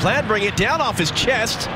Plaid 0.00 0.28
bring 0.28 0.44
it 0.44 0.56
down 0.56 0.80
off 0.80 0.96
his 0.96 1.10
chest. 1.10 1.68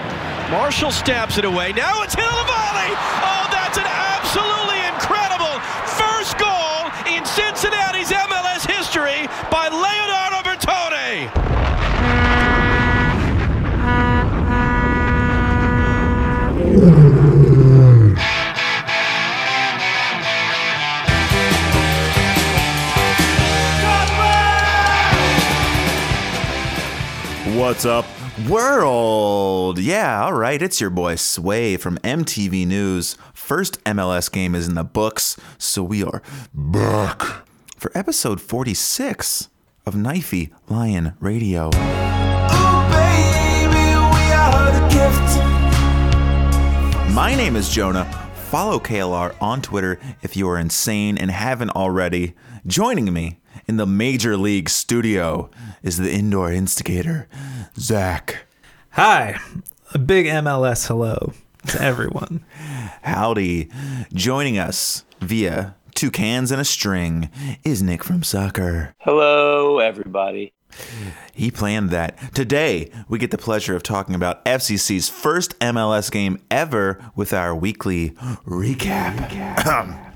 Marshall 0.50 0.92
stabs 0.92 1.38
it 1.38 1.44
away. 1.44 1.72
Now 1.72 2.02
it's 2.02 2.14
hit 2.14 2.24
on 2.24 2.38
the 2.38 2.44
volley. 2.46 2.94
Oh, 3.18 3.48
that's 3.50 3.78
an 3.78 3.84
absolutely 3.84 4.78
incredible 4.86 5.58
first 5.98 6.38
goal 6.38 6.86
in 7.10 7.24
Cincinnati's 7.24 8.12
MLS 8.12 8.66
history 8.70 9.26
by 9.50 9.68
Leonardo 9.68 10.42
Bertone. 10.48 11.30
What's 27.56 27.84
up, 27.84 28.04
world? 28.48 29.78
Yeah, 29.78 30.24
all 30.24 30.32
right, 30.32 30.60
it's 30.60 30.80
your 30.80 30.90
boy 30.90 31.16
Sway 31.16 31.76
from 31.76 31.98
MTV 31.98 32.66
News. 32.66 33.16
First 33.34 33.82
MLS 33.84 34.30
game 34.30 34.54
is 34.54 34.68
in 34.68 34.74
the 34.74 34.84
books, 34.84 35.36
so 35.58 35.82
we 35.82 36.02
are 36.02 36.22
back 36.54 37.20
for 37.76 37.92
episode 37.94 38.40
46 38.40 39.48
of 39.84 39.94
Knifey 39.94 40.50
Lion 40.68 41.14
Radio. 41.20 41.70
My 47.12 47.34
name 47.36 47.56
is 47.56 47.68
Jonah. 47.68 48.06
Follow 48.48 48.78
KLR 48.78 49.34
on 49.40 49.60
Twitter 49.62 49.98
if 50.22 50.36
you 50.36 50.48
are 50.48 50.58
insane 50.58 51.18
and 51.18 51.30
haven't 51.30 51.70
already. 51.70 52.34
Joining 52.66 53.12
me 53.12 53.40
in 53.66 53.76
the 53.76 53.86
Major 53.86 54.36
League 54.36 54.68
studio 54.68 55.50
is 55.82 55.98
the 55.98 56.12
indoor 56.12 56.52
instigator, 56.52 57.28
Zach. 57.76 58.46
Hi, 58.90 59.38
a 59.94 59.98
big 59.98 60.26
MLS 60.26 60.88
hello 60.88 61.32
to 61.68 61.82
everyone. 61.82 62.44
Howdy. 63.02 63.68
Joining 64.12 64.58
us 64.58 65.04
via 65.20 65.74
two 65.94 66.10
cans 66.10 66.50
and 66.50 66.60
a 66.60 66.64
string 66.64 67.30
is 67.64 67.82
Nick 67.82 68.04
from 68.04 68.22
Soccer. 68.22 68.94
Hello, 68.98 69.78
everybody. 69.78 70.52
He 71.34 71.50
planned 71.50 71.90
that. 71.90 72.34
Today, 72.34 72.90
we 73.08 73.18
get 73.18 73.30
the 73.30 73.38
pleasure 73.38 73.76
of 73.76 73.82
talking 73.82 74.14
about 74.14 74.44
FCC's 74.44 75.08
first 75.08 75.58
MLS 75.60 76.10
game 76.10 76.40
ever 76.50 76.98
with 77.14 77.32
our 77.32 77.54
weekly 77.54 78.10
recap. 78.46 80.08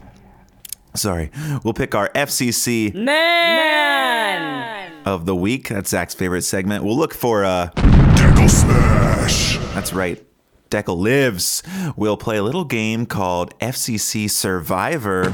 Sorry. 0.97 1.31
We'll 1.63 1.75
pick 1.75 1.95
our 1.95 2.09
FCC 2.11 2.95
Man! 2.95 4.93
of 5.05 5.25
the 5.27 5.37
week. 5.37 5.69
That's 5.69 5.91
Zach's 5.91 6.15
favorite 6.15 6.43
segment. 6.43 6.85
We'll 6.85 6.97
look 6.97 7.15
for 7.15 7.45
uh 7.45 7.67
Deckle 7.77 8.49
Smash! 8.49 9.59
That's 9.75 9.93
right. 9.93 10.23
Deckle 10.71 10.99
lives. 10.99 11.63
We'll 11.97 12.17
play 12.17 12.39
a 12.39 12.43
little 12.43 12.65
game 12.65 13.07
called 13.07 13.57
FCC 13.61 14.29
Survivor. 14.29 15.31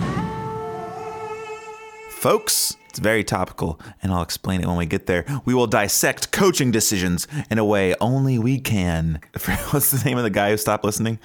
Folks, 2.11 2.77
it's 2.91 2.99
very 2.99 3.25
topical, 3.25 3.81
and 4.03 4.13
I'll 4.13 4.23
explain 4.23 4.61
it 4.61 4.67
when 4.67 4.77
we 4.77 4.85
get 4.87 5.07
there. 5.07 5.25
We 5.47 5.55
will 5.55 5.67
dissect 5.67 6.31
coaching 6.31 6.71
decisions 6.71 7.27
in 7.51 7.59
a 7.59 7.65
way 7.65 7.95
only 8.01 8.39
we 8.39 8.61
can. 8.61 9.21
What's 9.71 9.91
the 9.91 10.03
name 10.05 10.19
of 10.19 10.25
the 10.25 10.31
guy 10.31 10.51
who 10.51 10.57
stopped 10.59 10.85
listening? 10.85 11.19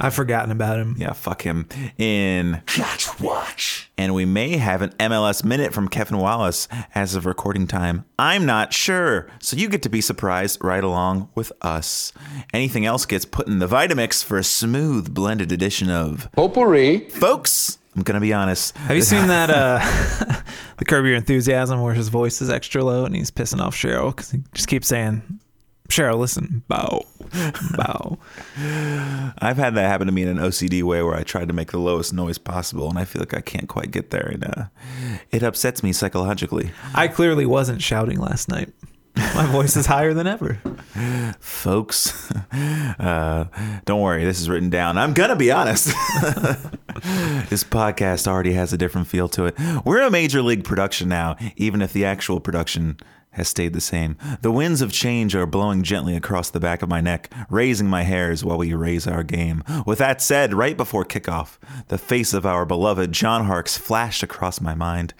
I've 0.00 0.14
forgotten 0.14 0.50
about 0.50 0.78
him. 0.78 0.96
Yeah, 0.98 1.12
fuck 1.12 1.42
him. 1.42 1.68
In 1.98 2.62
Catch 2.66 3.20
Watch! 3.20 3.90
and 3.96 4.14
we 4.14 4.24
may 4.24 4.56
have 4.56 4.82
an 4.82 4.90
MLS 4.98 5.44
minute 5.44 5.72
from 5.72 5.88
Kevin 5.88 6.18
Wallace 6.18 6.66
as 6.94 7.14
of 7.14 7.26
recording 7.26 7.66
time. 7.66 8.04
I'm 8.18 8.44
not 8.44 8.72
sure. 8.72 9.28
So 9.40 9.56
you 9.56 9.68
get 9.68 9.82
to 9.82 9.88
be 9.88 10.00
surprised 10.00 10.62
right 10.64 10.82
along 10.82 11.28
with 11.34 11.52
us. 11.62 12.12
Anything 12.52 12.84
else 12.86 13.06
gets 13.06 13.24
put 13.24 13.46
in 13.46 13.58
the 13.60 13.68
Vitamix 13.68 14.24
for 14.24 14.36
a 14.38 14.44
smooth 14.44 15.14
blended 15.14 15.52
edition 15.52 15.90
of 15.90 16.28
Potpourri! 16.32 17.08
Folks. 17.10 17.78
I'm 17.96 18.02
gonna 18.02 18.20
be 18.20 18.32
honest. 18.32 18.76
Have 18.76 18.96
you 18.96 19.02
seen 19.02 19.28
that 19.28 19.50
uh 19.50 19.78
the 20.78 20.84
Curb 20.84 21.04
Your 21.04 21.14
Enthusiasm 21.14 21.80
where 21.80 21.94
his 21.94 22.08
voice 22.08 22.42
is 22.42 22.50
extra 22.50 22.82
low 22.82 23.04
and 23.04 23.14
he's 23.14 23.30
pissing 23.30 23.60
off 23.60 23.76
Cheryl 23.76 24.10
because 24.10 24.32
he 24.32 24.42
just 24.52 24.66
keeps 24.66 24.88
saying, 24.88 25.22
"Cheryl, 25.94 26.18
listen, 26.18 26.64
bow, 26.66 27.04
bow." 27.76 28.18
I've 29.38 29.56
had 29.56 29.76
that 29.76 29.88
happen 29.88 30.06
to 30.08 30.12
me 30.12 30.22
in 30.22 30.28
an 30.28 30.38
OCD 30.38 30.82
way 30.82 31.02
where 31.02 31.14
I 31.14 31.22
tried 31.22 31.46
to 31.48 31.54
make 31.54 31.70
the 31.70 31.78
lowest 31.78 32.12
noise 32.12 32.36
possible, 32.38 32.88
and 32.88 32.98
I 32.98 33.04
feel 33.04 33.20
like 33.20 33.34
I 33.34 33.40
can't 33.40 33.68
quite 33.68 33.92
get 33.92 34.10
there, 34.10 34.26
and 34.26 34.44
uh, 34.44 34.64
it 35.30 35.44
upsets 35.44 35.84
me 35.84 35.92
psychologically. 35.92 36.72
I 36.94 37.06
clearly 37.06 37.46
wasn't 37.46 37.80
shouting 37.80 38.18
last 38.18 38.48
night. 38.48 38.72
My 39.16 39.46
voice 39.46 39.76
is 39.76 39.86
higher 39.86 40.12
than 40.12 40.26
ever. 40.26 40.58
folks. 41.40 42.32
Uh, 42.96 43.46
don't 43.84 44.00
worry, 44.00 44.24
this 44.24 44.40
is 44.40 44.48
written 44.48 44.70
down. 44.70 44.96
I'm 44.96 45.12
gonna 45.12 45.34
be 45.34 45.50
honest. 45.50 45.86
this 47.48 47.64
podcast 47.64 48.28
already 48.28 48.52
has 48.52 48.72
a 48.72 48.78
different 48.78 49.08
feel 49.08 49.28
to 49.30 49.46
it. 49.46 49.56
We're 49.84 50.02
a 50.02 50.10
major 50.10 50.40
league 50.40 50.62
production 50.62 51.08
now, 51.08 51.36
even 51.56 51.82
if 51.82 51.92
the 51.92 52.04
actual 52.04 52.38
production 52.38 52.98
has 53.34 53.48
stayed 53.48 53.72
the 53.72 53.80
same. 53.80 54.16
The 54.40 54.50
winds 54.50 54.80
of 54.82 54.92
change 54.92 55.34
are 55.34 55.46
blowing 55.46 55.82
gently 55.82 56.16
across 56.16 56.50
the 56.50 56.60
back 56.60 56.82
of 56.82 56.88
my 56.88 57.00
neck, 57.00 57.32
raising 57.50 57.88
my 57.88 58.02
hairs 58.02 58.44
while 58.44 58.58
we 58.58 58.74
raise 58.74 59.06
our 59.06 59.22
game. 59.22 59.62
With 59.86 59.98
that 59.98 60.20
said, 60.20 60.54
right 60.54 60.76
before 60.76 61.04
kickoff, 61.04 61.58
the 61.88 61.98
face 61.98 62.32
of 62.32 62.46
our 62.46 62.64
beloved 62.64 63.12
John 63.12 63.44
Harkes 63.44 63.78
flashed 63.78 64.22
across 64.22 64.60
my 64.60 64.74
mind 64.74 65.14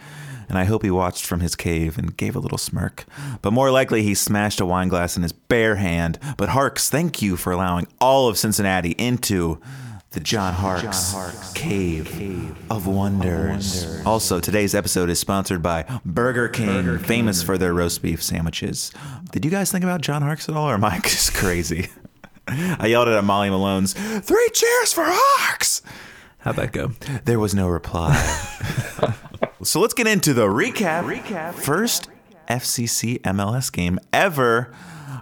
and 0.48 0.58
I 0.58 0.64
hope 0.64 0.82
he 0.82 0.90
watched 0.90 1.26
from 1.26 1.40
his 1.40 1.56
cave 1.56 1.98
and 1.98 2.16
gave 2.16 2.36
a 2.36 2.40
little 2.40 2.58
smirk. 2.58 3.04
But 3.42 3.52
more 3.52 3.70
likely, 3.70 4.02
he 4.02 4.14
smashed 4.14 4.60
a 4.60 4.66
wine 4.66 4.88
glass 4.88 5.16
in 5.16 5.22
his 5.22 5.32
bare 5.32 5.76
hand. 5.76 6.18
But 6.36 6.50
Harkes, 6.50 6.90
thank 6.90 7.22
you 7.22 7.36
for 7.36 7.52
allowing 7.52 7.86
all 8.00 8.28
of 8.28 8.38
Cincinnati 8.38 8.92
into 8.92 9.60
the 10.14 10.20
John 10.20 10.54
Harkes, 10.54 11.52
cave, 11.54 12.56
of 12.70 12.86
Wonders. 12.86 14.00
Also, 14.06 14.38
today's 14.38 14.72
episode 14.72 15.10
is 15.10 15.18
sponsored 15.18 15.60
by 15.60 15.84
Burger 16.04 16.48
King, 16.48 16.98
famous 16.98 17.42
for 17.42 17.58
their 17.58 17.74
roast 17.74 18.00
beef 18.00 18.22
sandwiches. 18.22 18.92
Did 19.32 19.44
you 19.44 19.50
guys 19.50 19.72
think 19.72 19.82
about 19.82 20.02
John 20.02 20.22
Harkes 20.22 20.48
at 20.48 20.54
all, 20.54 20.70
or 20.70 20.74
am 20.74 20.84
I 20.84 21.00
just 21.02 21.34
crazy? 21.34 21.88
I 22.46 22.86
yelled 22.86 23.08
it 23.08 23.14
at 23.14 23.24
Molly 23.24 23.50
Malone's, 23.50 23.92
three 23.94 24.48
cheers 24.52 24.92
for 24.92 25.02
Harkes! 25.04 25.82
How'd 26.38 26.56
that 26.56 26.70
go? 26.70 26.92
There 27.24 27.40
was 27.40 27.52
no 27.52 27.66
reply. 27.66 28.14
so 29.64 29.80
let's 29.80 29.94
get 29.94 30.06
into 30.06 30.32
the 30.32 30.46
recap. 30.46 31.04
Recap. 31.04 31.54
First 31.54 32.08
FCC 32.48 33.20
MLS 33.22 33.72
game 33.72 33.98
ever. 34.12 34.72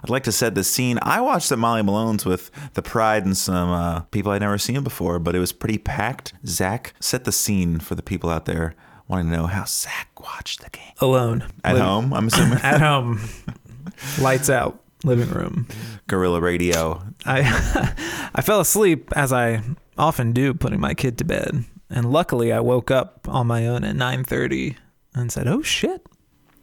I'd 0.03 0.09
like 0.09 0.23
to 0.23 0.31
set 0.33 0.53
the 0.53 0.63
scene. 0.63 0.99
I 1.01 1.21
watched 1.21 1.51
at 1.51 1.59
Molly 1.59 1.81
Malone's 1.81 2.25
with 2.25 2.51
the 2.73 2.81
pride 2.81 3.25
and 3.25 3.37
some 3.37 3.69
uh, 3.69 4.01
people 4.01 4.31
I'd 4.33 4.41
never 4.41 4.57
seen 4.57 4.83
before, 4.83 5.17
but 5.17 5.33
it 5.35 5.39
was 5.39 5.53
pretty 5.53 5.77
packed. 5.77 6.33
Zach 6.45 6.93
set 6.99 7.23
the 7.23 7.31
scene 7.31 7.79
for 7.79 7.95
the 7.95 8.03
people 8.03 8.29
out 8.29 8.45
there 8.45 8.75
wanting 9.07 9.29
to 9.31 9.37
know 9.37 9.47
how 9.47 9.63
Zach 9.65 10.09
watched 10.19 10.61
the 10.61 10.69
game. 10.69 10.91
Alone 10.99 11.45
At 11.63 11.77
home, 11.77 12.13
I'm 12.13 12.27
assuming. 12.27 12.59
At 12.63 12.81
home, 12.81 13.21
lights 14.19 14.49
out, 14.49 14.81
living 15.03 15.29
room. 15.29 15.67
Gorilla 16.07 16.41
Radio. 16.41 17.01
I 17.25 17.41
I 18.35 18.41
fell 18.41 18.59
asleep 18.59 19.11
as 19.15 19.31
I 19.31 19.61
often 19.97 20.33
do 20.33 20.53
putting 20.53 20.79
my 20.79 20.93
kid 20.93 21.17
to 21.19 21.23
bed. 21.23 21.63
And 21.89 22.11
luckily 22.11 22.51
I 22.51 22.59
woke 22.59 22.91
up 22.91 23.27
on 23.29 23.47
my 23.47 23.67
own 23.67 23.83
at 23.83 23.95
9:30 23.95 24.75
and 25.13 25.31
said, 25.31 25.47
"Oh 25.47 25.61
shit." 25.61 26.05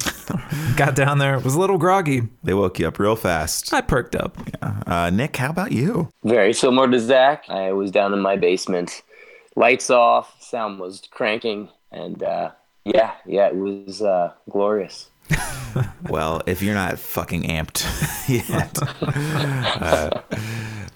Got 0.76 0.94
down 0.94 1.18
there, 1.18 1.38
was 1.38 1.54
a 1.54 1.60
little 1.60 1.78
groggy. 1.78 2.22
They 2.42 2.54
woke 2.54 2.78
you 2.78 2.88
up 2.88 2.98
real 2.98 3.16
fast. 3.16 3.72
I 3.72 3.80
perked 3.80 4.14
up. 4.16 4.36
Uh, 4.86 5.10
Nick, 5.10 5.36
how 5.36 5.50
about 5.50 5.72
you? 5.72 6.08
Very 6.24 6.52
similar 6.52 6.90
to 6.90 6.98
Zach. 7.00 7.44
I 7.48 7.72
was 7.72 7.90
down 7.90 8.12
in 8.12 8.20
my 8.20 8.36
basement, 8.36 9.02
lights 9.56 9.90
off, 9.90 10.42
sound 10.42 10.78
was 10.80 11.02
cranking, 11.10 11.68
and 11.92 12.22
uh, 12.22 12.50
yeah, 12.84 13.12
yeah, 13.26 13.48
it 13.48 13.56
was 13.56 14.02
uh, 14.02 14.32
glorious. 14.48 15.10
Well, 16.08 16.42
if 16.46 16.60
you're 16.62 16.74
not 16.74 16.98
fucking 16.98 17.44
amped 17.44 17.84
yet. 18.28 18.76
Uh, 19.80 20.20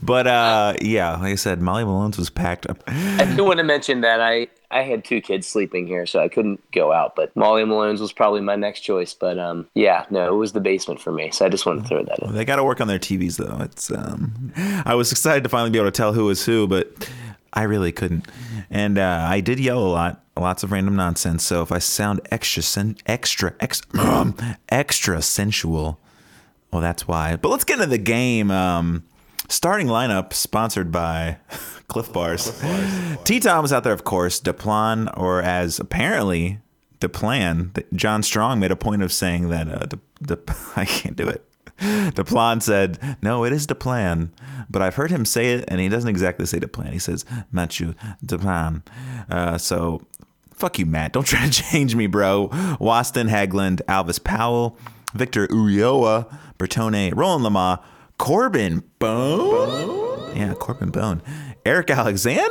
but 0.03 0.27
uh, 0.27 0.75
yeah, 0.81 1.12
like 1.12 1.33
I 1.33 1.35
said, 1.37 1.62
Molly 1.62 1.85
Malone's 1.85 2.19
was 2.19 2.31
packed 2.31 2.67
up. 2.69 2.83
I 2.89 3.33
do 3.37 3.45
want 3.45 3.59
to 3.59 3.65
mention 3.65 4.00
that 4.00 4.21
I 4.21 4.49
I 4.75 4.82
had 4.82 5.05
two 5.05 5.21
kids 5.21 5.47
sleeping 5.47 5.87
here, 5.87 6.05
so 6.05 6.19
I 6.21 6.29
couldn't 6.29 6.61
go 6.73 6.93
out. 6.93 7.15
But 7.15 7.35
Molly 7.37 7.65
Malone's 7.65 8.00
was 8.00 8.12
probably 8.12 8.41
my 8.41 8.56
next 8.56 8.81
choice. 8.81 9.15
But 9.15 9.38
um, 9.38 9.69
yeah, 9.75 10.05
no, 10.11 10.35
it 10.35 10.37
was 10.37 10.53
the 10.53 10.61
basement 10.61 11.00
for 11.00 11.12
me. 11.12 11.31
So 11.31 11.47
I 11.47 11.49
just 11.49 11.65
wanted 11.65 11.82
to 11.82 11.88
throw 11.88 12.05
that 12.05 12.19
in. 12.19 12.35
They 12.35 12.44
got 12.44 12.56
to 12.56 12.65
work 12.65 12.81
on 12.81 12.88
their 12.88 12.99
TVs 12.99 13.37
though. 13.37 13.62
It's 13.62 13.91
um, 13.91 14.53
I 14.85 14.94
was 14.94 15.12
excited 15.12 15.44
to 15.44 15.49
finally 15.49 15.71
be 15.71 15.79
able 15.79 15.88
to 15.88 15.97
tell 15.97 16.12
who 16.12 16.25
was 16.25 16.44
who, 16.44 16.67
but 16.67 17.09
I 17.53 17.62
really 17.62 17.93
couldn't. 17.93 18.26
And 18.69 18.99
uh, 18.99 19.26
I 19.31 19.41
did 19.41 19.61
yell 19.61 19.79
a 19.79 19.87
lot, 19.87 20.25
lots 20.37 20.65
of 20.65 20.73
random 20.73 20.97
nonsense. 20.97 21.44
So 21.44 21.62
if 21.62 21.71
I 21.71 21.79
sound 21.79 22.21
extra, 22.32 22.62
sen- 22.62 22.97
extra, 23.06 23.55
ex- 23.61 23.82
extra 24.69 25.23
sensual, 25.23 26.00
well, 26.73 26.82
that's 26.82 27.06
why. 27.06 27.37
But 27.37 27.50
let's 27.50 27.62
get 27.62 27.75
into 27.75 27.87
the 27.87 27.99
game. 27.99 28.50
Um, 28.50 29.05
starting 29.49 29.87
lineup 29.87 30.32
sponsored 30.32 30.91
by 30.91 31.38
Cliff 31.88 32.12
Bars. 32.12 32.62
T 33.25 33.41
Tom 33.41 33.62
was 33.62 33.73
out 33.73 33.85
there, 33.85 33.93
of 33.93 34.05
course. 34.05 34.41
Deplan, 34.41 35.12
or 35.19 35.43
as 35.43 35.79
apparently 35.79 36.61
Deplan, 37.00 37.85
John 37.94 38.23
Strong 38.23 38.61
made 38.61 38.70
a 38.70 38.76
point 38.76 39.02
of 39.02 39.12
saying 39.12 39.49
that 39.50 39.69
uh, 39.69 39.87
De, 39.87 39.99
De, 40.23 40.38
I 40.76 40.85
can't 40.85 41.17
do 41.17 41.29
it. 41.29 41.44
Deplan 41.79 42.62
said, 42.62 42.99
"No, 43.20 43.44
it 43.44 43.52
is 43.52 43.67
Deplan, 43.67 44.31
but 44.70 44.81
I've 44.81 44.94
heard 44.94 45.11
him 45.11 45.25
say 45.25 45.52
it, 45.55 45.64
and 45.69 45.81
he 45.81 45.88
doesn't 45.88 46.08
exactly 46.08 46.47
say 46.47 46.61
Deplan. 46.61 46.93
He 46.93 46.99
says 46.99 47.25
Matthew 47.50 47.94
Deplan. 48.25 48.82
Uh, 49.29 49.58
so, 49.58 50.02
fuck 50.55 50.79
you, 50.79 50.87
Matt. 50.87 51.12
Don't 51.12 51.25
try 51.26 51.44
to 51.49 51.50
change 51.50 51.94
me, 51.97 52.06
bro. 52.06 52.49
Waston 52.81 53.29
Hagglund, 53.29 53.82
Alvas 53.88 54.23
Powell, 54.23 54.79
Victor 55.14 55.49
Ulloa, 55.49 56.32
Bertone, 56.58 57.12
Roland 57.14 57.44
Lamah, 57.44 57.82
Corben 58.19 58.82
Bone. 58.99 60.37
Yeah, 60.37 60.55
Corben 60.55 60.90
Bone. 60.90 61.22
Eric 61.64 61.90
Alexander 61.90 62.46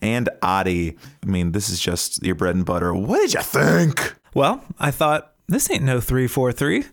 and 0.00 0.28
Adi. 0.42 0.96
I 1.22 1.26
mean, 1.26 1.52
this 1.52 1.68
is 1.68 1.80
just 1.80 2.22
your 2.22 2.34
bread 2.34 2.54
and 2.54 2.64
butter. 2.64 2.94
What 2.94 3.20
did 3.20 3.34
you 3.34 3.42
think? 3.42 4.14
Well, 4.34 4.64
I 4.78 4.90
thought 4.90 5.32
this 5.48 5.70
ain't 5.70 5.84
no 5.84 6.00
three 6.00 6.26
four 6.26 6.52
three, 6.52 6.84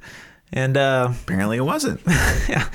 and 0.53 0.77
uh, 0.77 1.09
Apparently, 1.23 1.57
it 1.57 1.61
wasn't. 1.61 2.01
yeah. 2.49 2.69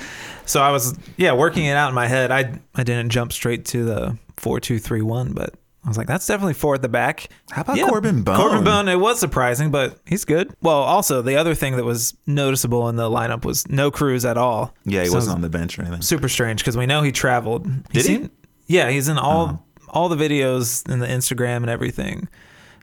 So 0.45 0.61
I 0.61 0.71
was 0.71 0.97
yeah 1.17 1.33
working 1.33 1.65
it 1.65 1.73
out 1.75 1.89
in 1.89 1.95
my 1.95 2.07
head. 2.07 2.31
I 2.31 2.59
I 2.75 2.83
didn't 2.83 3.09
jump 3.09 3.31
straight 3.33 3.65
to 3.65 3.85
the 3.85 4.17
four 4.35 4.59
two 4.59 4.79
three 4.79 5.01
one, 5.01 5.33
but 5.33 5.53
I 5.87 5.89
was 5.89 5.97
like, 5.97 6.07
that's 6.07 6.27
definitely 6.27 6.53
four 6.53 6.75
at 6.75 6.81
the 6.81 6.89
back. 6.89 7.29
How 7.49 7.61
about 7.61 7.77
Corben 7.79 8.21
Bone? 8.21 8.35
Corben 8.35 8.63
Bone. 8.65 8.89
It 8.89 8.97
was 8.99 9.19
surprising, 9.21 9.71
but 9.71 9.97
he's 10.05 10.25
good. 10.25 10.53
Well, 10.61 10.75
also 10.81 11.21
the 11.21 11.37
other 11.37 11.55
thing 11.55 11.77
that 11.77 11.85
was 11.85 12.13
noticeable 12.27 12.89
in 12.89 12.97
the 12.97 13.09
lineup 13.09 13.45
was 13.45 13.65
no 13.69 13.89
Cruz 13.89 14.25
at 14.25 14.37
all. 14.37 14.73
Yeah, 14.83 15.03
he 15.03 15.07
So 15.07 15.15
wasn't 15.15 15.35
on 15.37 15.41
the 15.41 15.49
bench 15.49 15.79
or 15.79 15.83
anything. 15.83 16.01
super 16.01 16.27
strange 16.27 16.59
because 16.59 16.75
we 16.75 16.85
know 16.85 17.01
he 17.03 17.13
traveled. 17.13 17.67
Did 17.93 18.05
he? 18.05 18.29
Yeah, 18.67 18.89
he's 18.89 19.07
in 19.07 19.17
all 19.17 19.63
Oh. 19.79 19.83
all 19.87 20.09
the 20.09 20.17
videos 20.17 20.85
and 20.91 21.01
the 21.01 21.07
Instagram 21.07 21.57
and 21.57 21.69
everything. 21.69 22.27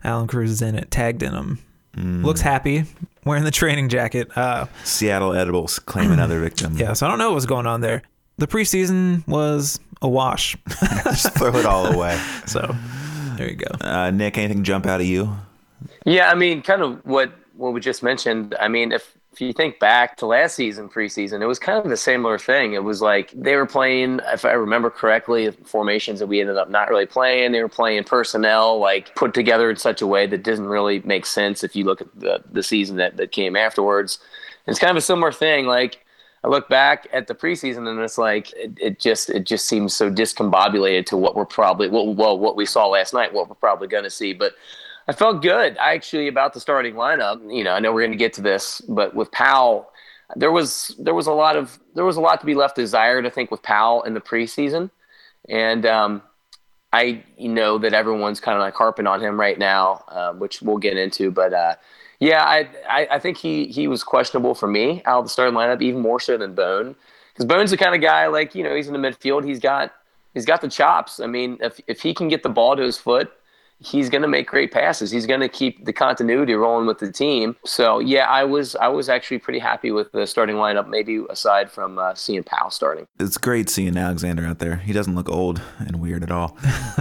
Allan 0.02 0.26
Cruz 0.26 0.50
is 0.50 0.62
in 0.62 0.74
it, 0.74 0.90
tagged 0.90 1.22
in 1.22 1.34
him. 1.34 1.58
Mm. 1.96 2.24
Looks 2.24 2.40
happy, 2.40 2.84
wearing 3.26 3.44
the 3.44 3.50
training 3.50 3.90
jacket. 3.90 4.28
Uh, 4.36 4.64
Seattle 4.82 5.34
Edibles 5.34 5.78
claim 5.78 6.10
another 6.10 6.40
victim. 6.40 6.76
yeah, 6.78 6.94
so 6.94 7.06
I 7.06 7.10
don't 7.10 7.18
know 7.18 7.28
what 7.28 7.34
was 7.36 7.46
going 7.46 7.66
on 7.66 7.82
there. 7.82 8.00
The 8.38 8.46
preseason 8.48 9.26
was 9.28 9.78
a 10.04 10.08
wash. 10.08 10.56
Just 11.04 11.34
throw 11.34 11.56
it 11.56 11.66
all 11.66 11.86
away. 11.86 12.20
so 12.46 12.74
there 13.36 13.50
you 13.50 13.56
go. 13.56 13.66
Uh, 13.80 14.10
Nick, 14.10 14.38
anything 14.38 14.62
jump 14.62 14.86
out 14.86 15.00
of 15.00 15.06
you? 15.06 15.36
Yeah, 16.04 16.30
I 16.30 16.34
mean, 16.34 16.62
kind 16.62 16.82
of 16.82 17.04
what 17.04 17.32
what 17.56 17.72
we 17.72 17.80
just 17.80 18.02
mentioned. 18.02 18.54
I 18.60 18.68
mean, 18.68 18.92
if 18.92 19.16
if 19.32 19.40
you 19.40 19.52
think 19.52 19.80
back 19.80 20.16
to 20.18 20.26
last 20.26 20.54
season 20.54 20.88
preseason, 20.88 21.42
it 21.42 21.46
was 21.46 21.58
kind 21.58 21.84
of 21.84 21.90
a 21.90 21.96
similar 21.96 22.38
thing. 22.38 22.74
It 22.74 22.84
was 22.84 23.02
like 23.02 23.32
they 23.32 23.56
were 23.56 23.66
playing, 23.66 24.20
if 24.32 24.44
I 24.44 24.52
remember 24.52 24.90
correctly, 24.90 25.50
formations 25.50 26.20
that 26.20 26.28
we 26.28 26.40
ended 26.40 26.56
up 26.56 26.70
not 26.70 26.88
really 26.88 27.06
playing. 27.06 27.50
They 27.50 27.60
were 27.60 27.68
playing 27.68 28.04
personnel 28.04 28.78
like 28.78 29.12
put 29.16 29.34
together 29.34 29.70
in 29.70 29.76
such 29.76 30.00
a 30.00 30.06
way 30.06 30.26
that 30.26 30.44
doesn't 30.44 30.66
really 30.66 31.00
make 31.00 31.26
sense 31.26 31.64
if 31.64 31.74
you 31.74 31.84
look 31.84 32.00
at 32.00 32.08
the 32.14 32.44
the 32.52 32.62
season 32.62 32.96
that 32.98 33.16
that 33.16 33.32
came 33.32 33.56
afterwards. 33.56 34.18
It's 34.66 34.78
kind 34.78 34.92
of 34.92 34.96
a 34.96 35.00
similar 35.00 35.32
thing. 35.32 35.66
Like 35.66 36.03
I 36.44 36.48
look 36.48 36.68
back 36.68 37.08
at 37.10 37.26
the 37.26 37.34
preseason 37.34 37.88
and 37.88 37.98
it's 38.00 38.18
like 38.18 38.52
it, 38.52 38.76
it 38.78 39.00
just 39.00 39.30
it 39.30 39.44
just 39.46 39.66
seems 39.66 39.94
so 39.94 40.10
discombobulated 40.10 41.06
to 41.06 41.16
what 41.16 41.34
we're 41.34 41.46
probably 41.46 41.88
well, 41.88 42.14
well 42.14 42.38
what 42.38 42.54
we 42.54 42.66
saw 42.66 42.86
last 42.86 43.14
night, 43.14 43.32
what 43.32 43.48
we're 43.48 43.54
probably 43.54 43.88
going 43.88 44.04
to 44.04 44.10
see. 44.10 44.34
But 44.34 44.52
I 45.08 45.14
felt 45.14 45.40
good 45.40 45.74
actually 45.80 46.28
about 46.28 46.52
the 46.52 46.60
starting 46.60 46.96
lineup. 46.96 47.40
You 47.50 47.64
know, 47.64 47.72
I 47.72 47.80
know 47.80 47.94
we're 47.94 48.02
going 48.02 48.12
to 48.12 48.18
get 48.18 48.34
to 48.34 48.42
this, 48.42 48.82
but 48.82 49.14
with 49.14 49.32
Powell, 49.32 49.90
there 50.36 50.52
was 50.52 50.94
there 50.98 51.14
was 51.14 51.26
a 51.26 51.32
lot 51.32 51.56
of 51.56 51.78
there 51.94 52.04
was 52.04 52.18
a 52.18 52.20
lot 52.20 52.40
to 52.40 52.46
be 52.46 52.54
left 52.54 52.76
desired. 52.76 53.24
I 53.24 53.30
think 53.30 53.50
with 53.50 53.62
Powell 53.62 54.02
in 54.02 54.12
the 54.12 54.20
preseason, 54.20 54.90
and 55.48 55.86
um, 55.86 56.20
I 56.92 57.24
know 57.38 57.78
that 57.78 57.94
everyone's 57.94 58.40
kind 58.40 58.58
of 58.58 58.60
like 58.60 58.74
harping 58.74 59.06
on 59.06 59.22
him 59.22 59.40
right 59.40 59.58
now, 59.58 60.04
uh, 60.08 60.34
which 60.34 60.60
we'll 60.60 60.76
get 60.76 60.98
into. 60.98 61.30
But 61.30 61.54
uh, 61.54 61.76
yeah, 62.20 62.44
I, 62.44 62.68
I 62.88 63.08
I 63.12 63.18
think 63.18 63.36
he 63.36 63.66
he 63.66 63.88
was 63.88 64.04
questionable 64.04 64.54
for 64.54 64.66
me 64.66 65.02
out 65.04 65.20
of 65.20 65.24
the 65.24 65.30
starting 65.30 65.54
lineup, 65.54 65.82
even 65.82 66.00
more 66.00 66.20
so 66.20 66.36
than 66.36 66.54
Bone, 66.54 66.94
because 67.32 67.44
Bone's 67.44 67.70
the 67.70 67.76
kind 67.76 67.94
of 67.94 68.00
guy 68.00 68.26
like 68.26 68.54
you 68.54 68.62
know 68.62 68.74
he's 68.74 68.88
in 68.88 68.92
the 68.92 68.98
midfield, 68.98 69.44
he's 69.44 69.60
got 69.60 69.92
he's 70.32 70.44
got 70.46 70.60
the 70.60 70.68
chops. 70.68 71.20
I 71.20 71.26
mean, 71.26 71.58
if 71.60 71.80
if 71.86 72.02
he 72.02 72.14
can 72.14 72.28
get 72.28 72.42
the 72.42 72.48
ball 72.48 72.76
to 72.76 72.82
his 72.82 72.98
foot 72.98 73.32
he's 73.78 74.08
going 74.08 74.22
to 74.22 74.28
make 74.28 74.46
great 74.46 74.72
passes. 74.72 75.10
He's 75.10 75.26
going 75.26 75.40
to 75.40 75.48
keep 75.48 75.84
the 75.84 75.92
continuity 75.92 76.54
rolling 76.54 76.86
with 76.86 76.98
the 76.98 77.10
team. 77.10 77.56
So 77.64 77.98
yeah, 77.98 78.26
I 78.28 78.44
was 78.44 78.76
I 78.76 78.88
was 78.88 79.08
actually 79.08 79.38
pretty 79.38 79.58
happy 79.58 79.90
with 79.90 80.12
the 80.12 80.26
starting 80.26 80.56
lineup. 80.56 80.88
Maybe 80.88 81.22
aside 81.30 81.70
from 81.70 81.98
uh, 81.98 82.14
seeing 82.14 82.42
Powell 82.42 82.70
starting. 82.70 83.06
It's 83.18 83.38
great 83.38 83.68
seeing 83.68 83.96
Alexander 83.96 84.44
out 84.44 84.58
there. 84.58 84.76
He 84.76 84.92
doesn't 84.92 85.14
look 85.14 85.28
old 85.28 85.62
and 85.78 86.00
weird 86.00 86.22
at 86.22 86.30
all. 86.30 86.56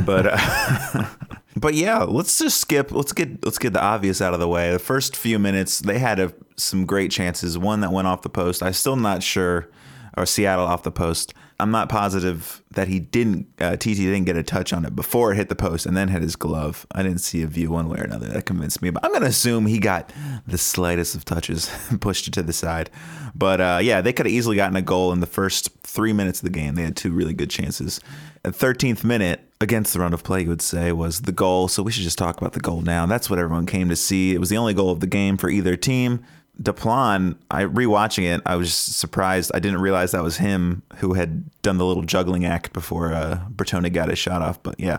But 0.05 0.27
uh, 0.27 1.05
but 1.55 1.73
yeah, 1.73 1.99
let's 1.99 2.39
just 2.39 2.59
skip. 2.59 2.91
Let's 2.91 3.13
get 3.13 3.43
let's 3.45 3.59
get 3.59 3.73
the 3.73 3.81
obvious 3.81 4.21
out 4.21 4.33
of 4.33 4.39
the 4.39 4.47
way. 4.47 4.71
The 4.71 4.79
first 4.79 5.15
few 5.15 5.39
minutes, 5.39 5.79
they 5.79 5.99
had 5.99 6.19
a, 6.19 6.33
some 6.55 6.85
great 6.85 7.11
chances. 7.11 7.57
One 7.57 7.81
that 7.81 7.91
went 7.91 8.07
off 8.07 8.21
the 8.21 8.29
post. 8.29 8.63
I'm 8.63 8.73
still 8.73 8.95
not 8.95 9.23
sure. 9.23 9.69
Or 10.15 10.25
Seattle 10.25 10.65
off 10.65 10.83
the 10.83 10.91
post. 10.91 11.33
I'm 11.63 11.71
not 11.71 11.87
positive 11.87 12.61
that 12.71 12.89
he 12.89 12.99
didn't. 12.99 13.47
Uh, 13.57 13.77
TT 13.77 13.95
didn't 13.95 14.25
get 14.25 14.35
a 14.35 14.43
touch 14.43 14.73
on 14.73 14.83
it 14.83 14.97
before 14.97 15.31
it 15.31 15.37
hit 15.37 15.47
the 15.47 15.55
post 15.55 15.85
and 15.85 15.95
then 15.95 16.09
hit 16.09 16.21
his 16.21 16.35
glove. 16.35 16.85
I 16.91 17.03
didn't 17.03 17.19
see 17.19 17.41
a 17.41 17.47
view 17.47 17.71
one 17.71 17.87
way 17.87 17.99
or 17.99 18.03
another. 18.03 18.27
That 18.27 18.45
convinced 18.45 18.81
me. 18.81 18.89
But 18.89 19.05
I'm 19.05 19.13
gonna 19.13 19.27
assume 19.27 19.65
he 19.65 19.79
got 19.79 20.11
the 20.45 20.57
slightest 20.57 21.15
of 21.15 21.23
touches 21.23 21.71
pushed 22.01 22.27
it 22.27 22.33
to 22.33 22.43
the 22.43 22.51
side. 22.51 22.89
But 23.33 23.61
uh, 23.61 23.79
yeah, 23.81 24.01
they 24.01 24.11
could 24.11 24.25
have 24.25 24.33
easily 24.33 24.57
gotten 24.57 24.75
a 24.75 24.81
goal 24.81 25.13
in 25.13 25.21
the 25.21 25.25
first 25.25 25.69
three 25.83 26.11
minutes 26.11 26.39
of 26.39 26.43
the 26.43 26.59
game. 26.59 26.75
They 26.75 26.83
had 26.83 26.97
two 26.97 27.13
really 27.13 27.33
good 27.33 27.49
chances. 27.49 28.01
At 28.43 28.51
13th 28.51 29.05
minute, 29.05 29.49
against 29.61 29.93
the 29.93 30.01
run 30.01 30.13
of 30.13 30.21
play, 30.25 30.41
you 30.41 30.49
would 30.49 30.61
say, 30.61 30.91
was 30.91 31.21
the 31.21 31.31
goal. 31.31 31.69
So 31.69 31.81
we 31.81 31.93
should 31.93 32.03
just 32.03 32.17
talk 32.17 32.41
about 32.41 32.51
the 32.51 32.59
goal 32.59 32.81
now. 32.81 33.05
That's 33.05 33.29
what 33.29 33.39
everyone 33.39 33.67
came 33.67 33.87
to 33.87 33.95
see. 33.95 34.33
It 34.33 34.39
was 34.39 34.49
the 34.49 34.57
only 34.57 34.73
goal 34.73 34.91
of 34.91 34.99
the 34.99 35.07
game 35.07 35.37
for 35.37 35.49
either 35.49 35.77
team. 35.77 36.25
Deplan, 36.61 37.35
I 37.49 37.63
rewatching 37.63 38.23
it, 38.33 38.41
I 38.45 38.55
was 38.55 38.73
surprised. 38.73 39.51
I 39.53 39.59
didn't 39.59 39.81
realize 39.81 40.11
that 40.11 40.23
was 40.23 40.37
him 40.37 40.83
who 40.97 41.13
had 41.13 41.49
done 41.61 41.77
the 41.77 41.85
little 41.85 42.03
juggling 42.03 42.45
act 42.45 42.73
before 42.73 43.13
uh, 43.13 43.39
Bertone 43.49 43.91
got 43.91 44.09
his 44.09 44.19
shot 44.19 44.41
off. 44.41 44.61
But 44.61 44.79
yeah, 44.79 44.97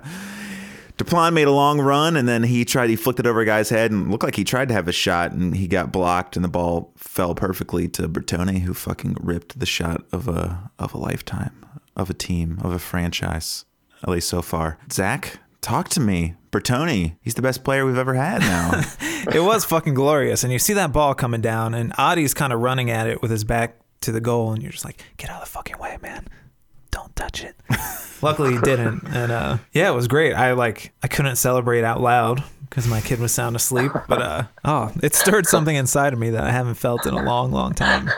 Deplan 0.99 1.33
made 1.33 1.47
a 1.47 1.53
long 1.53 1.81
run 1.81 2.17
and 2.17 2.29
then 2.29 2.43
he 2.43 2.65
tried. 2.65 2.91
He 2.91 2.97
flicked 2.97 3.21
it 3.21 3.27
over 3.27 3.41
a 3.41 3.47
guy's 3.47 3.69
head 3.69 3.93
and 3.93 4.11
looked 4.11 4.25
like 4.25 4.37
he 4.37 4.45
tried 4.45 4.69
to 4.69 4.75
have 4.75 4.89
a 4.89 4.93
shot 4.93 5.33
and 5.33 5.56
he 5.56 5.69
got 5.69 5.93
blocked 5.93 6.37
and 6.37 6.45
the 6.45 6.49
ball 6.49 6.93
fell 6.97 7.35
perfectly 7.35 7.89
to 7.89 8.09
Bertone, 8.09 8.61
who 8.61 8.75
fucking 8.75 9.17
ripped 9.21 9.59
the 9.59 9.67
shot 9.67 10.05
of 10.12 10.29
a 10.29 10.71
of 10.79 10.93
a 10.93 10.99
lifetime, 10.99 11.67
of 11.97 12.11
a 12.11 12.15
team, 12.15 12.59
of 12.62 12.73
a 12.73 12.79
franchise. 12.79 13.65
At 14.03 14.11
least 14.11 14.29
so 14.29 14.43
far. 14.43 14.79
Zach, 14.93 15.39
talk 15.61 15.89
to 15.91 16.01
me. 16.01 16.35
Bertone, 16.55 17.17
he's 17.21 17.35
the 17.35 17.43
best 17.43 17.65
player 17.65 17.85
we've 17.85 17.99
ever 17.99 18.15
had 18.15 18.41
now. 18.41 18.81
it 19.33 19.43
was 19.43 19.65
fucking 19.65 19.95
glorious. 19.95 20.45
And 20.45 20.53
you 20.53 20.61
see 20.61 20.73
that 20.75 20.93
ball 20.93 21.12
coming 21.12 21.41
down, 21.41 21.75
and 21.75 21.93
Adi's 21.99 22.33
kind 22.33 22.53
of 22.53 22.61
running 22.61 22.91
at 22.91 23.09
it 23.09 23.21
with 23.21 23.33
his 23.33 23.43
back 23.43 23.77
to 24.03 24.12
the 24.12 24.21
goal, 24.21 24.53
and 24.53 24.62
you're 24.62 24.71
just 24.71 24.85
like, 24.85 25.03
get 25.17 25.31
out 25.31 25.43
of 25.43 25.49
the 25.49 25.51
fucking 25.51 25.79
way, 25.79 25.99
man. 26.01 26.29
Don't 26.93 27.15
touch 27.17 27.43
it. 27.43 27.56
Luckily, 28.23 28.53
he 28.53 28.61
didn't. 28.61 29.03
And 29.08 29.32
uh, 29.32 29.58
yeah, 29.73 29.91
it 29.91 29.94
was 29.94 30.06
great. 30.06 30.32
I 30.32 30.53
like, 30.53 30.93
I 31.03 31.08
couldn't 31.08 31.37
celebrate 31.37 31.82
out 31.82 32.01
loud 32.01 32.44
because 32.70 32.87
my 32.87 33.01
kid 33.01 33.19
was 33.19 33.32
sound 33.32 33.56
asleep, 33.56 33.91
but 34.06 34.23
uh, 34.23 34.44
oh, 34.65 34.93
it 35.03 35.17
stirred 35.17 35.46
something 35.46 35.75
inside 35.75 36.13
of 36.13 36.20
me 36.20 36.31
that 36.31 36.44
I 36.44 36.53
haven't 36.53 36.75
felt 36.75 37.05
in 37.05 37.15
a 37.15 37.23
long, 37.25 37.51
long 37.51 37.75
time. 37.75 38.11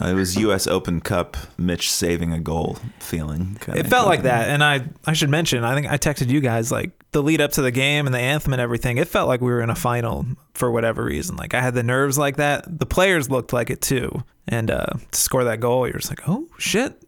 Uh, 0.00 0.08
it 0.08 0.14
was 0.14 0.36
U.S. 0.36 0.66
Open 0.66 1.00
Cup, 1.00 1.36
Mitch 1.56 1.90
saving 1.90 2.32
a 2.32 2.40
goal 2.40 2.78
feeling. 2.98 3.56
It 3.68 3.86
felt 3.86 4.06
like 4.06 4.22
that, 4.22 4.48
and 4.48 4.62
I 4.62 4.86
I 5.06 5.12
should 5.12 5.30
mention. 5.30 5.64
I 5.64 5.74
think 5.74 5.86
I 5.86 5.98
texted 5.98 6.28
you 6.28 6.40
guys 6.40 6.72
like 6.72 6.90
the 7.12 7.22
lead 7.22 7.40
up 7.40 7.52
to 7.52 7.62
the 7.62 7.70
game 7.70 8.06
and 8.06 8.14
the 8.14 8.18
anthem 8.18 8.52
and 8.52 8.60
everything. 8.60 8.98
It 8.98 9.08
felt 9.08 9.28
like 9.28 9.40
we 9.40 9.50
were 9.50 9.60
in 9.60 9.70
a 9.70 9.74
final 9.74 10.26
for 10.54 10.70
whatever 10.70 11.04
reason. 11.04 11.36
Like 11.36 11.54
I 11.54 11.60
had 11.60 11.74
the 11.74 11.82
nerves 11.82 12.18
like 12.18 12.36
that. 12.36 12.64
The 12.78 12.86
players 12.86 13.30
looked 13.30 13.52
like 13.52 13.70
it 13.70 13.80
too, 13.80 14.24
and 14.48 14.70
uh, 14.70 14.86
to 15.10 15.20
score 15.20 15.44
that 15.44 15.60
goal, 15.60 15.86
you're 15.86 15.98
just 15.98 16.10
like, 16.10 16.28
oh 16.28 16.48
shit, 16.58 17.00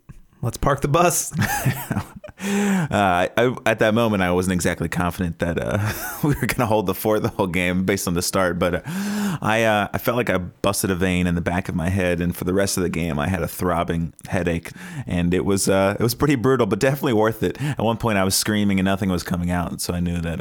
let's 0.42 0.56
park 0.56 0.80
the 0.80 0.88
bus. 0.88 1.32
Uh, 2.38 3.28
I, 3.36 3.56
at 3.64 3.78
that 3.78 3.94
moment, 3.94 4.22
I 4.22 4.30
wasn't 4.30 4.52
exactly 4.54 4.88
confident 4.88 5.38
that 5.38 5.58
uh, 5.58 5.92
we 6.22 6.30
were 6.30 6.34
going 6.34 6.58
to 6.58 6.66
hold 6.66 6.86
the 6.86 6.94
fort 6.94 7.22
the 7.22 7.28
whole 7.30 7.46
game 7.46 7.84
based 7.84 8.06
on 8.06 8.14
the 8.14 8.22
start. 8.22 8.58
But 8.58 8.74
uh, 8.74 8.80
I, 8.84 9.88
I 9.92 9.98
felt 9.98 10.16
like 10.16 10.30
I 10.30 10.38
busted 10.38 10.90
a 10.90 10.94
vein 10.94 11.26
in 11.26 11.34
the 11.34 11.40
back 11.40 11.68
of 11.68 11.74
my 11.74 11.88
head, 11.88 12.20
and 12.20 12.36
for 12.36 12.44
the 12.44 12.54
rest 12.54 12.76
of 12.76 12.82
the 12.82 12.90
game, 12.90 13.18
I 13.18 13.28
had 13.28 13.42
a 13.42 13.48
throbbing 13.48 14.12
headache, 14.28 14.70
and 15.06 15.32
it 15.32 15.44
was 15.44 15.68
it 15.68 16.00
was 16.00 16.14
pretty 16.14 16.36
brutal, 16.36 16.66
but 16.66 16.78
definitely 16.78 17.14
worth 17.14 17.42
it. 17.42 17.60
At 17.60 17.80
one 17.80 17.96
point, 17.96 18.18
I 18.18 18.24
was 18.24 18.34
screaming 18.34 18.78
and 18.78 18.84
nothing 18.84 19.10
was 19.10 19.22
coming 19.22 19.50
out, 19.50 19.80
so 19.80 19.94
I 19.94 20.00
knew 20.00 20.20
that 20.20 20.40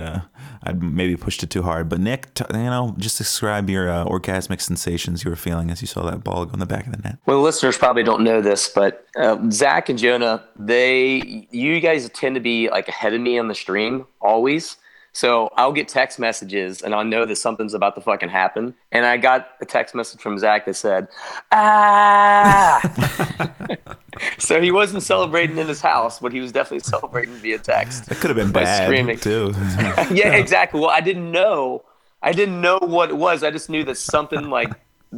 I'd 0.65 0.81
maybe 0.81 1.15
pushed 1.15 1.43
it 1.43 1.49
too 1.49 1.63
hard. 1.63 1.89
But 1.89 1.99
Nick, 1.99 2.33
t- 2.33 2.45
you 2.51 2.57
know, 2.57 2.95
just 2.97 3.17
describe 3.17 3.69
your 3.69 3.89
uh, 3.89 4.05
orgasmic 4.05 4.61
sensations 4.61 5.23
you 5.23 5.29
were 5.29 5.35
feeling 5.35 5.69
as 5.69 5.81
you 5.81 5.87
saw 5.87 6.03
that 6.09 6.23
ball 6.23 6.45
go 6.45 6.53
in 6.53 6.59
the 6.59 6.65
back 6.65 6.87
of 6.87 6.91
the 6.93 7.01
net. 7.01 7.17
Well, 7.25 7.41
listeners 7.41 7.77
probably 7.77 8.03
don't 8.03 8.23
know 8.23 8.41
this, 8.41 8.69
but 8.69 9.05
uh, 9.17 9.37
Zach 9.51 9.89
and 9.89 9.99
Jonah, 9.99 10.43
they, 10.57 11.47
you 11.51 11.79
guys 11.79 12.09
tend 12.09 12.35
to 12.35 12.41
be 12.41 12.69
like 12.69 12.87
ahead 12.87 13.13
of 13.13 13.21
me 13.21 13.37
on 13.37 13.47
the 13.47 13.55
stream 13.55 14.05
always. 14.21 14.77
So 15.15 15.49
I'll 15.55 15.71
get 15.71 15.87
text 15.87 16.19
messages 16.19 16.81
and 16.81 16.93
I'll 16.93 17.05
know 17.05 17.25
that 17.25 17.37
something's 17.37 17.73
about 17.73 17.95
to 17.95 18.01
fucking 18.01 18.27
happen. 18.27 18.75
And 18.91 19.05
I 19.05 19.15
got 19.15 19.47
a 19.61 19.65
text 19.65 19.95
message 19.95 20.19
from 20.19 20.37
Zach 20.37 20.65
that 20.65 20.75
said, 20.75 21.07
ah. 21.53 22.81
so 24.37 24.59
he 24.59 24.73
wasn't 24.73 25.03
celebrating 25.03 25.57
in 25.57 25.67
his 25.67 25.79
house, 25.79 26.19
but 26.19 26.33
he 26.33 26.41
was 26.41 26.51
definitely 26.51 26.81
celebrating 26.81 27.33
via 27.35 27.57
text. 27.57 28.11
It 28.11 28.17
could 28.17 28.29
have 28.29 28.35
been 28.35 28.51
bad 28.51 28.83
screaming. 28.83 29.17
too. 29.17 29.53
yeah, 30.13 30.33
exactly. 30.33 30.81
Well, 30.81 30.89
I 30.89 30.99
didn't 30.99 31.31
know. 31.31 31.85
I 32.21 32.33
didn't 32.33 32.59
know 32.59 32.79
what 32.81 33.09
it 33.09 33.15
was. 33.15 33.41
I 33.41 33.51
just 33.51 33.69
knew 33.69 33.85
that 33.85 33.95
something 33.95 34.49
like 34.49 34.73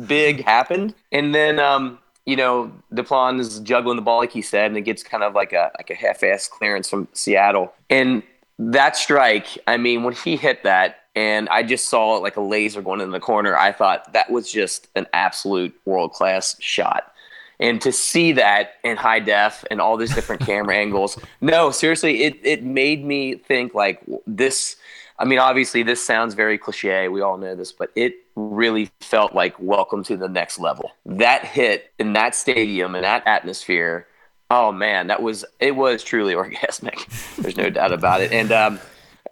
big 0.05 0.43
happened. 0.43 0.93
And 1.11 1.33
then, 1.33 1.57
um, 1.57 1.97
you 2.27 2.35
know, 2.35 2.71
Duplan 2.93 3.39
is 3.39 3.61
juggling 3.61 3.95
the 3.95 4.03
ball 4.03 4.19
like 4.19 4.31
he 4.31 4.43
said, 4.43 4.65
and 4.67 4.77
it 4.77 4.81
gets 4.81 5.01
kind 5.01 5.23
of 5.23 5.33
like 5.33 5.53
a 5.53 5.71
like 5.79 5.89
a 5.89 5.95
half-ass 5.95 6.49
clearance 6.49 6.87
from 6.87 7.07
Seattle. 7.13 7.73
And 7.89 8.21
that 8.59 8.95
strike, 8.95 9.57
I 9.67 9.77
mean, 9.77 10.03
when 10.03 10.13
he 10.13 10.35
hit 10.35 10.63
that, 10.63 11.03
and 11.15 11.49
I 11.49 11.63
just 11.63 11.89
saw 11.89 12.17
it 12.17 12.21
like 12.21 12.37
a 12.37 12.41
laser 12.41 12.81
going 12.81 13.01
in 13.01 13.11
the 13.11 13.19
corner, 13.19 13.57
I 13.57 13.71
thought 13.71 14.13
that 14.13 14.29
was 14.29 14.51
just 14.51 14.87
an 14.95 15.07
absolute 15.13 15.79
world-class 15.85 16.57
shot. 16.59 17.11
And 17.59 17.81
to 17.81 17.91
see 17.91 18.33
that 18.33 18.73
in 18.83 18.97
high 18.97 19.19
def 19.19 19.65
and 19.71 19.81
all 19.81 19.97
these 19.97 20.13
different 20.13 20.41
camera 20.45 20.75
angles, 20.75 21.19
no, 21.41 21.71
seriously, 21.71 22.23
it 22.23 22.39
it 22.43 22.63
made 22.63 23.03
me 23.03 23.35
think 23.35 23.73
like 23.73 24.01
this. 24.27 24.75
I 25.19 25.25
mean, 25.25 25.39
obviously, 25.39 25.81
this 25.81 26.05
sounds 26.05 26.35
very 26.35 26.59
cliche. 26.59 27.07
We 27.07 27.21
all 27.21 27.37
know 27.37 27.55
this, 27.55 27.71
but 27.71 27.91
it 27.95 28.13
really 28.35 28.91
felt 29.01 29.33
like 29.33 29.55
welcome 29.59 30.03
to 30.03 30.15
the 30.15 30.29
next 30.29 30.59
level. 30.59 30.91
That 31.07 31.43
hit 31.43 31.91
in 31.97 32.13
that 32.13 32.35
stadium 32.35 32.93
and 32.93 33.03
that 33.03 33.25
atmosphere. 33.25 34.07
Oh 34.49 34.71
man, 34.71 35.07
that 35.07 35.21
was 35.21 35.43
it 35.59 35.75
was 35.75 36.03
truly 36.03 36.33
orgasmic. 36.41 37.35
There's 37.37 37.57
no 37.57 37.69
doubt 37.69 37.91
about 37.91 38.21
it. 38.21 38.31
And 38.31 38.51
um, 38.51 38.79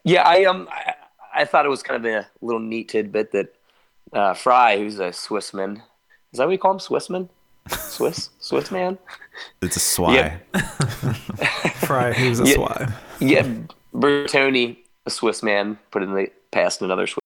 yeah, 0.03 0.23
I 0.27 0.43
um 0.45 0.67
I, 0.71 0.93
I 1.33 1.45
thought 1.45 1.65
it 1.65 1.69
was 1.69 1.83
kind 1.83 2.05
of 2.05 2.11
a 2.11 2.27
little 2.41 2.59
neat 2.61 2.89
tidbit 2.89 3.31
that 3.33 3.55
uh, 4.13 4.33
Frei, 4.33 4.77
who's 4.79 4.99
a 4.99 5.09
Swissman, 5.09 5.77
is 6.31 6.37
that 6.37 6.45
what 6.45 6.51
you 6.51 6.57
call 6.57 6.71
him, 6.73 6.79
Swissman? 6.79 7.29
Swiss, 7.69 8.29
Swiss 8.39 8.69
man. 8.71 8.97
It's 9.61 9.75
a 9.75 9.79
swai. 9.79 10.13
Yeah. 10.15 10.61
Frei, 11.85 12.13
who's 12.13 12.39
a 12.39 12.45
Yeah. 12.47 12.53
swag. 12.53 12.91
Yeah, 13.19 13.47
Bertone, 13.93 14.77
a 15.05 15.09
Swiss 15.09 15.41
man, 15.41 15.79
put 15.91 16.03
in 16.03 16.13
the 16.13 16.27
past 16.51 16.81
another 16.83 17.07
Swiss. 17.07 17.24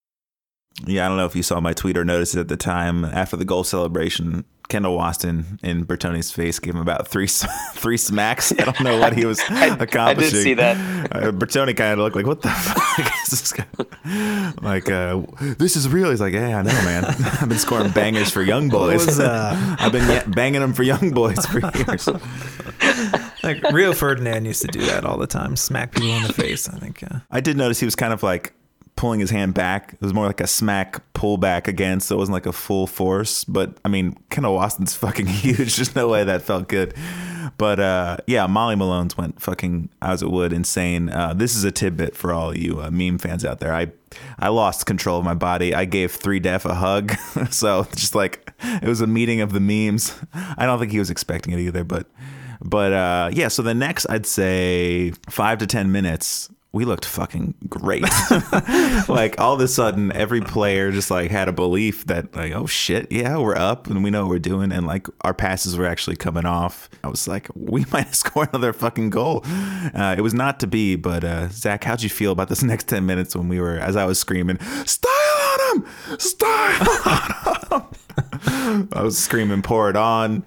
Yeah, 0.89 1.05
I 1.05 1.07
don't 1.07 1.17
know 1.17 1.25
if 1.25 1.35
you 1.35 1.43
saw 1.43 1.59
my 1.59 1.73
tweet 1.73 1.97
or 1.97 2.05
noticed 2.05 2.35
it 2.35 2.39
at 2.39 2.47
the 2.47 2.57
time. 2.57 3.05
After 3.05 3.35
the 3.37 3.45
goal 3.45 3.63
celebration, 3.63 4.45
Kendall 4.69 4.97
Waston 4.97 5.59
in 5.63 5.85
Bertone's 5.85 6.31
face 6.31 6.59
gave 6.59 6.75
him 6.75 6.81
about 6.81 7.07
three 7.07 7.27
three 7.73 7.97
smacks. 7.97 8.51
I 8.51 8.65
don't 8.65 8.81
know 8.81 8.99
what 8.99 9.17
he 9.17 9.25
was 9.25 9.39
accomplishing. 9.49 9.99
I 10.07 10.13
did 10.13 10.31
see 10.31 10.53
that. 10.55 10.77
Uh, 11.11 11.31
Bertone 11.31 11.75
kind 11.75 11.93
of 11.93 11.99
looked 11.99 12.15
like, 12.15 12.27
"What 12.27 12.41
the 12.41 12.49
fuck 12.49 13.11
is 13.23 13.29
this 13.29 13.51
guy?" 13.51 14.53
Like, 14.61 14.89
uh, 14.89 15.21
this 15.57 15.75
is 15.75 15.89
real. 15.89 16.11
He's 16.11 16.21
like, 16.21 16.33
"Yeah, 16.33 16.59
I 16.59 16.61
know, 16.61 16.71
man. 16.71 17.05
I've 17.05 17.49
been 17.49 17.57
scoring 17.57 17.91
bangers 17.91 18.29
for 18.29 18.43
Young 18.43 18.69
Boys. 18.69 19.05
was, 19.05 19.19
uh, 19.19 19.75
I've 19.79 19.91
been 19.91 20.31
banging 20.31 20.61
them 20.61 20.73
for 20.73 20.83
Young 20.83 21.11
Boys 21.11 21.43
for 21.45 21.59
years." 21.75 22.07
Like 23.41 23.63
Rio 23.71 23.93
Ferdinand 23.93 24.45
used 24.45 24.61
to 24.61 24.67
do 24.67 24.81
that 24.81 25.05
all 25.05 25.17
the 25.17 25.27
time, 25.27 25.55
smack 25.55 25.93
people 25.93 26.09
in 26.09 26.23
the 26.23 26.33
face. 26.33 26.69
I 26.69 26.77
think. 26.77 27.03
Uh, 27.03 27.19
I 27.31 27.39
did 27.41 27.57
notice 27.57 27.79
he 27.79 27.85
was 27.85 27.95
kind 27.95 28.13
of 28.13 28.21
like 28.21 28.53
pulling 28.99 29.21
his 29.21 29.29
hand 29.29 29.53
back. 29.53 29.93
It 29.93 30.01
was 30.01 30.13
more 30.13 30.27
like 30.27 30.41
a 30.41 30.47
smack 30.47 31.01
pull 31.13 31.37
back 31.37 31.69
again, 31.69 32.01
so 32.01 32.15
it 32.15 32.19
wasn't 32.19 32.33
like 32.33 32.45
a 32.45 32.51
full 32.51 32.85
force. 32.85 33.45
But 33.45 33.77
I 33.85 33.87
mean, 33.87 34.17
Kendall 34.29 34.55
Waston's 34.55 34.93
fucking 35.05 35.25
huge. 35.25 35.77
There's 35.77 35.95
no 35.95 36.09
way 36.09 36.25
that 36.25 36.41
felt 36.41 36.67
good. 36.67 36.93
But 37.57 37.79
uh, 37.79 38.17
yeah, 38.27 38.45
Molly 38.47 38.75
Malone's 38.75 39.17
went 39.17 39.41
fucking 39.41 39.87
as 40.01 40.21
it 40.21 40.29
would 40.29 40.51
insane. 40.51 41.09
Uh, 41.09 41.33
this 41.33 41.55
is 41.55 41.63
a 41.63 41.71
tidbit 41.71 42.13
for 42.13 42.33
all 42.33 42.55
you 42.55 42.81
uh, 42.81 42.91
meme 42.91 43.19
fans 43.19 43.45
out 43.45 43.61
there. 43.61 43.73
I 43.73 43.87
I 44.37 44.49
lost 44.49 44.85
control 44.85 45.17
of 45.17 45.23
my 45.23 45.33
body. 45.33 45.73
I 45.73 45.85
gave 45.85 46.11
three 46.11 46.41
def 46.41 46.65
a 46.65 46.75
hug, 46.75 47.13
so 47.51 47.87
just 47.95 48.15
like 48.15 48.51
it 48.61 48.87
was 48.87 48.99
a 48.99 49.07
meeting 49.07 49.39
of 49.39 49.53
the 49.53 49.61
memes. 49.61 50.13
I 50.33 50.65
don't 50.65 50.77
think 50.77 50.91
he 50.91 50.99
was 50.99 51.09
expecting 51.09 51.53
it 51.53 51.59
either, 51.61 51.85
but 51.85 52.05
but 52.61 52.91
uh, 52.91 53.29
yeah. 53.31 53.47
So 53.47 53.61
the 53.61 53.73
next, 53.73 54.07
I'd 54.09 54.25
say 54.25 55.13
five 55.29 55.57
to 55.59 55.67
ten 55.67 55.89
minutes 55.89 56.49
we 56.71 56.85
looked 56.85 57.05
fucking 57.05 57.55
great. 57.67 58.03
like 59.09 59.39
all 59.39 59.55
of 59.55 59.59
a 59.59 59.67
sudden, 59.67 60.11
every 60.11 60.41
player 60.41 60.91
just 60.91 61.09
like 61.09 61.31
had 61.31 61.47
a 61.47 61.51
belief 61.51 62.05
that 62.05 62.35
like, 62.35 62.53
oh 62.53 62.67
shit, 62.67 63.11
yeah, 63.11 63.37
we're 63.37 63.55
up 63.55 63.87
and 63.87 64.03
we 64.03 64.11
know 64.11 64.23
what 64.25 64.29
we're 64.29 64.39
doing, 64.39 64.71
and 64.71 64.85
like 64.85 65.07
our 65.21 65.33
passes 65.33 65.77
were 65.77 65.87
actually 65.87 66.15
coming 66.15 66.45
off. 66.45 66.87
I 67.03 67.07
was 67.07 67.27
like, 67.27 67.47
we 67.55 67.85
might 67.91 68.13
score 68.13 68.47
another 68.51 68.71
fucking 68.71 69.09
goal. 69.09 69.43
Uh, 69.45 70.15
it 70.17 70.21
was 70.21 70.33
not 70.33 70.59
to 70.59 70.67
be, 70.67 70.95
but 70.95 71.23
uh, 71.23 71.49
Zach, 71.49 71.83
how'd 71.83 72.03
you 72.03 72.09
feel 72.09 72.31
about 72.31 72.49
this 72.49 72.61
next 72.69 72.87
ten 72.87 73.05
minutes 73.05 73.35
when 73.35 73.49
we 73.49 73.59
were, 73.59 73.77
as 73.77 73.95
I 73.95 74.05
was 74.05 74.19
screaming, 74.19 74.59
style 74.85 75.13
on 75.71 75.77
him, 75.77 76.19
style 76.19 76.87
on 77.71 77.81
him. 77.81 78.89
I 78.93 79.01
was 79.01 79.17
screaming, 79.17 79.63
pour 79.63 79.89
it 79.89 79.95
on. 79.95 80.43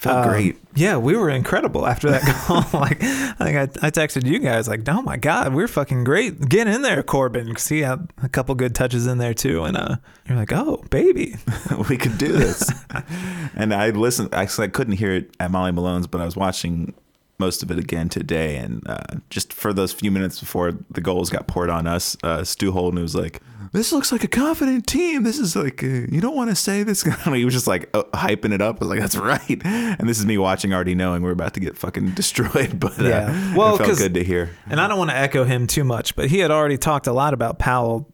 Felt 0.00 0.24
Um, 0.24 0.30
great. 0.30 0.56
Yeah, 0.74 0.96
we 0.96 1.14
were 1.14 1.28
incredible 1.28 1.86
after 1.86 2.10
that 2.10 2.22
goal. 2.48 2.80
like, 2.80 3.02
I 3.02 3.44
think 3.44 3.56
I, 3.82 3.86
I 3.86 3.90
texted 3.90 4.24
you 4.24 4.38
guys 4.38 4.66
like, 4.66 4.88
"Oh 4.88 5.02
my 5.02 5.18
god, 5.18 5.52
we're 5.52 5.68
fucking 5.68 6.04
great! 6.04 6.48
Get 6.48 6.66
in 6.66 6.80
there, 6.80 7.02
Corben." 7.02 7.54
See, 7.56 7.76
he 7.76 7.82
had 7.82 8.10
a 8.22 8.28
couple 8.30 8.54
good 8.54 8.74
touches 8.74 9.06
in 9.06 9.18
there 9.18 9.34
too, 9.34 9.62
and 9.64 9.76
uh, 9.76 9.96
you're 10.26 10.38
like, 10.38 10.52
"Oh, 10.54 10.82
baby." 10.88 11.36
we 11.90 11.98
could 11.98 12.16
do 12.16 12.32
this. 12.32 12.72
and 13.54 13.74
I 13.74 13.90
listened. 13.90 14.32
Actually, 14.34 14.68
I 14.68 14.70
couldn't 14.70 14.94
hear 14.94 15.12
it 15.12 15.34
at 15.38 15.50
Molly 15.50 15.70
Malone's, 15.72 16.06
but 16.06 16.22
I 16.22 16.24
was 16.24 16.34
watching 16.34 16.94
most 17.38 17.62
of 17.62 17.70
it 17.70 17.78
again 17.78 18.08
today. 18.08 18.56
And 18.56 18.82
uh, 18.88 19.02
just 19.28 19.52
for 19.52 19.74
those 19.74 19.92
few 19.92 20.10
minutes 20.10 20.40
before 20.40 20.72
the 20.90 21.02
goals 21.02 21.28
got 21.28 21.46
poured 21.46 21.68
on 21.68 21.86
us, 21.86 22.16
uh, 22.22 22.42
Stu 22.44 22.72
Holden 22.72 23.02
was 23.02 23.14
like, 23.14 23.40
"This 23.72 23.92
looks 23.92 24.12
like 24.12 24.24
a 24.24 24.28
confident 24.28 24.86
team. 24.86 25.22
This 25.22 25.38
is 25.38 25.54
like 25.54 25.82
uh, 25.82 25.86
you 25.86 26.20
don't 26.20 26.36
want 26.36 26.50
to 26.50 26.56
say 26.56 26.82
this." 26.82 27.02
he 27.24 27.44
was 27.44 27.54
just 27.54 27.66
like 27.66 27.90
uh, 27.94 28.04
hyping 28.14 28.52
it 28.52 28.60
up. 28.60 28.76
I 28.76 28.78
was 28.80 28.88
like, 28.88 29.00
"That's 29.00 29.16
right." 29.16 29.60
And 29.64 30.08
this 30.08 30.18
is 30.18 30.26
me 30.26 30.38
watching, 30.38 30.72
already 30.72 30.94
knowing 30.94 31.22
we're 31.22 31.30
about 31.30 31.54
to 31.54 31.60
get 31.60 31.76
fucking 31.76 32.10
destroyed. 32.14 32.78
But 32.80 32.98
uh, 33.00 33.04
Yeah. 33.04 33.56
Well, 33.56 33.74
it 33.74 33.78
felt 33.78 33.98
good 33.98 34.14
to 34.14 34.24
hear. 34.24 34.50
And 34.68 34.80
I 34.80 34.88
don't 34.88 34.98
want 34.98 35.10
to 35.10 35.16
echo 35.16 35.44
him 35.44 35.66
too 35.66 35.84
much, 35.84 36.16
but 36.16 36.28
he 36.30 36.38
had 36.38 36.50
already 36.50 36.78
talked 36.78 37.06
a 37.06 37.12
lot 37.12 37.34
about 37.34 37.58
Powell. 37.58 38.12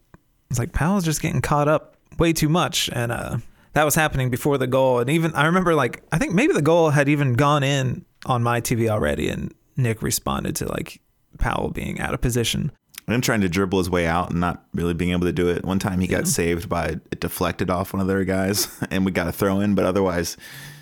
It's 0.49 0.59
like 0.59 0.71
Powell's 0.73 1.03
just 1.03 1.21
getting 1.21 1.41
caught 1.41 1.67
up 1.67 1.97
way 2.17 2.33
too 2.33 2.49
much, 2.49 2.89
and 2.93 3.11
uh, 3.11 3.37
that 3.73 3.83
was 3.83 3.95
happening 3.95 4.29
before 4.29 4.57
the 4.57 4.67
goal. 4.67 4.99
And 4.99 5.09
even 5.09 5.33
I 5.33 5.45
remember, 5.47 5.75
like 5.75 6.03
I 6.11 6.17
think 6.17 6.33
maybe 6.33 6.53
the 6.53 6.61
goal 6.61 6.89
had 6.91 7.09
even 7.09 7.33
gone 7.33 7.63
in 7.63 8.05
on 8.25 8.43
my 8.43 8.61
TV 8.61 8.89
already, 8.89 9.29
and 9.29 9.53
Nick 9.75 10.01
responded 10.01 10.55
to 10.57 10.67
like 10.67 11.01
Powell 11.37 11.69
being 11.69 11.99
out 11.99 12.13
of 12.13 12.21
position. 12.21 12.71
And 13.07 13.23
trying 13.23 13.41
to 13.41 13.49
dribble 13.49 13.77
his 13.79 13.89
way 13.89 14.05
out 14.05 14.31
and 14.31 14.39
not 14.39 14.65
really 14.73 14.93
being 14.93 15.11
able 15.11 15.25
to 15.25 15.31
do 15.31 15.47
it. 15.49 15.63
One 15.63 15.79
time 15.79 15.99
he 15.99 16.07
got 16.07 16.27
saved 16.27 16.67
by 16.67 16.97
it 17.11 17.19
deflected 17.19 17.69
off 17.69 17.93
one 17.93 18.01
of 18.01 18.07
their 18.07 18.23
guys 18.25 18.67
and 18.91 19.05
we 19.05 19.11
got 19.11 19.27
a 19.27 19.31
throw 19.31 19.59
in, 19.59 19.75
but 19.75 19.85
otherwise 19.85 20.35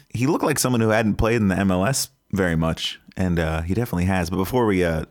he 0.09 0.27
looked 0.27 0.43
like 0.43 0.57
someone 0.59 0.81
who 0.81 0.89
hadn't 0.89 1.15
played 1.15 1.37
in 1.37 1.49
the 1.49 1.55
MLS 1.55 2.09
very 2.31 2.55
much. 2.55 2.99
And 3.17 3.39
uh, 3.39 3.61
he 3.61 3.73
definitely 3.73 4.05
has. 4.05 4.29
But 4.29 4.37
before 4.37 4.65
we 4.65 4.83
uh, 4.83 5.05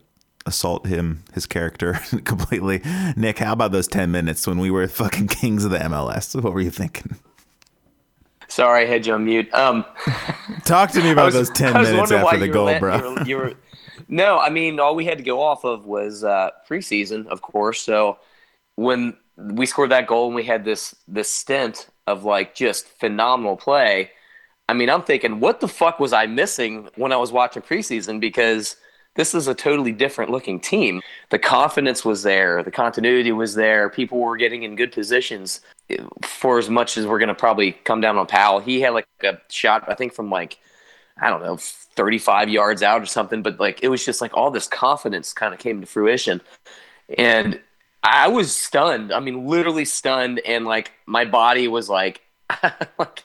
assault 0.45 0.87
him, 0.87 1.25
his 1.35 1.47
character 1.47 1.95
completely, 2.25 2.83
Nick, 3.17 3.39
how 3.39 3.53
about 3.53 3.73
those 3.73 3.87
10 3.89 4.11
minutes 4.11 4.47
when 4.47 4.59
we 4.59 4.71
were 4.71 4.87
fucking 4.89 5.29
kings 5.29 5.65
of 5.65 5.71
the 5.71 5.79
MLS? 5.79 6.35
What 6.43 6.53
were 6.53 6.61
you 6.61 6.71
thinking? 6.71 7.17
Sorry, 8.49 8.85
I 8.85 8.87
had 8.87 9.07
you 9.07 9.15
on 9.15 9.25
mute. 9.25 9.53
Um, 9.55 9.85
Talk 10.65 10.91
to 10.93 11.01
me 11.03 11.11
about 11.11 11.27
was- 11.27 11.35
those 11.35 11.51
10 11.51 11.73
minutes 11.83 12.13
after 12.13 12.39
the 12.39 12.47
you 12.47 12.53
goal, 12.53 12.67
let- 12.67 12.81
bro. 12.81 12.97
You 12.99 13.03
were, 13.15 13.25
you 13.27 13.37
were- 13.39 13.55
no, 14.09 14.39
I 14.39 14.51
mean, 14.51 14.81
all 14.81 14.95
we 14.95 15.05
had 15.05 15.19
to 15.19 15.25
go 15.25 15.43
off 15.43 15.65
of 15.65 15.87
was 15.87 16.25
uh, 16.25 16.51
preseason, 16.69 17.27
of 17.27 17.43
course. 17.43 17.81
So 17.81 18.19
when 18.77 19.17
we 19.37 19.67
scored 19.67 19.91
that 19.91 20.07
goal 20.07 20.27
and 20.27 20.35
we 20.35 20.45
had 20.45 20.65
this 20.65 20.95
this 21.09 21.31
stint 21.31 21.89
of 22.07 22.25
like 22.25 22.55
just 22.55 22.87
phenomenal 22.87 23.57
play, 23.57 24.11
I 24.69 24.75
mean, 24.75 24.91
I'm 24.91 25.03
thinking, 25.03 25.41
what 25.41 25.61
the 25.61 25.69
fuck 25.69 26.01
was 26.01 26.13
I 26.13 26.27
missing 26.27 26.89
when 26.97 27.13
I 27.13 27.17
was 27.17 27.33
watching 27.33 27.63
preseason? 27.63 28.21
Because 28.21 28.77
this 29.17 29.35
is 29.35 29.47
a 29.47 29.55
totally 29.55 29.93
different 29.93 30.31
looking 30.31 30.59
team. 30.59 31.01
The 31.31 31.39
confidence 31.39 32.05
was 32.05 32.23
there, 32.23 32.63
the 32.63 32.71
continuity 32.71 33.33
was 33.33 33.55
there, 33.55 33.89
people 33.89 34.19
were 34.19 34.37
getting 34.37 34.65
in 34.65 34.77
good 34.77 34.93
positions. 34.93 35.61
For 36.23 36.59
as 36.59 36.69
much 36.69 36.97
as 36.97 37.07
we're 37.07 37.19
going 37.19 37.29
to 37.29 37.35
probably 37.35 37.73
come 37.73 38.01
down 38.01 38.17
on 38.19 38.27
Powell, 38.27 38.61
he 38.61 38.81
had 38.81 38.91
like 38.91 39.07
a 39.23 39.39
shot, 39.51 39.85
I 39.89 39.95
think, 39.95 40.15
from 40.15 40.31
like, 40.31 40.59
I 41.21 41.31
don't 41.31 41.43
know, 41.43 41.59
35 41.95 42.49
yards 42.49 42.83
out 42.83 43.03
or 43.03 43.07
something. 43.07 43.43
But 43.43 43.61
like, 43.61 43.83
it 43.83 43.89
was 43.89 44.05
just 44.05 44.21
like 44.21 44.37
all 44.37 44.51
this 44.51 44.67
confidence 44.67 45.33
kind 45.33 45.55
of 45.55 45.61
came 45.61 45.81
to 45.81 45.87
fruition. 45.87 46.41
And 47.17 47.61
I 48.03 48.29
was 48.29 48.55
stunned. 48.55 49.13
I 49.13 49.21
mean, 49.21 49.47
literally 49.47 49.85
stunned. 49.85 50.41
And 50.41 50.65
like, 50.67 50.93
my 51.07 51.25
body 51.25 51.69
was 51.69 51.89
like, 51.89 52.21
like 52.99 53.25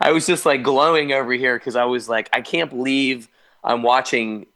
I 0.00 0.10
was 0.10 0.26
just 0.26 0.44
like 0.44 0.62
glowing 0.62 1.12
over 1.12 1.32
here 1.32 1.58
because 1.58 1.76
I 1.76 1.84
was 1.84 2.08
like, 2.08 2.28
I 2.32 2.40
can't 2.40 2.70
believe 2.70 3.28
I'm 3.62 3.82
watching 3.82 4.46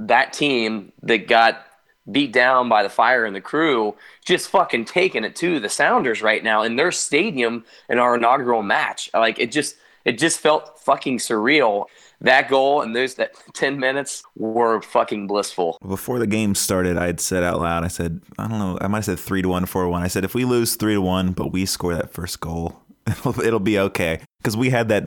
that 0.00 0.32
team 0.32 0.92
that 1.02 1.28
got 1.28 1.64
beat 2.10 2.32
down 2.32 2.68
by 2.68 2.82
the 2.82 2.88
fire 2.88 3.24
and 3.24 3.36
the 3.36 3.40
crew 3.40 3.94
just 4.24 4.48
fucking 4.48 4.84
taking 4.86 5.24
it 5.24 5.36
to 5.36 5.60
the 5.60 5.68
Sounders 5.68 6.22
right 6.22 6.42
now 6.42 6.62
in 6.62 6.76
their 6.76 6.90
stadium 6.90 7.64
in 7.88 7.98
our 7.98 8.16
inaugural 8.16 8.62
match. 8.62 9.10
Like 9.12 9.38
it 9.38 9.52
just 9.52 9.76
it 10.08 10.16
just 10.18 10.40
felt 10.40 10.78
fucking 10.80 11.18
surreal. 11.18 11.84
That 12.22 12.48
goal 12.48 12.80
and 12.80 12.96
those 12.96 13.14
that 13.16 13.32
10 13.52 13.78
minutes 13.78 14.22
were 14.36 14.80
fucking 14.80 15.26
blissful. 15.26 15.78
Before 15.86 16.18
the 16.18 16.26
game 16.26 16.54
started, 16.54 16.96
I 16.96 17.06
had 17.06 17.20
said 17.20 17.44
out 17.44 17.60
loud, 17.60 17.84
I 17.84 17.88
said, 17.88 18.22
I 18.38 18.48
don't 18.48 18.58
know, 18.58 18.78
I 18.80 18.88
might 18.88 18.98
have 18.98 19.04
said 19.04 19.18
three 19.20 19.42
to 19.42 19.48
one, 19.50 19.66
four 19.66 19.84
to 19.84 19.88
one. 19.90 20.02
I 20.02 20.08
said, 20.08 20.24
if 20.24 20.34
we 20.34 20.46
lose 20.46 20.76
three 20.76 20.94
to 20.94 21.00
one, 21.02 21.32
but 21.32 21.52
we 21.52 21.66
score 21.66 21.94
that 21.94 22.12
first 22.12 22.40
goal, 22.40 22.80
it'll, 23.06 23.38
it'll 23.40 23.60
be 23.60 23.78
okay. 23.78 24.20
Because 24.40 24.56
we 24.56 24.70
had 24.70 24.88
that, 24.88 25.04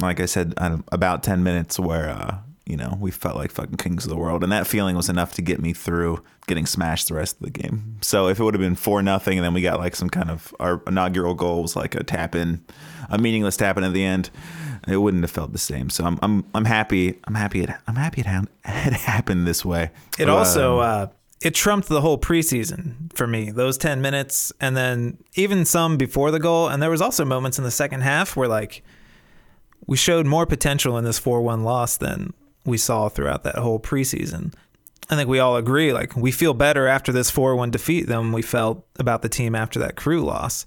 like 0.00 0.18
I 0.18 0.26
said, 0.26 0.52
uh, 0.58 0.78
about 0.90 1.22
10 1.22 1.44
minutes 1.44 1.78
where, 1.78 2.10
uh, 2.10 2.38
you 2.66 2.76
know, 2.76 2.98
we 3.00 3.12
felt 3.12 3.36
like 3.36 3.52
fucking 3.52 3.76
kings 3.76 4.04
of 4.04 4.10
the 4.10 4.16
world. 4.16 4.42
And 4.42 4.50
that 4.50 4.66
feeling 4.66 4.96
was 4.96 5.08
enough 5.08 5.34
to 5.34 5.42
get 5.42 5.62
me 5.62 5.72
through 5.72 6.24
getting 6.46 6.66
smashed 6.66 7.08
the 7.08 7.14
rest 7.14 7.36
of 7.36 7.42
the 7.42 7.50
game. 7.50 7.98
So 8.02 8.26
if 8.28 8.40
it 8.40 8.42
would 8.42 8.54
have 8.54 8.60
been 8.60 8.74
four 8.74 9.00
nothing, 9.00 9.38
and 9.38 9.44
then 9.44 9.54
we 9.54 9.62
got 9.62 9.78
like 9.78 9.94
some 9.94 10.10
kind 10.10 10.30
of, 10.30 10.54
our 10.58 10.82
inaugural 10.86 11.34
goal 11.34 11.62
was 11.62 11.76
like 11.76 11.94
a 11.94 12.02
tap 12.02 12.34
in, 12.34 12.64
a 13.10 13.18
meaningless 13.18 13.56
tap 13.56 13.76
in 13.76 13.84
at 13.84 13.92
the 13.92 14.04
end. 14.04 14.30
it 14.88 14.96
wouldn't 14.96 15.22
have 15.22 15.30
felt 15.30 15.52
the 15.52 15.58
same. 15.58 15.90
So 15.90 16.04
I'm 16.04 16.18
I'm 16.22 16.44
I'm 16.54 16.64
happy. 16.64 17.18
I'm 17.24 17.34
happy 17.34 17.62
it 17.62 17.70
I'm 17.86 17.96
happy 17.96 18.20
it, 18.20 18.26
ha- 18.26 18.44
it 18.64 18.92
happened 18.92 19.46
this 19.46 19.64
way. 19.64 19.90
It 20.18 20.28
also 20.28 20.78
uh, 20.78 21.06
it 21.40 21.54
trumped 21.54 21.88
the 21.88 22.00
whole 22.00 22.18
preseason 22.18 23.12
for 23.14 23.26
me. 23.26 23.50
Those 23.50 23.78
ten 23.78 24.00
minutes, 24.02 24.52
and 24.60 24.76
then 24.76 25.18
even 25.34 25.64
some 25.64 25.96
before 25.96 26.30
the 26.30 26.38
goal. 26.38 26.68
And 26.68 26.82
there 26.82 26.90
was 26.90 27.00
also 27.02 27.24
moments 27.24 27.58
in 27.58 27.64
the 27.64 27.70
second 27.70 28.02
half 28.02 28.36
where 28.36 28.48
like 28.48 28.82
we 29.86 29.96
showed 29.96 30.26
more 30.26 30.46
potential 30.46 30.96
in 30.96 31.04
this 31.04 31.18
four-one 31.18 31.62
loss 31.62 31.96
than 31.96 32.32
we 32.64 32.78
saw 32.78 33.08
throughout 33.08 33.42
that 33.44 33.56
whole 33.56 33.78
preseason. 33.78 34.54
I 35.10 35.16
think 35.16 35.28
we 35.28 35.38
all 35.38 35.56
agree. 35.56 35.92
Like 35.92 36.16
we 36.16 36.30
feel 36.30 36.54
better 36.54 36.86
after 36.86 37.12
this 37.12 37.30
four-one 37.30 37.70
defeat 37.70 38.06
than 38.06 38.32
we 38.32 38.40
felt 38.40 38.86
about 38.98 39.20
the 39.20 39.28
team 39.28 39.54
after 39.54 39.78
that 39.80 39.96
crew 39.96 40.24
loss, 40.24 40.64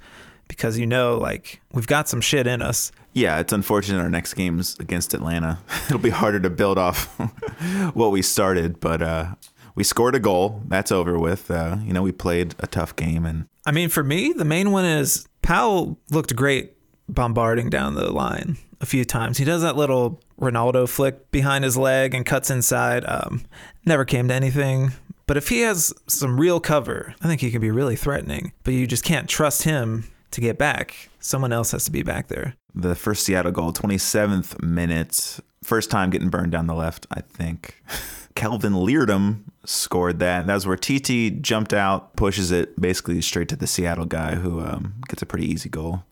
because 0.47 0.77
you 0.77 0.85
know, 0.87 1.17
like 1.17 1.61
we've 1.73 1.87
got 1.87 2.07
some 2.09 2.21
shit 2.21 2.47
in 2.47 2.61
us. 2.61 2.91
yeah, 3.13 3.39
it's 3.39 3.53
unfortunate 3.53 3.99
our 4.01 4.09
next 4.09 4.33
game's 4.33 4.77
against 4.79 5.13
Atlanta. 5.13 5.59
It'll 5.87 5.99
be 5.99 6.09
harder 6.09 6.39
to 6.39 6.49
build 6.49 6.77
off 6.77 7.05
what 7.93 8.11
we 8.11 8.21
started, 8.21 8.79
but 8.79 9.01
uh, 9.01 9.35
we 9.75 9.83
scored 9.83 10.15
a 10.15 10.19
goal. 10.19 10.61
That's 10.67 10.91
over 10.91 11.17
with. 11.19 11.49
Uh, 11.51 11.77
you 11.83 11.93
know, 11.93 12.01
we 12.01 12.11
played 12.11 12.55
a 12.59 12.67
tough 12.67 12.95
game, 12.95 13.25
and 13.25 13.47
I 13.65 13.71
mean, 13.71 13.89
for 13.89 14.03
me, 14.03 14.33
the 14.33 14.45
main 14.45 14.71
one 14.71 14.85
is 14.85 15.27
Powell 15.41 15.97
looked 16.11 16.35
great 16.35 16.73
bombarding 17.09 17.69
down 17.69 17.95
the 17.95 18.11
line 18.11 18.57
a 18.81 18.85
few 18.85 19.05
times. 19.05 19.37
He 19.37 19.45
does 19.45 19.61
that 19.61 19.75
little 19.75 20.21
Ronaldo 20.39 20.87
flick 20.87 21.31
behind 21.31 21.63
his 21.63 21.77
leg 21.77 22.13
and 22.13 22.25
cuts 22.25 22.49
inside. 22.49 23.03
Um, 23.07 23.43
never 23.85 24.05
came 24.05 24.27
to 24.27 24.33
anything. 24.33 24.91
But 25.25 25.35
if 25.37 25.49
he 25.49 25.61
has 25.61 25.93
some 26.07 26.39
real 26.39 26.59
cover, 26.59 27.13
I 27.21 27.27
think 27.27 27.41
he 27.41 27.51
can 27.51 27.59
be 27.59 27.71
really 27.71 27.95
threatening. 27.95 28.53
But 28.63 28.73
you 28.73 28.87
just 28.87 29.03
can't 29.03 29.27
trust 29.27 29.63
him 29.63 30.09
to 30.31 30.41
get 30.41 30.57
back. 30.57 31.09
Someone 31.19 31.53
else 31.53 31.71
has 31.71 31.85
to 31.85 31.91
be 31.91 32.03
back 32.03 32.27
there. 32.27 32.55
the 32.75 32.95
first 32.95 33.23
Seattle 33.23 33.51
goal, 33.51 33.73
27th 33.73 34.61
minute, 34.61 35.39
first 35.63 35.89
time 35.89 36.09
getting 36.09 36.29
burned 36.29 36.51
down 36.51 36.67
the 36.67 36.75
left, 36.75 37.07
I 37.11 37.21
think. 37.21 37.81
Kelvin 38.35 38.73
Leerdam 38.73 39.41
scored 39.65 40.19
that. 40.19 40.45
That 40.45 40.53
was 40.53 40.67
where 40.67 40.77
TT 40.77 41.41
jumped 41.41 41.73
out, 41.73 42.15
pushes 42.15 42.51
it 42.51 42.79
basically 42.79 43.19
straight 43.21 43.49
to 43.49 43.55
the 43.55 43.65
Seattle 43.65 44.05
guy 44.05 44.35
who 44.35 44.61
um, 44.61 44.93
gets 45.07 45.23
a 45.23 45.25
pretty 45.25 45.51
easy 45.51 45.69
goal. 45.69 46.03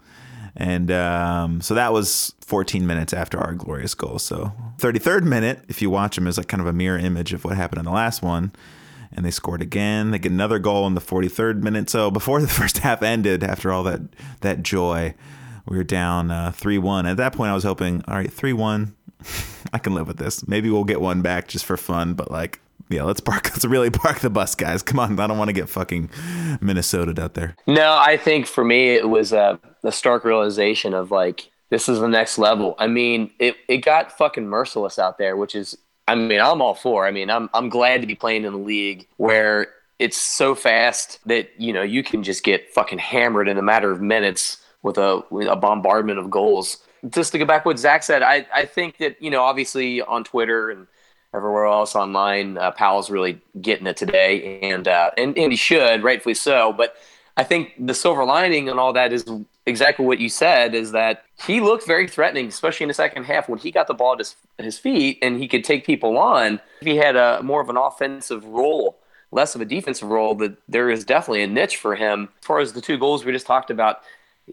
And 0.55 0.89
um, 0.89 1.61
so 1.61 1.73
that 1.75 1.93
was 1.93 2.33
14 2.41 2.87
minutes 2.87 3.13
after 3.13 3.37
our 3.39 3.53
glorious 3.53 3.93
goal. 3.93 4.19
So 4.19 4.53
33rd 4.77 5.23
minute, 5.23 5.63
if 5.67 5.81
you 5.81 5.89
watch 5.89 6.17
him, 6.17 6.27
is 6.27 6.37
like 6.37 6.47
kind 6.47 6.61
of 6.61 6.67
a 6.67 6.73
mirror 6.73 6.97
image 6.97 7.33
of 7.33 7.43
what 7.43 7.55
happened 7.55 7.79
in 7.79 7.85
the 7.85 7.91
last 7.91 8.23
one. 8.23 8.53
And 9.11 9.25
they 9.25 9.31
scored 9.31 9.61
again. 9.61 10.11
They 10.11 10.19
get 10.19 10.31
another 10.31 10.59
goal 10.59 10.87
in 10.87 10.95
the 10.95 11.01
43rd 11.01 11.61
minute. 11.61 11.89
So 11.89 12.11
before 12.11 12.41
the 12.41 12.47
first 12.47 12.79
half 12.79 13.01
ended, 13.01 13.43
after 13.43 13.71
all 13.71 13.83
that 13.83 14.01
that 14.41 14.63
joy, 14.63 15.13
we 15.67 15.77
were 15.77 15.83
down 15.83 16.31
uh, 16.31 16.51
3-1. 16.51 17.09
At 17.09 17.17
that 17.17 17.33
point, 17.33 17.51
I 17.51 17.55
was 17.55 17.63
hoping, 17.63 18.03
all 18.07 18.15
right, 18.15 18.29
3-1, 18.29 18.93
I 19.73 19.77
can 19.79 19.93
live 19.93 20.07
with 20.07 20.17
this. 20.17 20.47
Maybe 20.47 20.69
we'll 20.69 20.83
get 20.83 21.01
one 21.01 21.21
back 21.21 21.47
just 21.47 21.65
for 21.65 21.77
fun. 21.77 22.13
But 22.13 22.29
like, 22.29 22.59
yeah, 22.89 23.03
let's 23.03 23.19
park. 23.19 23.45
Let's 23.49 23.65
really 23.65 23.89
park 23.89 24.19
the 24.19 24.29
bus, 24.29 24.53
guys. 24.53 24.83
Come 24.83 24.99
on, 24.99 25.19
I 25.19 25.27
don't 25.27 25.37
want 25.37 25.49
to 25.49 25.53
get 25.53 25.69
fucking 25.69 26.09
Minnesota 26.61 27.19
out 27.21 27.33
there. 27.33 27.55
No, 27.65 27.97
I 27.97 28.17
think 28.17 28.45
for 28.45 28.63
me 28.63 28.89
it 28.89 29.09
was 29.09 29.33
a, 29.33 29.59
a 29.83 29.91
stark 29.91 30.23
realization 30.23 30.93
of 30.93 31.09
like 31.09 31.49
this 31.69 31.89
is 31.89 31.99
the 31.99 32.07
next 32.07 32.37
level. 32.37 32.75
I 32.77 32.87
mean, 32.87 33.31
it, 33.39 33.55
it 33.67 33.77
got 33.77 34.15
fucking 34.15 34.47
merciless 34.47 34.99
out 34.99 35.17
there, 35.17 35.35
which 35.35 35.55
is 35.55 35.77
I 36.07 36.15
mean, 36.15 36.39
I'm 36.39 36.61
all 36.61 36.75
for. 36.75 37.07
I 37.07 37.11
mean, 37.11 37.29
I'm 37.29 37.49
I'm 37.53 37.69
glad 37.69 38.01
to 38.01 38.07
be 38.07 38.15
playing 38.15 38.45
in 38.45 38.53
a 38.53 38.57
league 38.57 39.07
where 39.17 39.67
it's 39.97 40.17
so 40.17 40.55
fast 40.55 41.19
that 41.25 41.49
you 41.57 41.73
know 41.73 41.81
you 41.81 42.03
can 42.03 42.23
just 42.23 42.43
get 42.43 42.71
fucking 42.73 42.99
hammered 42.99 43.47
in 43.47 43.57
a 43.57 43.61
matter 43.61 43.91
of 43.91 44.01
minutes 44.01 44.57
with 44.83 44.97
a 44.97 45.23
with 45.29 45.47
a 45.47 45.55
bombardment 45.55 46.19
of 46.19 46.29
goals. 46.29 46.77
Just 47.09 47.31
to 47.33 47.37
go 47.37 47.45
back 47.45 47.65
what 47.65 47.79
Zach 47.79 48.03
said, 48.03 48.21
I 48.21 48.45
I 48.53 48.65
think 48.65 48.97
that 48.97 49.21
you 49.21 49.31
know 49.31 49.43
obviously 49.43 50.01
on 50.01 50.23
Twitter 50.23 50.69
and 50.69 50.87
everywhere 51.33 51.65
else 51.65 51.95
online, 51.95 52.57
uh, 52.57 52.71
Powell's 52.71 53.09
really 53.09 53.41
getting 53.59 53.87
it 53.87 53.97
today, 53.97 54.59
and 54.61 54.87
uh, 54.87 55.11
and 55.17 55.37
and 55.37 55.51
he 55.51 55.57
should, 55.57 56.03
rightfully 56.03 56.35
so. 56.35 56.71
But 56.71 56.95
I 57.35 57.43
think 57.43 57.73
the 57.79 57.93
silver 57.93 58.23
lining 58.23 58.69
and 58.69 58.79
all 58.79 58.93
that 58.93 59.11
is 59.11 59.25
exactly 59.65 60.05
what 60.05 60.19
you 60.19 60.29
said 60.29 60.75
is 60.75 60.91
that 60.91 61.25
he 61.45 61.59
looked 61.59 61.87
very 61.87 62.07
threatening, 62.07 62.47
especially 62.47 62.85
in 62.85 62.87
the 62.87 62.93
second 62.93 63.23
half 63.23 63.49
when 63.49 63.59
he 63.59 63.71
got 63.71 63.87
the 63.87 63.93
ball 63.93 64.13
at 64.13 64.19
his, 64.19 64.35
his 64.57 64.77
feet 64.77 65.19
and 65.21 65.37
he 65.37 65.47
could 65.47 65.63
take 65.63 65.85
people 65.85 66.17
on. 66.17 66.61
If 66.81 66.87
he 66.87 66.97
had 66.97 67.15
a 67.15 67.41
more 67.43 67.61
of 67.61 67.69
an 67.69 67.77
offensive 67.77 68.45
role, 68.45 68.99
less 69.31 69.55
of 69.55 69.61
a 69.61 69.65
defensive 69.65 70.09
role, 70.09 70.35
that 70.35 70.57
there 70.67 70.89
is 70.89 71.03
definitely 71.03 71.43
a 71.43 71.47
niche 71.47 71.77
for 71.77 71.95
him. 71.95 72.29
As 72.39 72.45
far 72.45 72.59
as 72.59 72.73
the 72.73 72.81
two 72.81 72.97
goals 72.97 73.25
we 73.25 73.31
just 73.31 73.47
talked 73.47 73.71
about, 73.71 74.01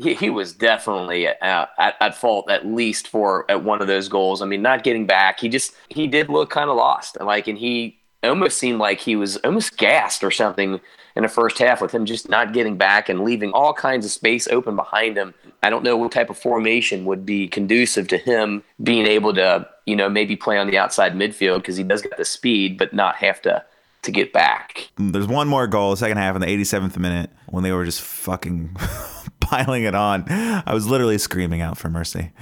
he, 0.01 0.15
he 0.15 0.31
was 0.31 0.55
definitely 0.55 1.29
uh, 1.29 1.67
at, 1.79 1.95
at 2.01 2.17
fault 2.17 2.51
at 2.51 2.67
least 2.67 3.09
for 3.09 3.45
at 3.51 3.63
one 3.63 3.83
of 3.83 3.87
those 3.87 4.09
goals. 4.09 4.41
I 4.41 4.47
mean, 4.47 4.63
not 4.63 4.85
getting 4.85 5.07
back, 5.07 5.41
he 5.41 5.49
just 5.49 5.75
he 5.89 6.07
did 6.07 6.31
look 6.31 6.51
kind 6.51 6.71
of 6.71 6.77
lost, 6.77 7.21
like, 7.21 7.47
and 7.47 7.59
he 7.59 7.99
almost 8.23 8.57
seemed 8.57 8.79
like 8.79 9.01
he 9.01 9.17
was 9.17 9.37
almost 9.39 9.77
gassed 9.77 10.25
or 10.25 10.31
something 10.31 10.81
in 11.17 11.23
the 11.23 11.29
first 11.29 11.59
half 11.59 11.81
with 11.81 11.93
him 11.93 12.07
just 12.07 12.29
not 12.29 12.53
getting 12.53 12.77
back 12.77 13.09
and 13.09 13.25
leaving 13.25 13.53
all 13.53 13.73
kinds 13.73 14.05
of 14.05 14.13
space 14.13 14.49
open 14.49 14.77
behind 14.77 15.17
him. 15.17 15.35
I 15.63 15.71
don't 15.71 15.85
know 15.85 15.97
what 15.97 16.13
type 16.13 16.31
of 16.31 16.39
formation 16.39 17.05
would 17.05 17.25
be 17.25 17.49
conducive 17.49 18.09
to 18.09 18.19
him 18.19 18.63
being 18.83 19.07
able 19.07 19.35
to, 19.35 19.69
you 19.87 19.97
know, 19.97 20.09
maybe 20.09 20.37
play 20.37 20.59
on 20.59 20.67
the 20.67 20.79
outside 20.79 21.15
midfield 21.15 21.59
because 21.59 21.77
he 21.77 21.85
does 21.85 22.03
get 22.03 22.17
the 22.17 22.25
speed, 22.25 22.79
but 22.79 22.93
not 22.93 23.17
have 23.17 23.41
to 23.43 23.65
to 24.03 24.11
get 24.11 24.33
back. 24.33 24.91
There's 24.97 25.29
one 25.29 25.47
more 25.47 25.69
goal, 25.69 25.95
second 25.95 26.17
half 26.17 26.35
in 26.35 26.41
the 26.41 26.49
87th 26.49 26.99
minute 26.99 27.31
when 27.47 27.63
they 27.63 27.71
were 27.71 27.85
just 27.85 28.01
fucking 28.01 28.77
piling 29.41 29.85
it 29.85 29.95
on. 29.95 30.25
I 30.29 30.75
was 30.75 30.89
literally 30.89 31.19
screaming 31.19 31.61
out 31.61 31.79
for 31.79 31.89
mercy, 31.89 32.33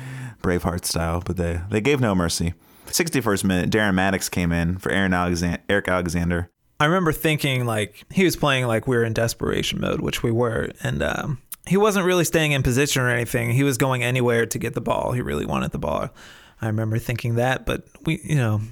Braveheart 0.43 0.87
style, 0.87 1.23
but 1.25 1.37
they 1.37 1.61
they 1.71 1.81
gave 1.81 2.01
no 2.01 2.15
mercy. 2.15 2.55
61st 2.87 3.45
minute, 3.45 3.71
Darren 3.71 3.95
Mattocks 3.95 4.29
came 4.29 4.51
in 4.51 4.79
for 4.79 4.91
Aaron 4.91 5.15
Eric 5.15 5.89
Alexander. 5.89 6.51
I 6.81 6.87
remember 6.87 7.13
thinking 7.13 7.67
like 7.67 8.05
he 8.11 8.25
was 8.25 8.37
playing 8.37 8.67
like 8.67 8.89
we 8.89 8.97
were 8.97 9.05
in 9.05 9.13
desperation 9.13 9.81
mode, 9.81 10.01
which 10.01 10.23
we 10.23 10.31
were, 10.31 10.71
and 10.83 11.03
um, 11.03 11.43
he 11.67 11.77
wasn't 11.77 12.07
really 12.07 12.25
staying 12.25 12.53
in 12.53 12.63
position 12.63 13.03
or 13.03 13.11
anything. 13.11 13.51
He 13.51 13.63
was 13.63 13.77
going 13.77 14.03
anywhere 14.03 14.47
to 14.47 14.59
get 14.59 14.73
the 14.73 14.81
ball. 14.81 15.13
He 15.13 15.21
really 15.21 15.45
wanted 15.45 15.73
the 15.73 15.79
ball. 15.79 16.09
I 16.63 16.67
remember 16.67 16.99
thinking 16.99 17.35
that, 17.35 17.67
but 17.67 17.85
we, 18.07 18.21
you 18.25 18.35
know, 18.35 18.63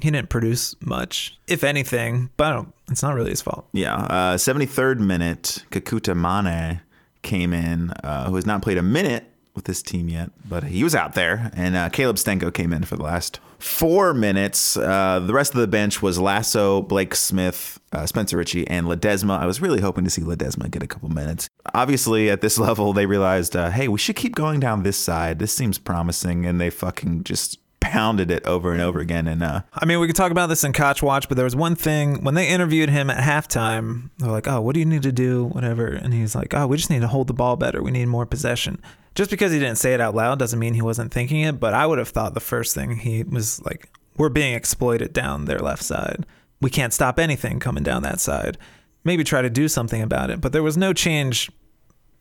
he 0.00 0.10
didn't 0.10 0.28
produce 0.28 0.74
much, 0.80 1.38
if 1.46 1.62
anything. 1.62 2.30
But 2.36 2.66
it's 2.90 3.02
not 3.02 3.14
really 3.14 3.30
his 3.30 3.42
fault. 3.42 3.68
Yeah, 3.72 3.94
uh, 3.94 4.36
73rd 4.36 4.98
minute, 4.98 5.64
Kekuta 5.70 6.16
Manneh 6.16 6.80
came 7.22 7.52
in, 7.52 7.90
uh, 8.02 8.28
who 8.28 8.34
has 8.34 8.44
not 8.46 8.62
played 8.62 8.78
a 8.78 8.82
minute 8.82 9.31
with 9.54 9.64
this 9.64 9.82
team 9.82 10.08
yet, 10.08 10.30
but 10.48 10.64
he 10.64 10.82
was 10.82 10.94
out 10.94 11.14
there. 11.14 11.50
And 11.54 11.76
uh, 11.76 11.88
Caleb 11.90 12.16
Stanko 12.16 12.52
came 12.52 12.72
in 12.72 12.84
for 12.84 12.96
the 12.96 13.02
last 13.02 13.40
four 13.58 14.14
minutes. 14.14 14.76
Uh, 14.76 15.20
the 15.20 15.32
rest 15.32 15.54
of 15.54 15.60
the 15.60 15.66
bench 15.66 16.02
was 16.02 16.18
Lasso, 16.18 16.82
Blake 16.82 17.14
Smith, 17.14 17.78
uh, 17.92 18.06
Spencer 18.06 18.36
Richey, 18.36 18.66
and 18.68 18.86
Ledesma. 18.86 19.38
I 19.38 19.46
was 19.46 19.60
really 19.60 19.80
hoping 19.80 20.04
to 20.04 20.10
see 20.10 20.22
Ledesma 20.22 20.70
get 20.70 20.82
a 20.82 20.86
couple 20.86 21.08
minutes. 21.10 21.48
Obviously, 21.74 22.30
at 22.30 22.40
this 22.40 22.58
level, 22.66 22.92
they 22.92 23.06
realized, 23.06 23.54
uh, 23.54 23.70
hey, 23.70 23.88
we 23.88 23.98
should 23.98 24.16
keep 24.16 24.34
going 24.34 24.60
down 24.60 24.82
this 24.82 24.96
side. 24.96 25.38
This 25.38 25.52
seems 25.54 25.78
promising. 25.78 26.46
And 26.46 26.60
they 26.60 26.70
fucking 26.70 27.24
just 27.24 27.58
pounded 27.80 28.30
it 28.30 28.46
over 28.46 28.72
and 28.72 28.80
over 28.80 29.00
again. 29.00 29.26
And 29.28 29.42
uh, 29.42 29.62
I 29.74 29.84
mean, 29.84 30.00
we 30.00 30.06
could 30.06 30.16
talk 30.16 30.30
about 30.30 30.48
this 30.48 30.64
in 30.64 30.72
Koch 30.72 31.02
Watch, 31.02 31.28
but 31.28 31.36
there 31.36 31.44
was 31.44 31.56
one 31.56 31.74
thing 31.74 32.24
when 32.24 32.34
they 32.34 32.48
interviewed 32.48 32.88
him 32.88 33.10
at 33.10 33.18
halftime. 33.18 34.10
They're 34.18 34.30
like, 34.30 34.48
"Oh, 34.48 34.60
what 34.60 34.74
do 34.74 34.80
you 34.80 34.86
need 34.86 35.02
to 35.02 35.12
do? 35.12 35.44
Whatever," 35.46 35.88
and 35.88 36.14
he's 36.14 36.34
like, 36.34 36.54
"Oh, 36.54 36.66
we 36.66 36.76
just 36.76 36.90
need 36.90 37.00
to 37.00 37.08
hold 37.08 37.26
the 37.26 37.34
ball 37.34 37.56
better. 37.56 37.82
We 37.82 37.90
need 37.90 38.06
more 38.06 38.24
possession." 38.24 38.80
Just 39.14 39.30
because 39.30 39.52
he 39.52 39.58
didn't 39.58 39.78
say 39.78 39.94
it 39.94 40.00
out 40.00 40.14
loud 40.14 40.38
doesn't 40.38 40.58
mean 40.58 40.74
he 40.74 40.82
wasn't 40.82 41.12
thinking 41.12 41.40
it. 41.40 41.60
But 41.60 41.74
I 41.74 41.86
would 41.86 41.98
have 41.98 42.08
thought 42.08 42.34
the 42.34 42.40
first 42.40 42.74
thing 42.74 42.96
he 42.96 43.22
was 43.22 43.60
like, 43.62 43.90
"We're 44.16 44.28
being 44.28 44.54
exploited 44.54 45.12
down 45.12 45.44
their 45.44 45.58
left 45.58 45.82
side. 45.82 46.26
We 46.60 46.70
can't 46.70 46.92
stop 46.92 47.18
anything 47.18 47.60
coming 47.60 47.82
down 47.82 48.02
that 48.02 48.20
side. 48.20 48.56
Maybe 49.04 49.24
try 49.24 49.42
to 49.42 49.50
do 49.50 49.68
something 49.68 50.00
about 50.00 50.30
it." 50.30 50.40
But 50.40 50.52
there 50.52 50.62
was 50.62 50.76
no 50.76 50.92
change 50.92 51.50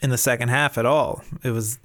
in 0.01 0.09
the 0.09 0.17
second 0.17 0.49
half 0.49 0.77
at 0.77 0.85
all. 0.85 1.23
It 1.43 1.51
was 1.51 1.79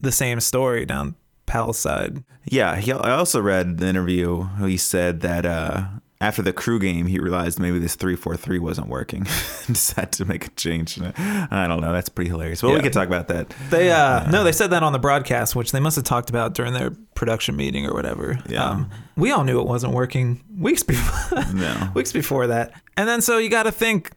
the 0.00 0.12
same 0.12 0.40
story 0.40 0.86
down 0.86 1.16
Powell's 1.46 1.78
side. 1.78 2.24
Yeah, 2.44 2.76
he, 2.76 2.92
I 2.92 3.12
also 3.12 3.40
read 3.40 3.78
the 3.78 3.86
interview. 3.86 4.46
He 4.58 4.76
said 4.76 5.20
that 5.20 5.46
uh, 5.46 5.84
after 6.20 6.40
the 6.42 6.52
crew 6.52 6.78
game, 6.78 7.06
he 7.06 7.18
realized 7.18 7.58
maybe 7.58 7.78
this 7.78 7.94
three 7.94 8.16
four 8.16 8.36
three 8.36 8.58
wasn't 8.58 8.88
working. 8.88 9.26
And 9.66 9.74
decided 9.74 10.12
to 10.12 10.24
make 10.24 10.46
a 10.46 10.50
change. 10.50 10.96
I 11.00 11.66
don't 11.66 11.80
know. 11.80 11.92
That's 11.92 12.08
pretty 12.08 12.30
hilarious. 12.30 12.62
Well, 12.62 12.72
we 12.72 12.80
could 12.80 12.92
talk 12.92 13.08
about 13.08 13.26
that. 13.28 13.52
They 13.70 13.90
uh, 13.90 14.30
no, 14.30 14.44
they 14.44 14.52
said 14.52 14.70
that 14.70 14.84
on 14.84 14.92
the 14.92 15.00
broadcast, 15.00 15.56
which 15.56 15.72
they 15.72 15.80
must 15.80 15.96
have 15.96 16.04
talked 16.04 16.30
about 16.30 16.54
during 16.54 16.72
their 16.72 16.90
production 17.16 17.56
meeting 17.56 17.84
or 17.84 17.92
whatever. 17.92 18.32
Um, 18.34 18.40
Yeah. 18.48 18.84
we 19.16 19.32
all 19.32 19.42
knew 19.42 19.58
it 19.60 19.66
wasn't 19.66 19.92
working 19.92 20.40
weeks 20.56 20.82
before. 20.84 21.42
No. 21.54 21.90
weeks 21.94 22.12
before 22.12 22.46
that, 22.46 22.72
and 22.96 23.08
then 23.08 23.20
so 23.20 23.38
you 23.38 23.48
got 23.50 23.64
to 23.64 23.72
think. 23.72 24.12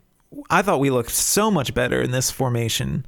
I 0.52 0.62
thought 0.62 0.80
we 0.80 0.92
looked 0.92 1.10
so 1.10 1.50
much 1.50 1.74
better 1.74 2.00
in 2.00 2.12
this 2.12 2.30
formation. 2.30 3.04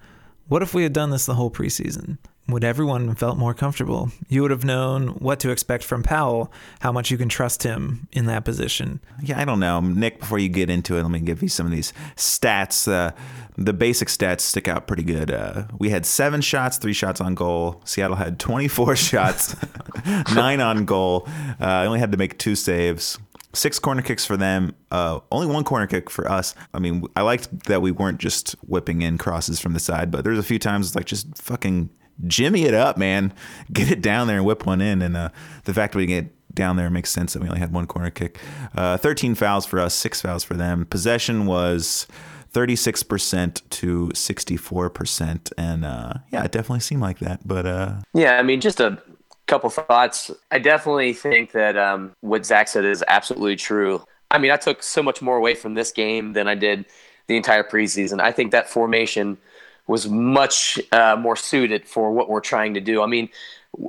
What 0.48 0.64
if 0.64 0.74
we 0.74 0.82
had 0.82 0.94
done 0.94 1.12
this 1.12 1.28
the 1.28 1.36
whole 1.36 1.52
preseason? 1.52 2.18
Would 2.52 2.64
everyone 2.64 3.16
felt 3.16 3.38
more 3.38 3.54
comfortable? 3.54 4.12
You 4.28 4.42
would 4.42 4.52
have 4.52 4.64
known 4.64 5.10
what 5.10 5.40
to 5.42 5.50
expect 5.50 5.84
from 5.84 6.04
Powell, 6.04 6.52
how 6.80 6.92
much 6.92 7.12
you 7.12 7.18
can 7.18 7.30
trust 7.30 7.64
him 7.64 8.08
in 8.12 8.26
that 8.26 8.46
position. 8.46 9.00
Yeah, 9.22 9.40
I 9.40 9.46
don't 9.46 9.60
know. 9.60 9.80
Nick, 9.80 10.20
before 10.20 10.40
you 10.40 10.50
get 10.50 10.70
into 10.70 10.98
it, 10.98 11.02
let 11.02 11.12
me 11.12 11.20
give 11.20 11.42
you 11.42 11.50
some 11.50 11.66
of 11.66 11.72
these 11.72 11.94
stats. 12.16 12.92
Uh, 12.92 13.12
the 13.58 13.74
basic 13.74 14.08
stats 14.08 14.42
stick 14.42 14.68
out 14.68 14.88
pretty 14.88 15.04
good. 15.04 15.32
Uh, 15.32 15.64
we 15.78 15.90
had 15.90 16.06
seven 16.06 16.42
shots, 16.42 16.78
three 16.78 16.94
shots 16.94 17.22
on 17.22 17.36
goal. 17.36 17.82
Seattle 17.86 18.16
had 18.16 18.40
24 18.40 18.96
shots, 18.96 19.56
nine 20.34 20.62
on 20.62 20.86
goal. 20.86 21.28
Uh, 21.60 21.66
I 21.66 21.86
only 21.86 22.00
had 22.00 22.12
to 22.12 22.18
make 22.18 22.38
two 22.38 22.56
saves. 22.56 23.18
Six 23.54 23.80
corner 23.80 24.02
kicks 24.02 24.24
for 24.24 24.38
them. 24.38 24.74
Uh, 24.92 25.20
only 25.30 25.48
one 25.48 25.66
corner 25.66 25.86
kick 25.86 26.10
for 26.10 26.30
us. 26.30 26.56
I 26.74 26.80
mean, 26.80 27.04
I 27.18 27.22
liked 27.22 27.66
that 27.66 27.82
we 27.82 27.92
weren't 27.92 28.18
just 28.18 28.54
whipping 28.66 29.02
in 29.02 29.18
crosses 29.18 29.60
from 29.60 29.74
the 29.74 29.80
side, 29.80 30.10
but 30.10 30.24
there's 30.24 30.40
a 30.40 30.44
few 30.44 30.58
times 30.58 30.88
it's 30.88 30.96
like 30.96 31.06
just 31.06 31.38
fucking 31.38 31.90
jimmy 32.28 32.64
it 32.64 32.74
up, 32.74 32.98
man. 32.98 33.34
Get 33.74 33.92
it 33.92 34.02
down 34.02 34.28
there 34.28 34.38
and 34.38 34.46
whip 34.46 34.66
one 34.66 34.82
in. 34.82 35.02
And 35.02 35.16
uh, 35.18 35.30
the 35.66 35.74
fact 35.74 35.94
that 35.94 36.00
we 36.00 36.06
get 36.06 36.34
down 36.54 36.76
there 36.76 36.90
makes 36.90 37.10
sense 37.10 37.34
that 37.34 37.42
we 37.42 37.48
only 37.48 37.60
had 37.60 37.74
one 37.74 37.88
corner 37.88 38.10
kick. 38.10 38.38
Uh, 38.76 38.98
13 38.98 39.36
fouls 39.36 39.66
for 39.66 39.80
us, 39.80 39.94
six 39.94 40.22
fouls 40.22 40.44
for 40.44 40.56
them. 40.56 40.86
Possession 40.86 41.46
was 41.46 42.08
36% 42.54 43.62
to 43.70 44.08
64%. 44.10 45.54
And 45.58 45.86
uh, 45.86 46.14
yeah, 46.32 46.44
it 46.44 46.52
definitely 46.52 46.82
seemed 46.82 47.02
like 47.02 47.20
that. 47.20 47.48
But 47.48 47.66
uh, 47.66 47.96
Yeah, 48.14 48.38
I 48.38 48.44
mean, 48.44 48.62
just 48.62 48.80
a 48.80 49.02
couple 49.48 49.70
thoughts. 49.70 50.32
I 50.52 50.60
definitely 50.60 51.14
think 51.14 51.52
that 51.52 51.78
um, 51.78 52.12
what 52.22 52.46
Zach 52.46 52.68
said 52.68 52.86
is 52.86 53.04
absolutely 53.08 53.56
true. 53.56 54.04
I 54.30 54.38
mean, 54.38 54.52
I 54.52 54.58
took 54.58 54.84
so 54.84 55.04
much 55.04 55.22
more 55.22 55.38
away 55.38 55.56
from 55.56 55.74
this 55.74 55.92
game 55.92 56.34
than 56.34 56.48
I 56.48 56.56
did 56.56 56.86
the 57.28 57.38
entire 57.38 57.64
preseason. 57.64 58.20
I 58.20 58.32
think 58.32 58.52
that 58.52 58.70
formation 58.70 59.38
was 59.88 60.08
much 60.08 60.80
uh, 60.92 61.16
more 61.20 61.36
suited 61.36 61.88
for 61.88 62.12
what 62.12 62.30
we're 62.30 62.40
trying 62.40 62.74
to 62.76 62.82
do. 62.82 63.02
I 63.02 63.08
mean, 63.08 63.30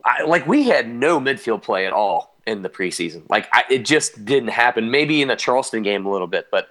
I, 0.05 0.23
like 0.25 0.47
we 0.47 0.65
had 0.65 0.89
no 0.89 1.21
midfield 1.21 1.63
play 1.63 1.87
at 1.87 1.93
all 1.93 2.35
in 2.47 2.63
the 2.63 2.69
preseason. 2.69 3.23
Like 3.29 3.49
I, 3.53 3.65
it 3.71 3.85
just 3.85 4.25
didn't 4.25 4.51
happen. 4.51 4.91
Maybe 4.91 5.23
in 5.23 5.29
the 5.29 5.37
Charleston 5.37 5.83
game 5.83 6.07
a 6.07 6.11
little 6.11 6.27
bit, 6.27 6.49
but 6.51 6.69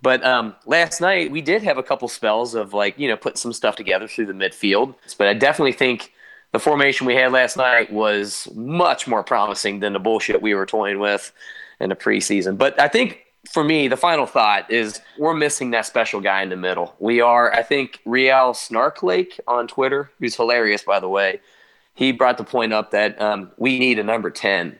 but 0.00 0.24
um, 0.24 0.56
last 0.66 1.00
night 1.00 1.30
we 1.30 1.40
did 1.40 1.62
have 1.62 1.78
a 1.78 1.82
couple 1.82 2.08
spells 2.08 2.54
of 2.54 2.74
like 2.74 2.98
you 2.98 3.08
know 3.08 3.16
putting 3.16 3.36
some 3.36 3.52
stuff 3.52 3.76
together 3.76 4.08
through 4.08 4.26
the 4.26 4.32
midfield. 4.32 4.94
But 5.16 5.28
I 5.28 5.34
definitely 5.34 5.72
think 5.72 6.12
the 6.52 6.58
formation 6.58 7.06
we 7.06 7.14
had 7.14 7.32
last 7.32 7.56
night 7.56 7.92
was 7.92 8.48
much 8.54 9.06
more 9.06 9.22
promising 9.22 9.80
than 9.80 9.92
the 9.92 9.98
bullshit 9.98 10.42
we 10.42 10.54
were 10.54 10.66
toying 10.66 10.98
with 10.98 11.32
in 11.80 11.88
the 11.88 11.96
preseason. 11.96 12.58
But 12.58 12.78
I 12.80 12.88
think 12.88 13.21
for 13.50 13.64
me, 13.64 13.88
the 13.88 13.96
final 13.96 14.26
thought 14.26 14.70
is 14.70 15.00
we're 15.18 15.34
missing 15.34 15.72
that 15.72 15.86
special 15.86 16.20
guy 16.20 16.42
in 16.42 16.48
the 16.48 16.56
middle. 16.56 16.94
We 16.98 17.20
are, 17.20 17.52
I 17.52 17.62
think, 17.62 18.00
Real 18.04 18.54
Snarklake 18.54 19.40
on 19.48 19.66
Twitter, 19.66 20.10
who's 20.18 20.36
hilarious, 20.36 20.84
by 20.84 21.00
the 21.00 21.08
way. 21.08 21.40
He 21.94 22.12
brought 22.12 22.38
the 22.38 22.44
point 22.44 22.72
up 22.72 22.92
that 22.92 23.20
um, 23.20 23.50
we 23.56 23.78
need 23.78 23.98
a 23.98 24.04
number 24.04 24.30
10. 24.30 24.78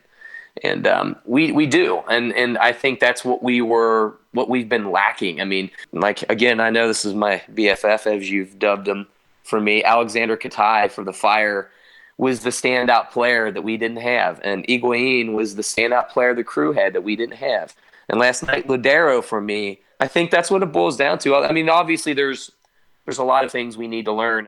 And 0.63 0.85
um, 0.85 1.15
we 1.25 1.51
we 1.51 1.65
do, 1.65 2.03
and 2.07 2.31
and 2.33 2.59
I 2.59 2.73
think 2.73 2.99
that's 2.99 3.25
what 3.25 3.41
we 3.41 3.59
were, 3.59 4.13
what 4.33 4.49
we've 4.49 4.69
been 4.69 4.91
lacking. 4.91 5.41
I 5.41 5.45
mean, 5.45 5.71
like 5.93 6.21
again, 6.29 6.59
I 6.59 6.69
know 6.69 6.87
this 6.87 7.05
is 7.05 7.15
my 7.15 7.41
BFF 7.51 8.05
as 8.05 8.29
you've 8.29 8.59
dubbed 8.59 8.87
him 8.87 9.07
for 9.41 9.59
me. 9.59 9.81
Aleksandar 9.81 10.39
Katai 10.39 10.91
for 10.91 11.03
the 11.03 11.11
Fire 11.11 11.71
was 12.19 12.41
the 12.41 12.51
standout 12.51 13.09
player 13.09 13.49
that 13.49 13.63
we 13.63 13.77
didn't 13.77 13.97
have, 13.97 14.39
and 14.43 14.63
Higuain 14.67 15.33
was 15.33 15.55
the 15.55 15.63
standout 15.63 16.09
player 16.09 16.35
the 16.35 16.43
crew 16.43 16.71
had 16.71 16.93
that 16.93 17.01
we 17.01 17.15
didn't 17.15 17.37
have. 17.37 17.75
And 18.13 18.19
last 18.19 18.45
night, 18.45 18.67
Lodeiro 18.67 19.23
for 19.23 19.41
me, 19.41 19.81
I 19.99 20.07
think 20.07 20.29
that's 20.29 20.51
what 20.51 20.61
it 20.61 20.71
boils 20.71 20.97
down 20.97 21.17
to. 21.19 21.35
I 21.35 21.51
mean, 21.51 21.67
obviously, 21.67 22.13
there's 22.13 22.51
there's 23.05 23.17
a 23.17 23.23
lot 23.23 23.43
of 23.43 23.51
things 23.51 23.75
we 23.75 23.87
need 23.87 24.05
to 24.05 24.13
learn. 24.13 24.47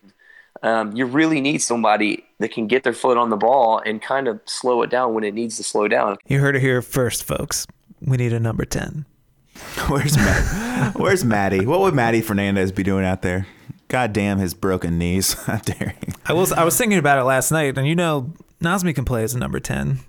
Um, 0.61 0.95
you 0.95 1.07
really 1.07 1.41
need 1.41 1.63
somebody 1.63 2.23
that 2.37 2.51
can 2.51 2.67
get 2.67 2.83
their 2.83 2.93
foot 2.93 3.17
on 3.17 3.31
the 3.31 3.37
ball 3.37 3.81
and 3.83 3.99
kind 3.99 4.27
of 4.27 4.39
slow 4.45 4.83
it 4.83 4.91
down 4.91 5.15
when 5.15 5.23
it 5.23 5.33
needs 5.33 5.57
to 5.57 5.63
slow 5.63 5.87
down. 5.87 6.17
You 6.27 6.41
heard 6.41 6.55
it 6.55 6.59
here 6.59 6.83
first, 6.83 7.23
folks. 7.23 7.65
We 7.99 8.17
need 8.17 8.33
a 8.33 8.39
number 8.39 8.65
10. 8.65 9.07
where's 9.87 10.15
Matt? 10.15 10.99
where's 10.99 11.25
Maddie? 11.25 11.65
What 11.65 11.79
would 11.79 11.95
Maddie 11.95 12.21
Fernandez 12.21 12.71
be 12.71 12.83
doing 12.83 13.03
out 13.03 13.23
there? 13.23 13.47
God 13.87 14.13
damn 14.13 14.37
his 14.37 14.53
broken 14.53 14.99
knees. 14.99 15.33
How 15.45 15.57
dare 15.57 15.95
he? 16.05 16.13
I 16.27 16.33
was 16.33 16.51
I 16.51 16.63
was 16.63 16.77
thinking 16.77 16.99
about 16.99 17.17
it 17.17 17.23
last 17.23 17.49
night, 17.49 17.79
and 17.79 17.87
you 17.87 17.95
know, 17.95 18.31
Nazmi 18.61 18.93
can 18.93 19.05
play 19.05 19.23
as 19.23 19.33
a 19.33 19.39
number 19.39 19.59
10. 19.59 20.01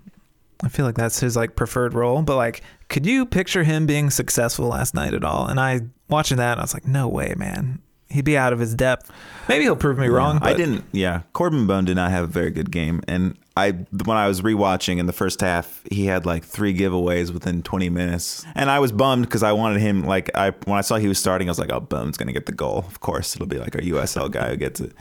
I 0.62 0.68
feel 0.68 0.86
like 0.86 0.94
that's 0.94 1.20
his 1.20 1.36
like 1.36 1.56
preferred 1.56 1.94
role, 1.94 2.22
but 2.22 2.36
like, 2.36 2.62
could 2.88 3.06
you 3.06 3.26
picture 3.26 3.64
him 3.64 3.86
being 3.86 4.10
successful 4.10 4.68
last 4.68 4.94
night 4.94 5.14
at 5.14 5.24
all? 5.24 5.46
And 5.46 5.60
I 5.60 5.82
watching 6.08 6.38
that, 6.38 6.58
I 6.58 6.62
was 6.62 6.74
like, 6.74 6.86
no 6.86 7.08
way, 7.08 7.34
man. 7.36 7.80
He'd 8.08 8.24
be 8.24 8.38
out 8.38 8.52
of 8.52 8.60
his 8.60 8.74
depth. 8.74 9.10
Maybe 9.48 9.64
he'll 9.64 9.74
prove 9.74 9.98
me 9.98 10.06
wrong. 10.06 10.38
I 10.40 10.54
didn't. 10.54 10.84
Yeah, 10.92 11.22
Corben 11.32 11.66
Bone 11.66 11.84
did 11.84 11.96
not 11.96 12.12
have 12.12 12.24
a 12.24 12.28
very 12.28 12.52
good 12.52 12.70
game, 12.70 13.02
and 13.08 13.36
I 13.56 13.72
when 13.72 14.16
I 14.16 14.28
was 14.28 14.42
rewatching 14.42 14.98
in 14.98 15.06
the 15.06 15.12
first 15.12 15.40
half, 15.40 15.82
he 15.90 16.06
had 16.06 16.24
like 16.24 16.44
three 16.44 16.76
giveaways 16.76 17.32
within 17.32 17.62
20 17.62 17.88
minutes, 17.90 18.46
and 18.54 18.70
I 18.70 18.78
was 18.78 18.92
bummed 18.92 19.26
because 19.26 19.42
I 19.42 19.52
wanted 19.52 19.80
him. 19.80 20.04
Like 20.04 20.30
I 20.36 20.50
when 20.66 20.78
I 20.78 20.82
saw 20.82 20.96
he 20.96 21.08
was 21.08 21.18
starting, 21.18 21.48
I 21.48 21.50
was 21.50 21.58
like, 21.58 21.72
oh, 21.72 21.80
Bone's 21.80 22.16
gonna 22.16 22.32
get 22.32 22.46
the 22.46 22.52
goal. 22.52 22.78
Of 22.86 23.00
course, 23.00 23.34
it'll 23.34 23.48
be 23.48 23.58
like 23.58 23.74
a 23.74 23.78
USL 23.78 24.30
guy 24.30 24.50
who 24.50 24.56
gets 24.56 24.78
it. 24.80 24.92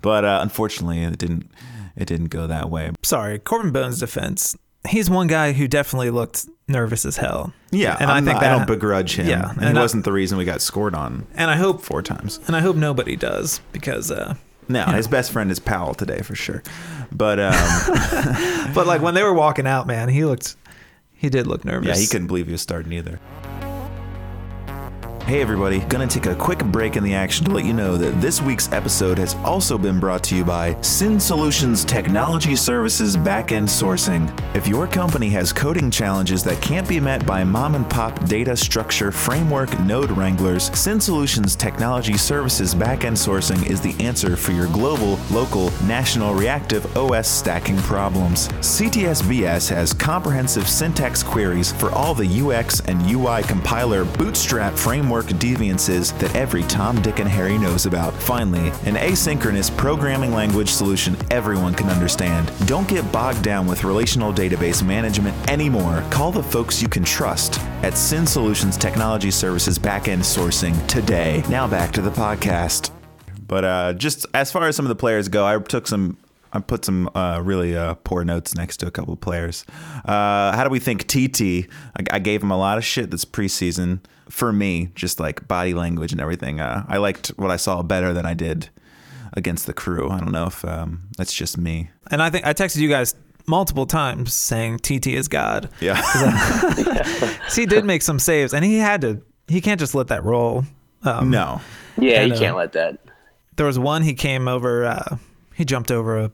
But 0.00 0.24
uh, 0.24 0.38
unfortunately, 0.42 1.02
it 1.02 1.18
didn't. 1.18 1.50
It 1.96 2.06
didn't 2.06 2.26
go 2.30 2.46
that 2.48 2.70
way. 2.70 2.90
Sorry, 3.02 3.38
Corben 3.38 3.70
Bones' 3.70 4.00
defense. 4.00 4.56
He's 4.88 5.08
one 5.08 5.26
guy 5.26 5.52
who 5.52 5.66
definitely 5.66 6.10
looked 6.10 6.46
nervous 6.68 7.04
as 7.06 7.16
hell. 7.16 7.52
Yeah, 7.70 7.96
and 7.98 8.10
i 8.10 8.16
I'm 8.16 8.24
think 8.24 8.34
not- 8.36 8.40
that 8.42 8.52
I 8.52 8.56
don't 8.58 8.66
begrudge 8.66 9.16
him. 9.16 9.26
Yeah, 9.26 9.50
and 9.50 9.60
he 9.60 9.66
I- 9.78 9.80
wasn't 9.80 10.04
the 10.04 10.12
reason 10.12 10.38
we 10.38 10.44
got 10.44 10.60
scored 10.60 10.94
on 10.94 11.26
And 11.34 11.50
I 11.50 11.56
hope 11.56 11.80
four 11.82 12.02
times. 12.02 12.38
and 12.46 12.54
I 12.56 12.60
hope 12.60 12.76
nobody 12.76 13.16
does 13.16 13.60
because 13.72 14.10
uh 14.10 14.34
No, 14.68 14.84
his 14.86 15.08
best 15.08 15.32
friend 15.32 15.50
is 15.50 15.58
Powell 15.58 15.94
today 15.94 16.20
for 16.22 16.34
sure. 16.34 16.62
But 17.12 17.38
um, 17.40 17.52
but 18.74 18.86
like 18.86 19.00
when 19.02 19.14
they 19.14 19.22
were 19.22 19.34
walking 19.34 19.66
out, 19.66 19.86
man, 19.86 20.08
he 20.08 20.24
looked 20.24 20.56
he 21.12 21.28
did 21.30 21.46
look 21.46 21.64
nervous. 21.64 21.88
Yeah, 21.88 21.96
he 21.96 22.06
couldn't 22.06 22.26
believe 22.26 22.46
he 22.46 22.52
was 22.52 22.60
starting 22.62 22.92
either. 22.92 23.18
Hey 25.26 25.40
everybody, 25.40 25.80
gonna 25.80 26.06
take 26.06 26.26
a 26.26 26.34
quick 26.34 26.62
break 26.66 26.96
in 26.96 27.02
the 27.02 27.14
action 27.14 27.46
to 27.46 27.50
let 27.50 27.64
you 27.64 27.72
know 27.72 27.96
that 27.96 28.20
this 28.20 28.42
week's 28.42 28.70
episode 28.72 29.16
has 29.16 29.34
also 29.36 29.78
been 29.78 29.98
brought 29.98 30.22
to 30.24 30.36
you 30.36 30.44
by 30.44 30.78
Sin 30.82 31.18
Solutions 31.18 31.82
Technology 31.82 32.54
Services 32.54 33.16
Backend 33.16 33.70
Sourcing. 33.70 34.30
If 34.54 34.68
your 34.68 34.86
company 34.86 35.30
has 35.30 35.50
coding 35.50 35.90
challenges 35.90 36.44
that 36.44 36.60
can't 36.60 36.86
be 36.86 37.00
met 37.00 37.24
by 37.24 37.42
mom 37.42 37.74
and 37.74 37.88
pop 37.88 38.22
data 38.26 38.54
structure 38.54 39.10
framework 39.10 39.80
node 39.80 40.10
wranglers, 40.10 40.64
Sin 40.78 41.00
Solutions 41.00 41.56
Technology 41.56 42.18
Services 42.18 42.74
Backend 42.74 43.16
Sourcing 43.16 43.64
is 43.66 43.80
the 43.80 43.98
answer 44.04 44.36
for 44.36 44.52
your 44.52 44.66
global, 44.72 45.18
local, 45.30 45.70
national 45.86 46.34
reactive 46.34 46.84
OS 46.98 47.26
stacking 47.26 47.78
problems. 47.78 48.48
CTSVS 48.60 49.70
has 49.70 49.94
comprehensive 49.94 50.68
syntax 50.68 51.22
queries 51.22 51.72
for 51.72 51.90
all 51.92 52.14
the 52.14 52.42
UX 52.42 52.80
and 52.80 53.00
UI 53.10 53.42
compiler 53.44 54.04
bootstrap 54.04 54.74
framework 54.74 55.13
deviances 55.22 56.12
that 56.18 56.34
every 56.34 56.62
Tom, 56.64 57.00
Dick, 57.02 57.18
and 57.18 57.28
Harry 57.28 57.56
knows 57.58 57.86
about. 57.86 58.12
Finally, 58.14 58.68
an 58.84 58.96
asynchronous 58.96 59.74
programming 59.76 60.32
language 60.32 60.70
solution 60.70 61.16
everyone 61.30 61.74
can 61.74 61.88
understand. 61.88 62.52
Don't 62.66 62.88
get 62.88 63.10
bogged 63.12 63.42
down 63.42 63.66
with 63.66 63.84
relational 63.84 64.32
database 64.32 64.84
management 64.84 65.36
anymore. 65.50 66.04
Call 66.10 66.32
the 66.32 66.42
folks 66.42 66.82
you 66.82 66.88
can 66.88 67.04
trust 67.04 67.60
at 67.82 67.96
Sin 67.96 68.26
Solutions 68.26 68.76
Technology 68.76 69.30
Services 69.30 69.78
Backend 69.78 70.20
Sourcing 70.20 70.86
today. 70.86 71.42
Now 71.48 71.66
back 71.66 71.92
to 71.92 72.02
the 72.02 72.10
podcast. 72.10 72.90
But 73.46 73.64
uh, 73.64 73.92
just 73.92 74.26
as 74.34 74.50
far 74.50 74.66
as 74.68 74.76
some 74.76 74.84
of 74.84 74.88
the 74.88 74.96
players 74.96 75.28
go, 75.28 75.46
I 75.46 75.58
took 75.58 75.86
some. 75.86 76.16
I 76.54 76.60
put 76.60 76.84
some 76.84 77.10
uh, 77.14 77.40
really 77.42 77.76
uh, 77.76 77.94
poor 78.04 78.24
notes 78.24 78.54
next 78.54 78.78
to 78.78 78.86
a 78.86 78.90
couple 78.90 79.12
of 79.12 79.20
players. 79.20 79.64
Uh, 80.04 80.54
how 80.56 80.64
do 80.64 80.70
we 80.70 80.78
think 80.78 81.06
TT? 81.06 81.68
I, 81.98 82.04
I 82.12 82.18
gave 82.20 82.42
him 82.42 82.50
a 82.50 82.56
lot 82.56 82.78
of 82.78 82.84
shit 82.84 83.10
this 83.10 83.24
preseason. 83.24 84.00
For 84.30 84.54
me, 84.54 84.88
just 84.94 85.20
like 85.20 85.46
body 85.46 85.74
language 85.74 86.10
and 86.10 86.20
everything. 86.20 86.58
Uh, 86.58 86.86
I 86.88 86.96
liked 86.96 87.28
what 87.36 87.50
I 87.50 87.56
saw 87.56 87.82
better 87.82 88.14
than 88.14 88.24
I 88.24 88.32
did 88.32 88.70
against 89.34 89.66
the 89.66 89.74
crew. 89.74 90.08
I 90.08 90.18
don't 90.18 90.32
know 90.32 90.46
if 90.46 90.64
um, 90.64 91.08
that's 91.18 91.34
just 91.34 91.58
me. 91.58 91.90
And 92.10 92.22
I 92.22 92.30
think 92.30 92.46
I 92.46 92.54
texted 92.54 92.78
you 92.78 92.88
guys 92.88 93.14
multiple 93.46 93.84
times 93.84 94.32
saying 94.32 94.78
TT 94.78 95.08
is 95.08 95.28
God. 95.28 95.68
Yeah. 95.80 96.00
he 97.54 97.66
did 97.66 97.84
make 97.84 98.00
some 98.00 98.18
saves 98.18 98.54
and 98.54 98.64
he 98.64 98.78
had 98.78 99.02
to 99.02 99.20
he 99.46 99.60
can't 99.60 99.78
just 99.78 99.94
let 99.94 100.08
that 100.08 100.24
roll. 100.24 100.64
Um, 101.02 101.30
no. 101.30 101.60
Yeah, 101.98 102.22
And, 102.22 102.30
you 102.30 102.36
uh, 102.36 102.38
can't 102.38 102.56
let 102.56 102.72
that. 102.72 102.98
There 103.56 103.66
was 103.66 103.78
one 103.78 104.02
he 104.02 104.14
came 104.14 104.48
over 104.48 104.86
uh, 104.86 105.18
he 105.54 105.64
jumped 105.64 105.90
over 105.90 106.18
a 106.18 106.32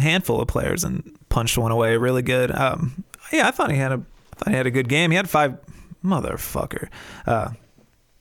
handful 0.00 0.40
of 0.40 0.48
players 0.48 0.84
and 0.84 1.16
punched 1.28 1.56
one 1.56 1.70
away 1.70 1.96
really 1.96 2.22
good. 2.22 2.50
Um, 2.50 3.04
yeah, 3.32 3.46
I 3.46 3.50
thought 3.50 3.70
he 3.70 3.78
had 3.78 3.92
a 3.92 4.02
I 4.32 4.36
thought 4.36 4.48
he 4.48 4.56
had 4.56 4.66
a 4.66 4.70
good 4.70 4.88
game. 4.88 5.10
He 5.10 5.16
had 5.16 5.28
five 5.28 5.58
motherfucker. 6.04 6.88
Uh 7.26 7.50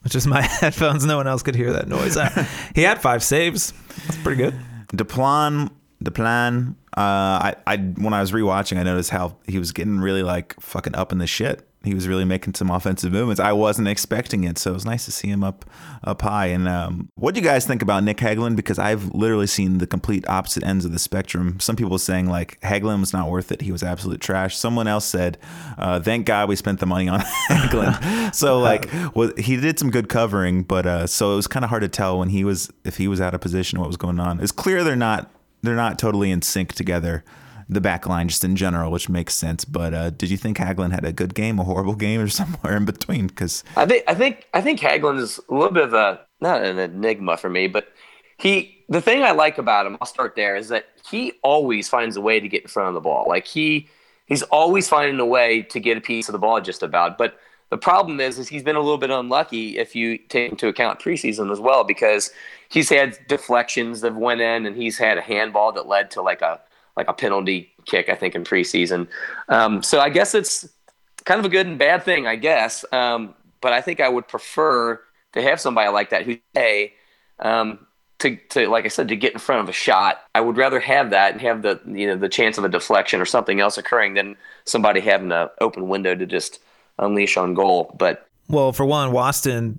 it's 0.05 0.13
just 0.13 0.27
my 0.27 0.41
headphones. 0.61 1.05
No 1.05 1.17
one 1.17 1.27
else 1.27 1.43
could 1.43 1.55
hear 1.55 1.73
that 1.73 1.87
noise. 1.87 2.15
Uh, 2.17 2.45
he 2.75 2.81
had 2.81 3.01
five 3.01 3.23
saves. 3.23 3.73
That's 4.05 4.17
pretty 4.17 4.41
good. 4.41 4.55
Deplan, 4.93 5.69
Deplan. 6.03 6.75
Uh, 6.97 7.51
I, 7.51 7.55
I 7.67 7.77
when 7.77 8.13
I 8.13 8.21
was 8.21 8.31
rewatching, 8.31 8.77
I 8.77 8.83
noticed 8.83 9.09
how 9.09 9.35
he 9.45 9.59
was 9.59 9.71
getting 9.71 9.99
really 9.99 10.23
like 10.23 10.59
fucking 10.59 10.95
up 10.95 11.11
in 11.11 11.17
the 11.17 11.27
shit 11.27 11.68
he 11.83 11.93
was 11.93 12.09
really 12.09 12.25
making 12.25 12.55
some 12.55 12.69
offensive 12.69 13.13
movements. 13.13 13.39
I 13.39 13.53
wasn't 13.53 13.87
expecting 13.87 14.43
it, 14.43 14.57
so 14.57 14.71
it 14.71 14.73
was 14.73 14.85
nice 14.85 15.05
to 15.05 15.11
see 15.11 15.29
him 15.29 15.45
up 15.45 15.63
up 16.03 16.21
high. 16.21 16.47
And 16.47 16.67
um, 16.67 17.09
what 17.15 17.33
do 17.33 17.39
you 17.39 17.45
guys 17.45 17.65
think 17.65 17.81
about 17.81 18.03
Nick 18.03 18.17
Hagglund? 18.17 18.57
Because 18.57 18.77
I've 18.77 19.13
literally 19.15 19.47
seen 19.47 19.77
the 19.77 19.87
complete 19.87 20.27
opposite 20.27 20.63
ends 20.65 20.83
of 20.83 20.91
the 20.91 20.99
spectrum. 20.99 21.57
Some 21.61 21.77
people 21.77 21.97
saying 21.97 22.27
like 22.27 22.59
Hagglund 22.61 22.99
was 22.99 23.13
not 23.13 23.29
worth 23.29 23.51
it; 23.53 23.61
he 23.61 23.71
was 23.71 23.81
absolute 23.81 24.19
trash. 24.19 24.57
Someone 24.57 24.87
else 24.87 25.05
said, 25.05 25.37
uh, 25.77 26.01
"Thank 26.01 26.25
God 26.25 26.49
we 26.49 26.57
spent 26.57 26.81
the 26.81 26.85
money 26.85 27.07
on 27.07 27.19
Hagglund." 27.49 28.35
so 28.35 28.59
like, 28.69 28.89
well, 29.15 29.31
he 29.37 29.55
did 29.55 29.79
some 29.79 29.89
good 29.89 30.09
covering, 30.09 30.63
but 30.63 30.85
uh, 30.85 31.07
so 31.07 31.31
it 31.31 31.37
was 31.37 31.47
kind 31.47 31.63
of 31.63 31.69
hard 31.69 31.83
to 31.83 31.89
tell 31.89 32.19
when 32.19 32.29
he 32.29 32.43
was 32.43 32.69
if 32.83 32.97
he 32.97 33.07
was 33.07 33.21
out 33.21 33.33
of 33.33 33.39
position 33.39 33.79
what 33.79 33.87
was 33.87 33.97
going 33.97 34.19
on. 34.19 34.41
It's 34.41 34.51
clear 34.51 34.83
they're 34.83 34.97
not 34.97 35.31
they're 35.61 35.75
not 35.75 35.97
totally 35.97 36.29
in 36.29 36.41
sync 36.41 36.73
together 36.73 37.23
the 37.69 37.79
back 37.79 38.07
line 38.07 38.27
just 38.27 38.43
in 38.43 38.55
general, 38.55 38.91
which 38.91 39.07
makes 39.07 39.35
sense. 39.35 39.63
But 39.63 39.93
uh, 39.93 40.09
did 40.09 40.31
you 40.31 40.37
think 40.37 40.57
Hagglund 40.57 40.91
had 40.91 41.05
a 41.05 41.13
good 41.13 41.35
game, 41.35 41.59
a 41.59 41.63
horrible 41.63 41.95
game, 41.95 42.19
or 42.19 42.27
somewhere 42.29 42.75
in 42.75 42.85
between? 42.85 43.27
Because 43.27 43.63
I 43.77 43.85
think 43.85 44.03
I 44.07 44.15
think 44.15 44.47
I 44.53 44.61
think 44.61 44.79
Hagglund 44.79 45.19
is 45.19 45.39
a 45.49 45.53
little 45.53 45.71
bit 45.71 45.83
of 45.83 45.93
a 45.93 46.19
not 46.41 46.63
an 46.63 46.79
enigma 46.79 47.37
for 47.37 47.49
me, 47.49 47.67
but 47.67 47.89
he 48.37 48.83
the 48.89 49.01
thing 49.01 49.23
I 49.23 49.31
like 49.31 49.59
about 49.59 49.85
him, 49.85 49.97
I'll 50.01 50.07
start 50.07 50.35
there, 50.35 50.55
is 50.55 50.69
that 50.69 50.87
he 51.09 51.33
always 51.43 51.87
finds 51.87 52.17
a 52.17 52.21
way 52.21 52.39
to 52.39 52.47
get 52.47 52.63
in 52.63 52.67
front 52.67 52.89
of 52.89 52.95
the 52.95 53.01
ball. 53.01 53.25
Like 53.27 53.45
he 53.45 53.87
he's 54.25 54.41
always 54.43 54.89
finding 54.89 55.19
a 55.19 55.25
way 55.25 55.61
to 55.61 55.79
get 55.79 55.97
a 55.97 56.01
piece 56.01 56.27
of 56.27 56.33
the 56.33 56.39
ball 56.39 56.59
just 56.59 56.81
about. 56.81 57.17
But 57.17 57.37
the 57.69 57.77
problem 57.77 58.19
is, 58.19 58.39
is 58.39 58.47
he's 58.47 58.63
been 58.63 58.75
a 58.75 58.81
little 58.81 58.97
bit 58.97 59.11
unlucky 59.11 59.77
if 59.77 59.95
you 59.95 60.17
take 60.17 60.51
into 60.51 60.67
account 60.67 60.99
preseason 60.99 61.51
as 61.51 61.59
well, 61.59 61.83
because 61.83 62.31
he's 62.69 62.89
had 62.89 63.19
deflections 63.27 64.01
that 64.01 64.15
went 64.15 64.41
in, 64.41 64.65
and 64.65 64.75
he's 64.75 64.97
had 64.97 65.19
a 65.19 65.21
handball 65.21 65.71
that 65.73 65.87
led 65.87 66.09
to 66.11 66.21
like 66.23 66.41
a 66.41 66.59
like 66.99 67.07
a 67.07 67.13
penalty 67.13 67.71
kick, 67.85 68.09
I 68.09 68.15
think, 68.15 68.35
in 68.35 68.43
preseason. 68.43 69.07
Um, 69.47 69.81
so 69.81 69.99
I 69.99 70.09
guess 70.09 70.35
it's 70.35 70.69
kind 71.25 71.39
of 71.39 71.45
a 71.45 71.49
good 71.49 71.65
and 71.65 71.79
bad 71.79 72.03
thing, 72.03 72.27
I 72.27 72.35
guess. 72.35 72.83
Um, 72.91 73.33
but 73.61 73.71
I 73.71 73.81
think 73.81 74.01
I 74.01 74.09
would 74.09 74.27
prefer 74.27 75.01
to 75.33 75.41
have 75.41 75.59
somebody 75.59 75.89
like 75.89 76.09
that 76.09 76.25
who, 76.25 76.37
a, 76.57 76.93
um, 77.39 77.87
to, 78.19 78.35
to 78.49 78.67
like 78.67 78.83
I 78.83 78.89
said, 78.89 79.07
to 79.07 79.15
get 79.15 79.31
in 79.31 79.39
front 79.39 79.61
of 79.61 79.69
a 79.69 79.73
shot. 79.73 80.19
I 80.35 80.41
would 80.41 80.57
rather 80.57 80.81
have 80.81 81.11
that 81.11 81.31
and 81.31 81.41
have 81.41 81.61
the 81.61 81.79
you 81.85 82.05
know 82.05 82.17
the 82.17 82.27
chance 82.27 82.57
of 82.57 82.65
a 82.65 82.69
deflection 82.69 83.21
or 83.21 83.25
something 83.25 83.61
else 83.61 83.77
occurring 83.77 84.15
than 84.15 84.35
somebody 84.65 84.99
having 84.99 85.31
an 85.31 85.47
open 85.61 85.87
window 85.87 86.15
to 86.15 86.25
just 86.25 86.59
unleash 86.97 87.37
on 87.37 87.53
goal. 87.53 87.95
But 87.97 88.27
Well, 88.49 88.73
for 88.73 88.85
one, 88.85 89.11
Waston, 89.11 89.77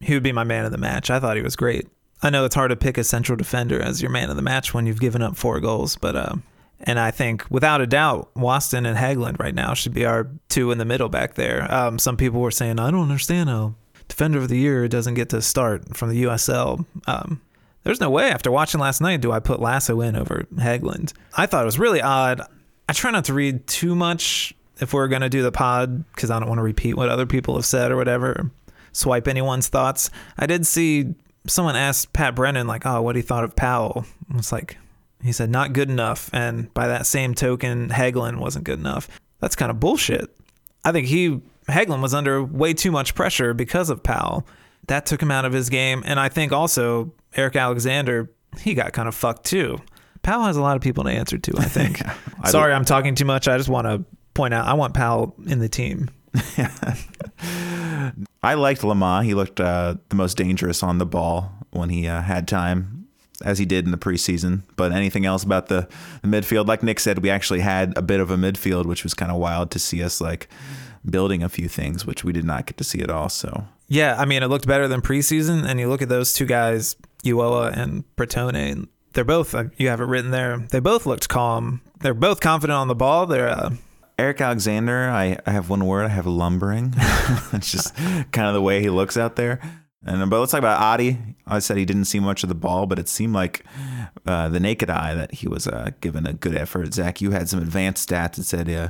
he 0.00 0.14
would 0.14 0.22
be 0.22 0.32
my 0.32 0.44
man 0.44 0.64
of 0.64 0.72
the 0.72 0.78
match. 0.78 1.10
I 1.10 1.20
thought 1.20 1.36
he 1.36 1.42
was 1.42 1.54
great. 1.54 1.86
I 2.22 2.30
know 2.30 2.44
it's 2.46 2.54
hard 2.54 2.70
to 2.70 2.76
pick 2.76 2.96
a 2.96 3.04
central 3.04 3.36
defender 3.36 3.82
as 3.82 4.00
your 4.00 4.10
man 4.10 4.30
of 4.30 4.36
the 4.36 4.42
match 4.42 4.72
when 4.72 4.86
you've 4.86 5.00
given 5.00 5.20
up 5.20 5.36
four 5.36 5.60
goals, 5.60 5.96
but 5.96 6.16
uh, 6.16 6.36
and 6.82 6.98
I 6.98 7.10
think 7.10 7.44
without 7.50 7.80
a 7.80 7.86
doubt, 7.86 8.32
Waston 8.34 8.86
and 8.86 8.96
Hagglund 8.96 9.38
right 9.38 9.54
now 9.54 9.74
should 9.74 9.94
be 9.94 10.04
our 10.04 10.28
two 10.48 10.70
in 10.70 10.78
the 10.78 10.84
middle 10.84 11.08
back 11.08 11.34
there. 11.34 11.72
Um, 11.72 11.98
some 11.98 12.16
people 12.16 12.40
were 12.40 12.50
saying, 12.50 12.78
I 12.78 12.90
don't 12.90 13.02
understand 13.02 13.48
how 13.48 13.74
defender 14.08 14.38
of 14.38 14.48
the 14.48 14.58
year 14.58 14.88
doesn't 14.88 15.14
get 15.14 15.30
to 15.30 15.40
start 15.40 15.96
from 15.96 16.10
the 16.10 16.24
USL. 16.24 16.84
Um, 17.06 17.40
there's 17.84 18.00
no 18.00 18.10
way 18.10 18.30
after 18.30 18.50
watching 18.50 18.80
last 18.80 19.00
night 19.00 19.20
do 19.20 19.32
I 19.32 19.40
put 19.40 19.60
Lasso 19.60 20.00
in 20.00 20.16
over 20.16 20.46
Hagglund. 20.54 21.12
I 21.36 21.46
thought 21.46 21.62
it 21.62 21.66
was 21.66 21.78
really 21.78 22.02
odd. 22.02 22.40
I 22.88 22.92
try 22.92 23.10
not 23.10 23.24
to 23.26 23.34
read 23.34 23.66
too 23.66 23.94
much 23.94 24.54
if 24.80 24.92
we're 24.92 25.08
going 25.08 25.22
to 25.22 25.28
do 25.28 25.42
the 25.42 25.52
pod 25.52 26.04
because 26.12 26.30
I 26.30 26.38
don't 26.38 26.48
want 26.48 26.58
to 26.58 26.64
repeat 26.64 26.94
what 26.94 27.08
other 27.08 27.26
people 27.26 27.54
have 27.54 27.64
said 27.64 27.92
or 27.92 27.96
whatever, 27.96 28.50
swipe 28.92 29.28
anyone's 29.28 29.68
thoughts. 29.68 30.10
I 30.36 30.46
did 30.46 30.66
see 30.66 31.14
someone 31.46 31.76
asked 31.76 32.12
Pat 32.12 32.34
Brennan, 32.34 32.66
like, 32.66 32.84
oh, 32.86 33.02
what 33.02 33.16
he 33.16 33.22
thought 33.22 33.44
of 33.44 33.56
Powell. 33.56 34.04
It's 34.34 34.52
like, 34.52 34.76
he 35.22 35.32
said, 35.32 35.50
not 35.50 35.72
good 35.72 35.90
enough. 35.90 36.30
And 36.32 36.72
by 36.74 36.88
that 36.88 37.06
same 37.06 37.34
token, 37.34 37.88
Hagglund 37.88 38.38
wasn't 38.38 38.64
good 38.64 38.78
enough. 38.78 39.08
That's 39.40 39.56
kind 39.56 39.70
of 39.70 39.80
bullshit. 39.80 40.34
I 40.84 40.92
think 40.92 41.06
he, 41.06 41.40
Hagglund 41.68 42.02
was 42.02 42.14
under 42.14 42.42
way 42.42 42.74
too 42.74 42.90
much 42.90 43.14
pressure 43.14 43.54
because 43.54 43.90
of 43.90 44.02
Powell. 44.02 44.46
That 44.88 45.06
took 45.06 45.22
him 45.22 45.30
out 45.30 45.44
of 45.44 45.52
his 45.52 45.68
game. 45.68 46.02
And 46.04 46.18
I 46.18 46.28
think 46.28 46.52
also 46.52 47.12
Eric 47.34 47.56
Alexander, 47.56 48.30
he 48.58 48.74
got 48.74 48.92
kind 48.92 49.08
of 49.08 49.14
fucked 49.14 49.44
too. 49.44 49.78
Powell 50.22 50.44
has 50.44 50.56
a 50.56 50.62
lot 50.62 50.76
of 50.76 50.82
people 50.82 51.04
to 51.04 51.10
answer 51.10 51.38
to, 51.38 51.52
I 51.58 51.64
think. 51.64 52.02
I 52.40 52.50
Sorry, 52.50 52.72
I'm 52.72 52.84
talking 52.84 53.14
too 53.14 53.24
much. 53.24 53.48
I 53.48 53.56
just 53.56 53.68
want 53.68 53.86
to 53.86 54.04
point 54.34 54.54
out, 54.54 54.66
I 54.66 54.74
want 54.74 54.94
Powell 54.94 55.34
in 55.46 55.58
the 55.58 55.68
team. 55.68 56.10
I 58.42 58.54
liked 58.54 58.82
Lamah. 58.82 59.24
He 59.24 59.34
looked 59.34 59.60
uh, 59.60 59.96
the 60.08 60.16
most 60.16 60.36
dangerous 60.36 60.82
on 60.82 60.98
the 60.98 61.06
ball 61.06 61.52
when 61.70 61.90
he 61.90 62.08
uh, 62.08 62.22
had 62.22 62.48
time, 62.48 63.01
as 63.44 63.58
he 63.58 63.64
did 63.64 63.84
in 63.84 63.90
the 63.90 63.98
preseason. 63.98 64.62
But 64.76 64.92
anything 64.92 65.26
else 65.26 65.44
about 65.44 65.66
the, 65.66 65.88
the 66.22 66.28
midfield? 66.28 66.66
Like 66.66 66.82
Nick 66.82 67.00
said, 67.00 67.22
we 67.22 67.30
actually 67.30 67.60
had 67.60 67.96
a 67.96 68.02
bit 68.02 68.20
of 68.20 68.30
a 68.30 68.36
midfield, 68.36 68.86
which 68.86 69.04
was 69.04 69.14
kind 69.14 69.30
of 69.30 69.38
wild 69.38 69.70
to 69.72 69.78
see 69.78 70.02
us 70.02 70.20
like 70.20 70.48
building 71.08 71.42
a 71.42 71.48
few 71.48 71.68
things, 71.68 72.06
which 72.06 72.24
we 72.24 72.32
did 72.32 72.44
not 72.44 72.66
get 72.66 72.76
to 72.78 72.84
see 72.84 73.00
at 73.00 73.10
all. 73.10 73.28
So 73.28 73.64
Yeah, 73.88 74.16
I 74.18 74.24
mean, 74.24 74.42
it 74.42 74.48
looked 74.48 74.66
better 74.66 74.88
than 74.88 75.00
preseason. 75.02 75.64
And 75.66 75.80
you 75.80 75.88
look 75.88 76.02
at 76.02 76.08
those 76.08 76.32
two 76.32 76.46
guys, 76.46 76.96
Ulloa 77.24 77.76
and 77.76 78.04
Bertone, 78.16 78.88
they're 79.12 79.24
both, 79.24 79.54
uh, 79.54 79.64
you 79.76 79.88
have 79.88 80.00
it 80.00 80.06
written 80.06 80.30
there, 80.30 80.58
they 80.70 80.80
both 80.80 81.04
looked 81.06 81.28
calm. 81.28 81.82
They're 82.00 82.14
both 82.14 82.40
confident 82.40 82.76
on 82.76 82.88
the 82.88 82.94
ball. 82.94 83.26
They're, 83.26 83.48
uh, 83.48 83.70
Eric 84.18 84.40
Alexander, 84.40 85.08
I, 85.08 85.38
I 85.46 85.50
have 85.50 85.68
one 85.68 85.86
word. 85.86 86.04
I 86.04 86.08
have 86.08 86.26
lumbering. 86.26 86.94
it's 87.52 87.72
just 87.72 87.94
kind 87.96 88.46
of 88.46 88.54
the 88.54 88.62
way 88.62 88.80
he 88.80 88.90
looks 88.90 89.16
out 89.16 89.36
there. 89.36 89.60
And 90.04 90.28
but 90.30 90.40
let's 90.40 90.52
talk 90.52 90.58
about 90.58 90.80
Adi. 90.80 91.18
I 91.46 91.60
said 91.60 91.76
he 91.76 91.84
didn't 91.84 92.06
see 92.06 92.18
much 92.18 92.42
of 92.42 92.48
the 92.48 92.54
ball, 92.54 92.86
but 92.86 92.98
it 92.98 93.08
seemed 93.08 93.34
like 93.34 93.64
uh, 94.26 94.48
the 94.48 94.58
naked 94.60 94.90
eye 94.90 95.14
that 95.14 95.34
he 95.34 95.48
was 95.48 95.66
uh, 95.66 95.90
giving 96.00 96.26
a 96.26 96.32
good 96.32 96.56
effort. 96.56 96.92
Zach, 96.94 97.20
you 97.20 97.30
had 97.30 97.48
some 97.48 97.60
advanced 97.60 98.08
stats 98.08 98.36
that 98.36 98.44
said 98.44 98.68
uh, 98.68 98.88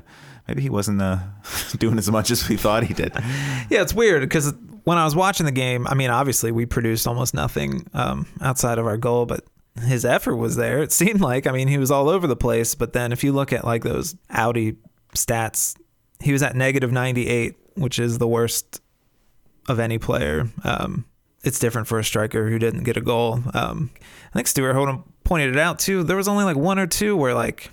maybe 0.49 0.63
he 0.63 0.71
wasn't 0.71 1.03
uh, 1.03 1.19
doing 1.79 1.99
as 1.99 2.11
much 2.11 2.31
as 2.31 2.49
we 2.49 2.57
thought 2.57 2.85
he 2.85 2.95
did. 2.95 3.13
yeah, 3.71 3.83
it's 3.83 3.95
weird 3.95 4.23
because 4.23 4.55
when 4.85 4.99
I 4.99 5.05
was 5.05 5.15
watching 5.15 5.47
the 5.47 5.53
game, 5.53 5.87
I 5.87 5.95
mean, 5.95 6.11
obviously 6.11 6.51
we 6.51 6.67
produced 6.67 7.07
almost 7.07 7.35
nothing 7.35 7.87
um, 7.95 8.27
outside 8.41 8.79
of 8.79 8.87
our 8.87 8.97
goal, 8.97 9.27
but 9.27 9.45
his 9.81 10.05
effort 10.05 10.37
was 10.37 10.57
there. 10.57 10.83
It 10.83 10.93
seemed 10.93 11.21
like, 11.21 11.47
I 11.47 11.53
mean, 11.53 11.69
he 11.69 11.79
was 11.79 11.91
all 11.91 12.09
over 12.09 12.27
the 12.27 12.37
place. 12.37 12.75
But 12.75 12.93
then 12.93 13.13
if 13.13 13.25
you 13.25 13.33
look 13.33 13.53
at 13.53 13.65
like 13.65 13.83
those 13.85 14.17
Audi 14.31 14.77
stats, 15.15 15.77
he 16.21 16.33
was 16.33 16.43
at 16.43 16.57
negative 16.57 16.93
98, 16.93 17.57
which 17.75 17.99
is 17.99 18.19
the 18.19 18.29
worst 18.29 18.82
of 19.69 19.79
any 19.79 19.99
player. 19.99 20.49
Um, 20.65 21.05
it's 21.45 21.59
different 21.59 21.89
for 21.89 21.99
a 21.99 22.05
striker 22.05 22.49
who 22.49 22.59
didn't 22.59 22.85
get 22.85 22.97
a 22.97 23.01
goal. 23.01 23.41
Um, 23.55 23.91
I 24.31 24.35
think 24.35 24.47
Stuart 24.47 24.75
Holden 24.75 25.03
pointed 25.25 25.51
it 25.51 25.59
out 25.59 25.79
too. 25.79 26.03
There 26.03 26.17
was 26.17 26.29
only 26.29 26.45
like 26.45 26.57
one 26.57 26.79
or 26.79 26.87
two 26.87 27.17
where 27.17 27.35
like 27.35 27.71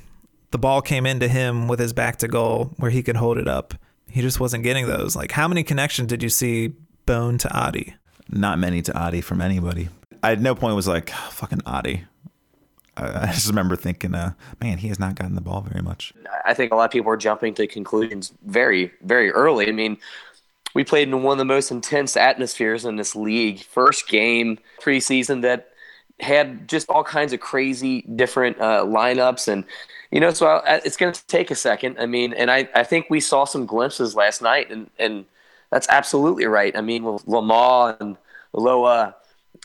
the 0.52 0.58
ball 0.58 0.82
came 0.82 1.06
into 1.06 1.28
him 1.28 1.68
with 1.68 1.80
his 1.80 1.94
back 1.94 2.18
to 2.18 2.28
goal 2.28 2.72
where 2.78 2.92
he 2.92 3.04
could 3.04 3.16
hold 3.16 3.38
it 3.38 3.48
up. 3.48 3.76
He 4.10 4.22
just 4.22 4.40
wasn't 4.40 4.64
getting 4.64 4.88
those. 4.88 5.16
Like, 5.16 5.32
how 5.32 5.48
many 5.48 5.64
connections 5.64 6.08
did 6.08 6.24
you 6.24 6.30
see 6.30 6.74
Bone 7.06 7.38
to 7.40 7.54
Adi? 7.56 7.96
Not 8.28 8.58
many 8.58 8.82
to 8.82 8.98
Adi 8.98 9.22
from 9.22 9.42
anybody. 9.42 9.90
I 10.24 10.32
at 10.32 10.42
no 10.42 10.56
point 10.56 10.76
was 10.76 10.88
like 10.88 11.12
"Oh, 11.14 11.30
fucking 11.32 11.62
Adi. 11.66 12.06
I 12.98 13.24
I 13.24 13.26
just 13.28 13.48
remember 13.48 13.76
thinking, 13.76 14.14
uh, 14.16 14.34
man, 14.62 14.80
he 14.80 14.88
has 14.90 15.00
not 15.00 15.16
gotten 15.16 15.36
the 15.36 15.42
ball 15.42 15.62
very 15.62 15.84
much. 15.84 16.14
I 16.46 16.54
think 16.54 16.72
a 16.72 16.76
lot 16.76 16.86
of 16.86 16.92
people 16.92 17.12
are 17.12 17.18
jumping 17.18 17.54
to 17.56 17.68
conclusions 17.68 18.34
very, 18.46 18.92
very 19.04 19.32
early. 19.32 19.68
I 19.68 19.72
mean, 19.72 19.98
we 20.80 20.86
played 20.86 21.10
in 21.10 21.24
one 21.24 21.34
of 21.34 21.38
the 21.40 21.44
most 21.44 21.72
intense 21.72 22.16
atmospheres 22.16 22.86
in 22.86 22.96
this 22.96 23.14
league. 23.14 23.60
First 23.60 24.08
game 24.08 24.60
preseason 24.82 25.42
that 25.42 25.74
had 26.22 26.70
just 26.70 26.88
all 26.88 27.04
kinds 27.04 27.34
of 27.34 27.42
crazy 27.42 28.04
different 28.04 28.58
uh, 28.62 28.86
lineups 28.86 29.50
and 29.50 29.66
you 30.10 30.22
know 30.22 30.32
so 30.32 30.48
I, 30.48 30.76
it's 30.86 30.96
going 30.96 31.12
to 31.12 31.28
take 31.28 31.52
a 31.52 31.56
second. 31.56 31.98
I 32.00 32.06
mean 32.06 32.32
and 32.32 32.50
I, 32.50 32.70
I 32.74 32.86
think 32.86 33.08
we 33.10 33.20
saw 33.20 33.44
some 33.44 33.66
glimpses 33.66 34.16
last 34.16 34.42
night 34.42 34.72
and 34.72 34.90
and 34.98 35.26
that's 35.70 35.90
absolutely 35.90 36.46
right. 36.46 36.74
I 36.74 36.80
mean 36.80 37.04
with 37.04 37.26
Lamah 37.26 38.00
and 38.00 38.16
loa 38.54 39.18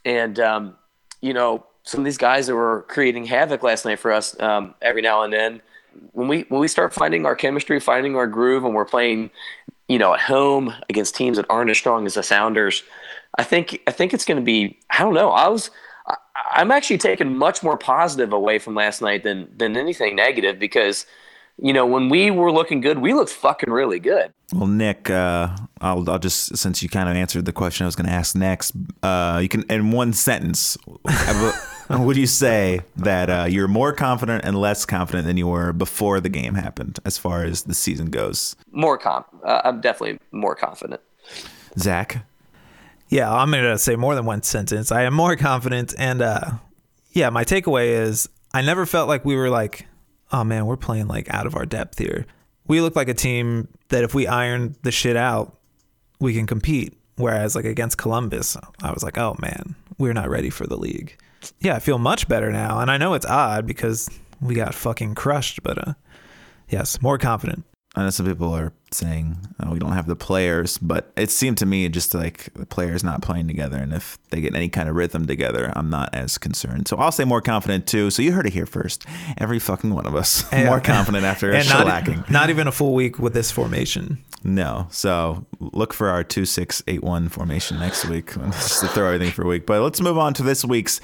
and 0.04 0.40
um, 0.40 0.74
you 1.20 1.32
know 1.32 1.64
some 1.84 2.00
of 2.00 2.04
these 2.04 2.18
guys 2.18 2.48
that 2.48 2.56
were 2.56 2.86
creating 2.88 3.24
havoc 3.24 3.62
last 3.62 3.84
night 3.84 4.00
for 4.00 4.10
us 4.10 4.36
um, 4.40 4.74
every 4.82 5.00
now 5.00 5.22
and 5.22 5.32
then. 5.32 5.62
When 6.10 6.26
we 6.26 6.40
when 6.48 6.60
we 6.60 6.66
start 6.66 6.92
finding 6.92 7.24
our 7.24 7.36
chemistry 7.36 7.78
finding 7.78 8.16
our 8.16 8.26
groove 8.26 8.64
and 8.64 8.74
we're 8.74 8.84
playing 8.84 9.30
you 9.88 9.98
know 9.98 10.14
at 10.14 10.20
home 10.20 10.72
against 10.88 11.14
teams 11.14 11.36
that 11.36 11.46
aren't 11.48 11.70
as 11.70 11.78
strong 11.78 12.06
as 12.06 12.14
the 12.14 12.22
sounders 12.22 12.82
i 13.38 13.44
think 13.44 13.80
i 13.86 13.90
think 13.90 14.14
it's 14.14 14.24
going 14.24 14.38
to 14.38 14.44
be 14.44 14.78
i 14.90 15.02
don't 15.02 15.14
know. 15.14 15.30
I 15.30 15.48
was 15.48 15.70
I, 16.06 16.16
i'm 16.52 16.70
actually 16.70 16.98
taking 16.98 17.36
much 17.36 17.62
more 17.62 17.76
positive 17.76 18.32
away 18.32 18.58
from 18.58 18.74
last 18.74 19.02
night 19.02 19.22
than 19.22 19.48
than 19.56 19.76
anything 19.76 20.16
negative 20.16 20.58
because 20.58 21.06
you 21.58 21.72
know 21.72 21.86
when 21.86 22.08
we 22.08 22.30
were 22.30 22.50
looking 22.50 22.80
good 22.80 22.98
we 22.98 23.14
looked 23.14 23.32
fucking 23.32 23.70
really 23.70 24.00
good. 24.00 24.32
Well, 24.52 24.68
Nick, 24.68 25.10
uh, 25.10 25.48
I'll, 25.80 26.08
I'll 26.08 26.18
just 26.18 26.56
since 26.56 26.82
you 26.82 26.88
kind 26.88 27.08
of 27.08 27.16
answered 27.16 27.44
the 27.44 27.52
question 27.52 27.84
I 27.84 27.88
was 27.88 27.96
going 27.96 28.06
to 28.06 28.12
ask 28.12 28.36
next, 28.36 28.72
uh, 29.02 29.40
you 29.42 29.48
can 29.48 29.64
in 29.70 29.90
one 29.90 30.12
sentence, 30.12 30.76
would 32.06 32.16
you 32.16 32.26
say 32.26 32.80
that 32.96 33.30
uh, 33.30 33.44
you're 33.48 33.68
more 33.68 33.92
confident 33.92 34.44
and 34.44 34.58
less 34.58 34.84
confident 34.84 35.26
than 35.26 35.36
you 35.36 35.46
were 35.46 35.72
before 35.72 36.20
the 36.20 36.28
game 36.28 36.54
happened, 36.54 36.98
as 37.04 37.18
far 37.18 37.44
as 37.44 37.62
the 37.64 37.74
season 37.74 38.10
goes? 38.10 38.56
more 38.72 38.98
com 38.98 39.24
uh, 39.44 39.60
i'm 39.64 39.80
definitely 39.80 40.18
more 40.32 40.54
confident 40.54 41.00
Zach, 41.78 42.24
Yeah, 43.08 43.32
I'm 43.32 43.50
going 43.50 43.64
to 43.64 43.78
say 43.78 43.96
more 43.96 44.14
than 44.14 44.24
one 44.24 44.42
sentence. 44.42 44.92
I 44.92 45.02
am 45.02 45.14
more 45.14 45.36
confident. 45.36 45.94
And 45.98 46.22
uh, 46.22 46.52
yeah, 47.12 47.30
my 47.30 47.44
takeaway 47.44 47.88
is 47.88 48.28
I 48.52 48.62
never 48.62 48.86
felt 48.86 49.08
like 49.08 49.24
we 49.24 49.36
were 49.36 49.50
like, 49.50 49.86
oh 50.32 50.44
man, 50.44 50.66
we're 50.66 50.76
playing 50.76 51.08
like 51.08 51.32
out 51.32 51.46
of 51.46 51.56
our 51.56 51.66
depth 51.66 51.98
here. 51.98 52.26
we 52.66 52.80
look 52.80 52.94
like 52.96 53.08
a 53.08 53.14
team 53.14 53.68
that 53.88 54.04
if 54.04 54.14
we 54.14 54.26
iron 54.26 54.76
the 54.82 54.90
shit 54.92 55.16
out, 55.16 55.56
we 56.20 56.32
can 56.34 56.46
compete. 56.46 56.96
Whereas 57.16 57.54
like 57.54 57.64
against 57.64 57.98
Columbus, 57.98 58.56
I 58.82 58.92
was 58.92 59.02
like, 59.02 59.18
oh 59.18 59.36
man, 59.40 59.74
we're 59.98 60.12
not 60.14 60.28
ready 60.28 60.50
for 60.50 60.66
the 60.66 60.76
league. 60.76 61.16
Yeah, 61.60 61.76
I 61.76 61.78
feel 61.78 61.98
much 61.98 62.28
better 62.28 62.50
now, 62.50 62.80
and 62.80 62.90
I 62.90 62.96
know 62.96 63.14
it's 63.14 63.26
odd 63.26 63.66
because 63.66 64.08
we 64.40 64.54
got 64.54 64.74
fucking 64.74 65.14
crushed, 65.14 65.62
but 65.62 65.88
uh, 65.88 65.94
yes, 66.68 67.00
more 67.02 67.18
confident. 67.18 67.64
I 67.96 68.02
know 68.02 68.10
some 68.10 68.26
people 68.26 68.52
are 68.54 68.72
saying 68.90 69.36
oh, 69.62 69.70
we 69.72 69.78
don't 69.78 69.92
have 69.92 70.06
the 70.06 70.16
players, 70.16 70.78
but 70.78 71.12
it 71.16 71.30
seemed 71.30 71.58
to 71.58 71.66
me 71.66 71.88
just 71.88 72.12
like 72.14 72.52
the 72.54 72.66
players 72.66 73.04
not 73.04 73.22
playing 73.22 73.46
together. 73.46 73.76
And 73.76 73.92
if 73.92 74.18
they 74.30 74.40
get 74.40 74.54
any 74.56 74.68
kind 74.68 74.88
of 74.88 74.96
rhythm 74.96 75.26
together, 75.26 75.72
I'm 75.76 75.90
not 75.90 76.12
as 76.12 76.36
concerned. 76.36 76.88
So 76.88 76.96
I'll 76.96 77.12
say 77.12 77.24
more 77.24 77.40
confident 77.40 77.86
too. 77.86 78.10
So 78.10 78.22
you 78.22 78.32
heard 78.32 78.46
it 78.46 78.52
here 78.52 78.66
first. 78.66 79.04
Every 79.38 79.58
fucking 79.60 79.94
one 79.94 80.06
of 80.06 80.14
us 80.16 80.44
Yeah. 80.52 80.66
more 80.66 80.80
confident 80.94 81.24
after 81.24 81.52
and 81.52 81.68
not, 81.68 81.86
shellacking. 81.86 82.28
not 82.30 82.50
even 82.50 82.66
a 82.66 82.72
full 82.72 82.94
week 82.94 83.18
with 83.20 83.32
this 83.32 83.50
formation. 83.52 84.18
No. 84.42 84.88
So 84.90 85.46
look 85.60 85.92
for 85.94 86.08
our 86.08 86.24
2681 86.24 87.28
formation 87.28 87.78
next 87.78 88.06
week 88.06 88.34
just 88.50 88.80
to 88.80 88.88
throw 88.88 89.06
everything 89.06 89.32
for 89.32 89.42
a 89.42 89.46
week. 89.48 89.66
But 89.66 89.80
let's 89.82 90.00
move 90.00 90.18
on 90.18 90.34
to 90.34 90.42
this 90.42 90.64
week's. 90.64 91.00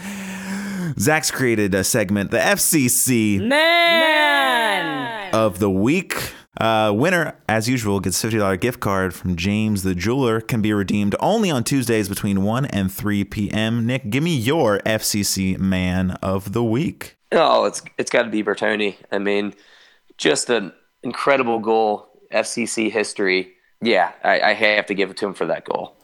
Zach's 0.99 1.31
created 1.31 1.73
a 1.75 1.85
segment, 1.85 2.33
the 2.33 2.39
FCC 2.39 3.47
Man. 3.47 5.33
of 5.33 5.61
the 5.61 5.71
week. 5.71 6.33
Uh, 6.59 6.93
winner, 6.95 7.37
as 7.49 7.69
usual, 7.69 8.01
gets 8.01 8.21
$50 8.23 8.59
gift 8.61 8.81
card 8.81 9.15
from 9.15 9.37
James 9.37 9.83
the 9.83 9.95
Jeweler. 9.95 10.41
Can 10.41 10.61
be 10.61 10.73
redeemed 10.73 11.15
only 11.21 11.51
on 11.51 11.63
Tuesdays 11.63 12.09
between 12.09 12.43
1 12.43 12.67
and 12.67 12.93
3 12.93 13.25
p.m. 13.25 13.87
Nick, 13.87 14.11
give 14.11 14.23
me 14.23 14.37
your 14.37 14.81
FCC 14.81 15.59
man 15.59 16.13
of 16.23 16.53
the 16.53 16.65
week. 16.65 17.17
Oh, 17.33 17.65
it's 17.65 17.83
it's 17.97 18.11
got 18.11 18.25
to 18.25 18.31
be 18.31 18.43
Bertone. 18.43 18.97
I 19.13 19.19
mean, 19.19 19.55
just 20.17 20.51
an 20.51 20.73
incredible 21.05 21.61
goal, 21.61 22.09
FCC 22.33 22.91
history. 22.91 23.53
Yeah, 23.81 24.13
I, 24.25 24.41
I 24.41 24.53
have 24.55 24.87
to 24.87 24.95
give 24.95 25.11
it 25.11 25.17
to 25.19 25.27
him 25.27 25.35
for 25.35 25.47
that 25.47 25.65
goal. 25.65 25.97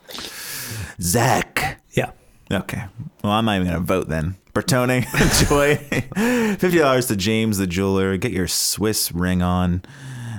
Zach. 1.01 1.83
Yeah. 1.93 2.13
Okay. 2.51 2.85
Well, 3.25 3.33
I'm 3.33 3.45
not 3.45 3.57
even 3.57 3.67
going 3.67 3.81
to 3.81 3.85
vote 3.85 4.09
then. 4.09 4.37
Bertone, 4.55 4.99
enjoy. 5.15 5.77
$50 6.57 7.09
to 7.09 7.17
James 7.17 7.59
the 7.59 7.67
Jeweler. 7.67 8.17
Get 8.17 8.33
your 8.33 8.47
Swiss 8.47 9.13
ring 9.13 9.43
on. 9.43 9.83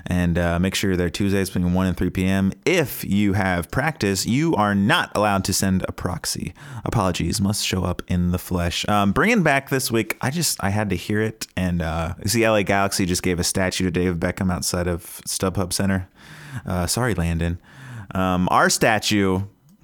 And 0.09 0.37
uh, 0.37 0.57
make 0.57 0.73
sure 0.73 0.89
you're 0.91 0.97
there 0.97 1.09
Tuesdays 1.09 1.49
between 1.49 1.73
1 1.73 1.85
and 1.85 1.97
3 1.97 2.09
p.m. 2.09 2.53
If 2.65 3.03
you 3.03 3.33
have 3.33 3.69
practice, 3.69 4.25
you 4.25 4.55
are 4.55 4.73
not 4.73 5.11
allowed 5.15 5.43
to 5.45 5.53
send 5.53 5.83
a 5.87 5.91
proxy. 5.91 6.53
Apologies, 6.85 7.41
must 7.41 7.65
show 7.65 7.83
up 7.83 8.01
in 8.07 8.31
the 8.31 8.37
flesh. 8.37 8.87
Um, 8.87 9.11
bringing 9.11 9.43
back 9.43 9.69
this 9.69 9.91
week, 9.91 10.17
I 10.21 10.29
just, 10.29 10.63
I 10.63 10.69
had 10.69 10.89
to 10.91 10.95
hear 10.95 11.21
it. 11.21 11.45
And 11.57 11.81
uh, 11.81 12.13
you 12.23 12.29
see, 12.29 12.47
LA 12.47 12.63
Galaxy 12.63 13.05
just 13.05 13.21
gave 13.21 13.37
a 13.37 13.43
statue 13.43 13.83
to 13.83 13.91
David 13.91 14.19
Beckham 14.19 14.51
outside 14.51 14.87
of 14.87 15.03
StubHub 15.27 15.73
Center. 15.73 16.07
Uh, 16.65 16.87
sorry, 16.87 17.13
Landon. 17.13 17.59
Um, 18.15 18.47
our 18.49 18.69
statue 18.69 19.41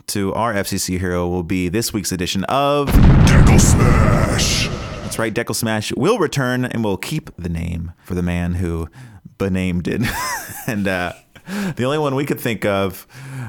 to 0.08 0.34
our 0.34 0.54
FCC 0.54 1.00
hero 1.00 1.28
will 1.28 1.44
be 1.44 1.68
this 1.68 1.92
week's 1.92 2.14
edition 2.14 2.46
of 2.46 2.88
Dekel 2.88 3.60
Smash. 3.60 4.68
That's 5.02 5.20
right, 5.20 5.34
Dekel 5.34 5.56
Smash 5.56 5.94
will 5.96 6.18
return 6.18 6.66
and 6.66 6.84
will 6.84 6.98
keep 6.98 7.30
the 7.38 7.50
name 7.50 7.92
for 8.04 8.16
the 8.16 8.24
man 8.24 8.56
who 8.56 8.90
benamed 9.38 9.88
it. 9.88 10.02
and 10.68 10.88
uh, 10.88 11.14
the 11.76 11.84
only 11.84 11.98
one 11.98 12.16
we 12.16 12.26
could 12.26 12.40
think 12.40 12.66
of 12.66 13.08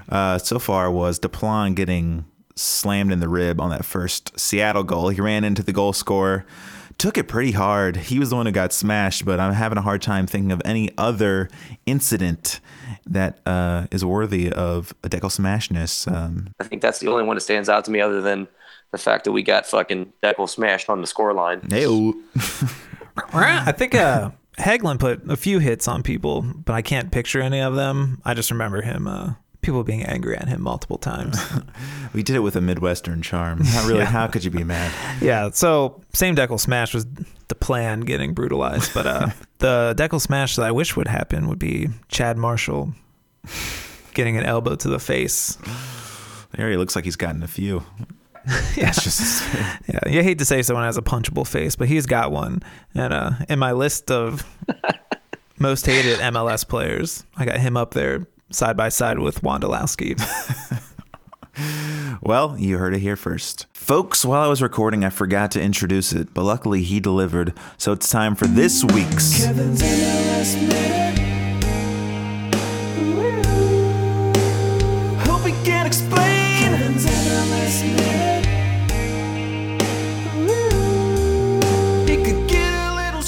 uh, 0.09 0.39
so 0.39 0.59
far 0.59 0.91
was 0.91 1.19
Deplagne 1.19 1.75
getting 1.75 2.25
slammed 2.57 3.13
in 3.13 3.21
the 3.21 3.29
rib 3.29 3.61
on 3.61 3.71
that 3.71 3.85
first 3.85 4.39
Seattle 4.39 4.85
goal. 4.85 5.09
He 5.09 5.21
ran 5.21 5.45
into 5.45 5.63
the 5.63 5.73
goal 5.73 5.93
scorer, 5.93 6.47
took 6.99 7.19
it 7.19 7.29
pretty 7.29 7.53
hard. 7.53 7.97
He 7.97 8.19
was 8.19 8.31
the 8.31 8.37
one 8.37 8.47
who 8.47 8.53
got 8.53 8.73
smashed, 8.73 9.25
but 9.25 9.41
I'm 9.41 9.53
having 9.53 9.79
a 9.79 9.83
hard 9.83 10.03
time 10.03 10.27
thinking 10.27 10.53
of 10.53 10.63
any 10.65 10.91
other 10.97 11.49
incident 11.87 12.61
that 13.07 13.41
uh, 13.47 13.87
is 13.91 14.05
worthy 14.05 14.51
of 14.51 14.95
a 15.03 15.09
Dekel 15.09 15.31
Smashness. 15.31 16.11
Um, 16.11 16.49
I 16.61 16.65
think 16.65 16.83
that's 16.83 17.01
the 17.01 17.09
only 17.09 17.25
one 17.25 17.37
that 17.37 17.43
stands 17.43 17.69
out 17.69 17.85
to 17.87 17.91
me, 17.91 18.01
other 18.01 18.21
than 18.21 18.49
the 18.93 18.99
fact 18.99 19.25
that 19.25 19.33
we 19.33 19.43
got 19.43 19.67
fucking 19.67 20.13
Dekel 20.23 20.49
smashed 20.49 20.89
on 20.89 21.01
the 21.01 21.07
score 21.07 21.33
line. 21.33 21.61
hey, 21.69 21.87
I 23.67 23.73
think 23.73 23.95
uh, 23.95 24.31
Hagglund 24.59 25.01
put 25.01 25.29
a 25.29 25.37
few 25.37 25.59
hits 25.59 25.89
on 25.89 26.03
people, 26.03 26.43
but 26.43 26.75
I 26.75 26.83
can't 26.83 27.11
picture 27.11 27.41
any 27.41 27.61
of 27.61 27.75
them. 27.75 28.21
I 28.25 28.35
just 28.35 28.51
remember 28.51 28.83
him, 28.83 29.07
uh, 29.07 29.35
people 29.63 29.83
being 29.83 30.05
angry 30.05 30.37
at 30.37 30.47
him 30.49 30.63
multiple 30.63 30.99
times. 30.99 31.39
we 32.13 32.23
did 32.23 32.37
it 32.37 32.41
with 32.41 32.55
a 32.55 32.61
Midwestern 32.61 33.23
charm. 33.23 33.61
Not 33.63 33.87
really. 33.87 34.05
How 34.05 34.27
could 34.27 34.45
you 34.45 34.51
be 34.51 34.65
mad? 34.65 34.93
yeah, 35.21 35.51
so 35.51 36.01
same 36.13 36.37
Dekel 36.37 36.61
Smash 36.61 36.95
was 36.95 37.07
the 37.49 37.55
plan 37.55 38.01
getting 38.01 38.33
brutalized, 38.35 38.95
but 38.95 39.07
uh, 39.07 39.29
the 39.59 39.95
Dekel 39.97 40.21
Smash 40.21 40.57
that 40.57 40.65
I 40.65 40.71
wish 40.71 40.97
would 40.97 41.09
happen 41.09 41.49
would 41.49 41.59
be 41.59 41.89
Chad 42.09 42.39
Marshall 42.39 42.95
getting 44.15 44.37
an 44.37 44.45
elbow 44.45 44.77
to 44.77 44.89
the 44.89 45.01
face. 45.01 45.59
There 46.53 46.71
he 46.71 46.77
looks 46.77 46.95
like 46.95 47.05
he's 47.05 47.17
gotten 47.17 47.43
a 47.43 47.49
few. 47.49 47.83
Yeah. 48.77 48.89
It's 48.89 49.03
just 49.03 49.45
Yeah, 49.89 50.01
you 50.07 50.23
hate 50.23 50.39
to 50.39 50.45
say 50.45 50.61
someone 50.63 50.85
has 50.85 50.97
a 50.97 51.03
punchable 51.03 51.47
face, 51.47 51.77
but 51.77 51.89
he's 51.89 52.07
got 52.07 52.33
one. 52.33 52.63
And 52.95 53.13
uh, 53.13 53.31
in 53.49 53.59
my 53.59 53.73
list 53.73 54.11
of 54.11 54.45
most 55.59 55.87
hated 55.87 56.19
MLS 56.19 56.67
players, 56.67 57.25
I 57.37 57.45
got 57.45 57.59
him 57.59 57.77
up 57.77 57.95
there 57.95 58.27
side 58.51 58.77
by 58.77 58.89
side 58.89 59.19
with 59.19 59.43
Wondolowski. 59.43 60.21
well, 62.23 62.57
you 62.59 62.79
heard 62.79 62.95
it 62.95 63.01
here 63.01 63.17
first. 63.17 63.67
Folks, 63.73 64.25
while 64.25 64.43
I 64.43 64.49
was 64.49 64.61
recording, 64.63 65.05
I 65.05 65.11
forgot 65.11 65.51
to 65.53 65.61
introduce 65.63 66.13
it, 66.13 66.35
but 66.35 66.43
luckily 66.43 66.83
he 66.83 67.01
delivered. 67.01 67.53
So 67.79 67.93
it's 67.93 68.11
time 68.11 68.35
for 68.35 68.47
this 68.47 68.85
week's 68.85 69.45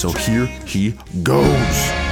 So 0.07 0.12
here 0.19 0.47
he 0.64 0.92
goes. 1.25 2.06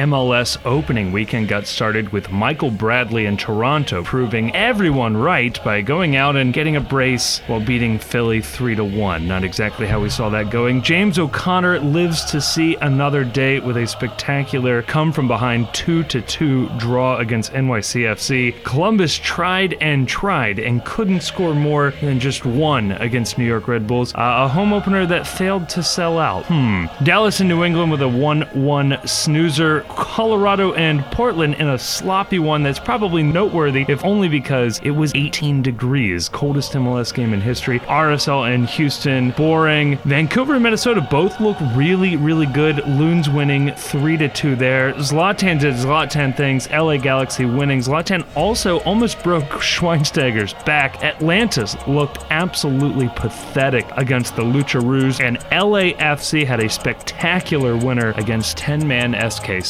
MLS 0.00 0.56
opening 0.64 1.12
weekend 1.12 1.48
got 1.48 1.66
started 1.66 2.10
with 2.10 2.32
Michael 2.32 2.70
Bradley 2.70 3.26
in 3.26 3.36
Toronto 3.36 4.02
proving 4.02 4.54
everyone 4.56 5.14
right 5.14 5.62
by 5.62 5.82
going 5.82 6.16
out 6.16 6.36
and 6.36 6.54
getting 6.54 6.76
a 6.76 6.80
brace 6.80 7.40
while 7.46 7.60
beating 7.60 7.98
Philly 7.98 8.40
3 8.40 8.76
to 8.76 8.84
1. 8.84 9.28
Not 9.28 9.44
exactly 9.44 9.86
how 9.86 10.00
we 10.00 10.08
saw 10.08 10.30
that 10.30 10.48
going. 10.48 10.80
James 10.80 11.18
O'Connor 11.18 11.80
lives 11.80 12.24
to 12.30 12.40
see 12.40 12.76
another 12.76 13.24
day 13.24 13.60
with 13.60 13.76
a 13.76 13.86
spectacular 13.86 14.80
come 14.80 15.12
from 15.12 15.28
behind 15.28 15.68
2 15.74 16.04
to 16.04 16.22
2 16.22 16.70
draw 16.78 17.18
against 17.18 17.52
NYCFC. 17.52 18.64
Columbus 18.64 19.18
tried 19.18 19.74
and 19.82 20.08
tried 20.08 20.58
and 20.58 20.82
couldn't 20.86 21.20
score 21.20 21.54
more 21.54 21.92
than 22.00 22.18
just 22.18 22.46
one 22.46 22.92
against 22.92 23.36
New 23.36 23.44
York 23.44 23.68
Red 23.68 23.86
Bulls. 23.86 24.14
A 24.14 24.48
home 24.48 24.72
opener 24.72 25.04
that 25.04 25.26
failed 25.26 25.68
to 25.68 25.82
sell 25.82 26.18
out. 26.18 26.46
Hmm. 26.46 26.86
Dallas 27.04 27.40
and 27.40 27.50
New 27.50 27.64
England 27.64 27.90
with 27.92 28.00
a 28.00 28.08
1 28.08 28.42
1 28.54 29.06
snoozer. 29.06 29.84
Colorado 29.96 30.72
and 30.74 31.04
Portland 31.06 31.54
in 31.56 31.68
a 31.68 31.78
sloppy 31.78 32.38
one 32.38 32.62
that's 32.62 32.78
probably 32.78 33.22
noteworthy, 33.22 33.84
if 33.88 34.04
only 34.04 34.28
because 34.28 34.80
it 34.82 34.90
was 34.90 35.14
18 35.14 35.62
degrees, 35.62 36.28
coldest 36.28 36.72
MLS 36.72 37.12
game 37.12 37.34
in 37.34 37.40
history. 37.40 37.80
RSL 37.80 38.52
and 38.54 38.68
Houston, 38.70 39.30
boring. 39.32 39.98
Vancouver 39.98 40.54
and 40.54 40.62
Minnesota 40.62 41.00
both 41.00 41.40
look 41.40 41.58
really, 41.74 42.16
really 42.16 42.46
good. 42.46 42.86
Loons 42.86 43.28
winning 43.28 43.72
3 43.74 44.16
to 44.16 44.28
2 44.28 44.56
there. 44.56 44.92
Zlatan 44.94 45.60
did 45.60 45.74
Zlatan 45.74 46.36
things. 46.36 46.70
LA 46.70 46.96
Galaxy 46.96 47.44
winning. 47.44 47.80
Zlatan 47.80 48.26
also 48.34 48.80
almost 48.80 49.22
broke 49.22 49.44
Schweinsteiger's 49.60 50.54
back. 50.64 51.02
Atlantis 51.04 51.76
looked 51.86 52.18
absolutely 52.30 53.10
pathetic 53.14 53.86
against 53.96 54.36
the 54.36 54.42
Lucha 54.42 54.70
Lucharoos, 54.70 55.20
and 55.20 55.38
LAFC 55.50 56.46
had 56.46 56.60
a 56.60 56.68
spectacular 56.68 57.76
winner 57.76 58.12
against 58.16 58.56
10 58.58 58.86
man 58.86 59.12
SKC. 59.14 59.69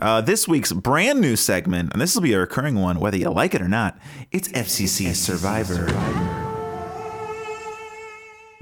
Uh, 0.00 0.20
this 0.22 0.48
week's 0.48 0.72
brand 0.72 1.20
new 1.20 1.36
segment, 1.36 1.92
and 1.92 2.00
this 2.00 2.14
will 2.14 2.22
be 2.22 2.32
a 2.32 2.38
recurring 2.38 2.76
one, 2.76 2.98
whether 2.98 3.16
you 3.16 3.28
like 3.30 3.54
it 3.54 3.62
or 3.62 3.68
not. 3.68 3.98
It's 4.32 4.48
FCC 4.48 5.14
Survivor. 5.14 5.88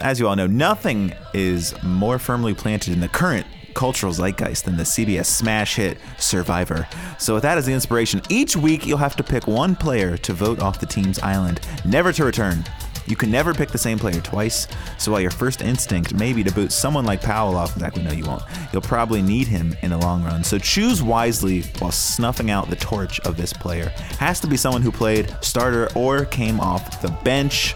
As 0.00 0.20
you 0.20 0.28
all 0.28 0.36
know, 0.36 0.46
nothing 0.46 1.12
is 1.34 1.74
more 1.82 2.18
firmly 2.18 2.54
planted 2.54 2.92
in 2.92 3.00
the 3.00 3.08
current 3.08 3.46
cultural 3.74 4.12
zeitgeist 4.12 4.64
than 4.64 4.76
the 4.76 4.82
CBS 4.82 5.26
smash 5.26 5.76
hit 5.76 5.98
Survivor. 6.18 6.88
So, 7.18 7.34
with 7.34 7.44
that 7.44 7.58
as 7.58 7.66
the 7.66 7.72
inspiration, 7.72 8.20
each 8.28 8.56
week 8.56 8.86
you'll 8.86 8.98
have 8.98 9.16
to 9.16 9.22
pick 9.22 9.46
one 9.46 9.76
player 9.76 10.16
to 10.16 10.32
vote 10.32 10.60
off 10.60 10.80
the 10.80 10.86
team's 10.86 11.18
island, 11.20 11.60
never 11.84 12.12
to 12.12 12.24
return. 12.24 12.64
You 13.08 13.16
can 13.16 13.30
never 13.30 13.54
pick 13.54 13.70
the 13.70 13.78
same 13.78 13.98
player 13.98 14.20
twice, 14.20 14.68
so 14.98 15.10
while 15.10 15.20
your 15.20 15.30
first 15.30 15.62
instinct 15.62 16.12
may 16.12 16.34
be 16.34 16.44
to 16.44 16.52
boot 16.52 16.72
someone 16.72 17.06
like 17.06 17.22
Powell 17.22 17.56
off, 17.56 17.74
in 17.74 17.80
fact, 17.80 17.96
we 17.96 18.02
know 18.02 18.12
you 18.12 18.26
won't, 18.26 18.42
you'll 18.70 18.82
probably 18.82 19.22
need 19.22 19.48
him 19.48 19.74
in 19.82 19.90
the 19.90 19.96
long 19.96 20.22
run. 20.22 20.44
So 20.44 20.58
choose 20.58 21.02
wisely 21.02 21.62
while 21.78 21.90
snuffing 21.90 22.50
out 22.50 22.68
the 22.68 22.76
torch 22.76 23.18
of 23.20 23.38
this 23.38 23.54
player. 23.54 23.88
Has 24.18 24.40
to 24.40 24.46
be 24.46 24.58
someone 24.58 24.82
who 24.82 24.92
played 24.92 25.34
starter 25.40 25.88
or 25.94 26.26
came 26.26 26.60
off 26.60 27.00
the 27.00 27.08
bench. 27.24 27.74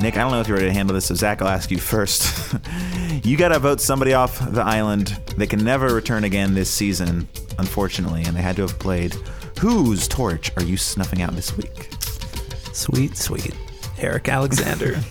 Nick, 0.00 0.18
I 0.18 0.20
don't 0.20 0.32
know 0.32 0.40
if 0.40 0.48
you're 0.48 0.58
ready 0.58 0.68
to 0.68 0.74
handle 0.74 0.94
this, 0.94 1.06
so 1.06 1.14
Zach, 1.14 1.40
I'll 1.40 1.48
ask 1.48 1.70
you 1.70 1.78
first. 1.78 2.54
you 3.24 3.38
got 3.38 3.48
to 3.48 3.58
vote 3.58 3.80
somebody 3.80 4.12
off 4.12 4.52
the 4.52 4.62
island. 4.62 5.18
They 5.38 5.46
can 5.46 5.64
never 5.64 5.94
return 5.94 6.24
again 6.24 6.52
this 6.52 6.68
season, 6.68 7.26
unfortunately, 7.58 8.24
and 8.24 8.36
they 8.36 8.42
had 8.42 8.56
to 8.56 8.62
have 8.62 8.78
played. 8.78 9.14
Whose 9.60 10.06
torch 10.08 10.50
are 10.58 10.62
you 10.62 10.76
snuffing 10.76 11.22
out 11.22 11.34
this 11.34 11.56
week? 11.56 11.88
Sweet, 12.72 13.16
sweet. 13.16 13.54
Eric 14.04 14.28
Alexander. 14.28 15.00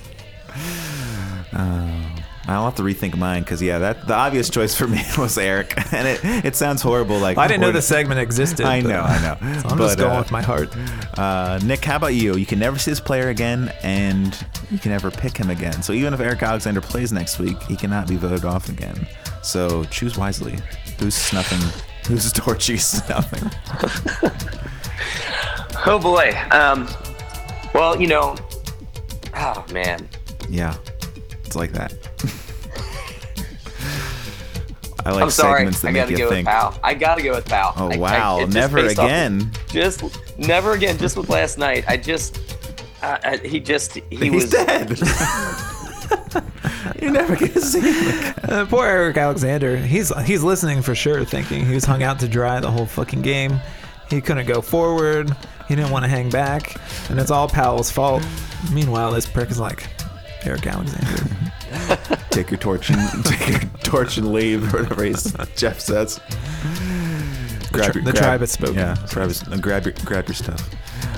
I'll 2.46 2.66
have 2.66 2.76
to 2.76 2.84
rethink 2.84 3.16
mine 3.18 3.44
because 3.44 3.62
yeah, 3.62 3.80
that 3.80 4.06
the 4.06 4.14
obvious 4.14 4.50
choice 4.50 4.76
for 4.76 4.88
me 4.88 5.02
was 5.18 5.38
Eric, 5.38 5.74
and 5.94 6.08
it 6.08 6.20
it 6.46 6.56
sounds 6.56 6.82
horrible. 6.82 7.18
Like 7.18 7.38
I 7.38 7.48
didn't 7.48 7.62
know 7.62 7.72
the 7.72 7.82
segment 7.82 8.20
existed. 8.20 8.66
I 8.66 8.82
know, 8.82 9.02
I 9.02 9.22
know. 9.22 9.38
So 9.62 9.70
I'm 9.70 9.78
But, 9.78 9.86
just 9.86 9.98
going 9.98 10.16
uh, 10.16 10.20
with 10.20 10.32
my 10.32 10.42
heart. 10.42 10.76
Uh, 11.18 11.60
Nick, 11.64 11.86
how 11.86 11.96
about 11.96 12.14
you? 12.16 12.36
You 12.36 12.46
can 12.46 12.60
never 12.60 12.78
see 12.78 12.92
this 12.92 13.00
player 13.00 13.30
again, 13.30 13.74
and 13.82 14.38
you 14.70 14.78
can 14.78 14.92
never 14.92 15.10
pick 15.10 15.38
him 15.38 15.50
again. 15.50 15.82
So 15.82 15.94
even 15.94 16.14
if 16.14 16.20
Eric 16.20 16.44
Alexander 16.44 16.82
plays 16.82 17.14
next 17.14 17.40
week, 17.40 17.62
he 17.64 17.76
cannot 17.76 18.08
be 18.08 18.18
voted 18.18 18.46
off 18.46 18.70
again. 18.70 19.08
So 19.42 19.84
choose 19.86 20.18
wisely. 20.18 20.58
Who's 21.00 21.16
snuffing? 21.16 21.60
Who's 22.08 22.32
torch 22.34 22.70
are 22.70 22.78
snuffing? 22.78 23.50
Oh 25.86 26.00
boy. 26.00 26.38
Um, 26.52 26.90
well, 27.74 28.00
you 28.00 28.08
know, 28.08 28.36
oh 29.36 29.64
man, 29.72 30.08
Yeah, 30.50 30.76
it's 31.46 31.56
like 31.56 31.72
that. 31.74 31.94
I 35.06 35.12
like 35.12 35.24
I'm 35.24 35.30
sorry. 35.32 35.60
segments 35.60 35.82
that 35.82 35.90
I 35.90 35.92
make 35.92 36.02
gotta 36.04 36.12
you 36.14 36.18
go 36.18 36.30
think. 36.30 36.48
with 36.48 36.54
Pal. 36.56 36.80
I 36.82 36.94
gotta 36.94 37.22
go 37.22 37.36
with 37.36 37.46
Pal. 37.46 37.74
Oh 37.76 37.92
I- 37.92 37.96
I- 37.96 37.98
wow, 37.98 38.40
it 38.40 38.50
never 38.54 38.82
based 38.82 38.98
off- 39.00 39.06
again. 39.06 39.52
just 39.68 40.02
never 40.38 40.72
again. 40.74 40.98
Just 40.98 41.18
with 41.18 41.30
last 41.30 41.58
night, 41.58 41.84
I 41.90 41.98
just 41.98 42.40
uh, 43.02 43.18
uh, 43.24 43.38
he 43.40 43.60
just 43.60 43.96
he 43.96 44.04
He's 44.16 44.32
was 44.32 44.50
dead. 44.50 44.92
you 47.02 47.12
never 47.12 47.36
get 47.36 47.52
to 47.54 47.60
see 47.60 47.82
him. 47.82 48.34
Uh, 48.48 48.66
poor 48.66 48.86
Eric 48.86 49.18
Alexander. 49.18 49.76
He's 49.76 50.10
he's 50.26 50.42
listening 50.42 50.82
for 50.82 50.96
sure, 50.96 51.26
thinking 51.26 51.66
he 51.66 51.76
was 51.76 51.84
hung 51.84 52.02
out 52.02 52.20
to 52.20 52.28
dry 52.30 52.62
the 52.62 52.72
whole 52.72 52.86
fucking 52.86 53.24
game. 53.24 53.60
He 54.14 54.22
couldn't 54.22 54.46
go 54.46 54.62
forward. 54.62 55.36
He 55.68 55.76
didn't 55.76 55.92
want 55.92 56.04
to 56.06 56.10
hang 56.10 56.30
back, 56.30 56.76
and 57.10 57.20
it's 57.20 57.32
all 57.32 57.48
Powell's 57.48 57.90
fault. 57.90 58.24
Meanwhile, 58.72 59.12
this 59.12 59.26
prick 59.26 59.50
is 59.50 59.60
like, 59.60 59.88
Eric 60.44 60.68
Alexander. 60.68 61.30
Take 62.30 62.52
your 62.52 62.60
torch 62.60 62.90
and 62.92 63.26
take 63.26 63.50
your 63.50 63.72
torch 63.84 64.18
and 64.18 64.32
leave, 64.32 64.74
or 64.74 64.84
whatever 64.84 65.04
he's, 65.04 65.34
Jeff 65.56 65.80
says. 65.80 66.20
tri- 67.72 67.90
the 67.90 68.14
tribe 68.14 68.42
has 68.42 68.52
spoken. 68.52 68.76
Yeah, 68.76 68.96
tribe 69.10 69.32
uh, 69.52 69.58
grab 69.58 69.86
your 69.86 69.94
grab 70.06 70.28
your 70.28 70.36
stuff. 70.36 70.70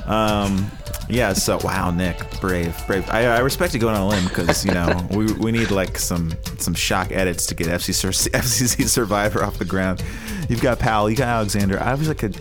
Um, 0.07 0.69
yeah. 1.09 1.33
So 1.33 1.59
wow, 1.63 1.91
Nick, 1.91 2.39
brave, 2.39 2.75
brave. 2.87 3.09
I, 3.09 3.25
I 3.25 3.39
respect 3.39 3.73
you 3.73 3.79
going 3.79 3.95
on 3.95 4.01
a 4.01 4.07
limb 4.07 4.23
because 4.25 4.65
you 4.65 4.73
know 4.73 5.07
we, 5.11 5.31
we 5.33 5.51
need 5.51 5.71
like 5.71 5.97
some 5.97 6.33
some 6.57 6.73
shock 6.73 7.11
edits 7.11 7.45
to 7.47 7.55
get 7.55 7.67
FC 7.67 7.91
FCC 8.31 8.87
Survivor 8.87 9.43
off 9.43 9.57
the 9.57 9.65
ground. 9.65 10.03
You've 10.49 10.61
got 10.61 10.79
Powell, 10.79 11.09
you 11.09 11.17
got 11.17 11.27
Alexander. 11.27 11.79
I 11.81 11.95
was 11.95 12.07
like 12.07 12.23
a, 12.23 12.31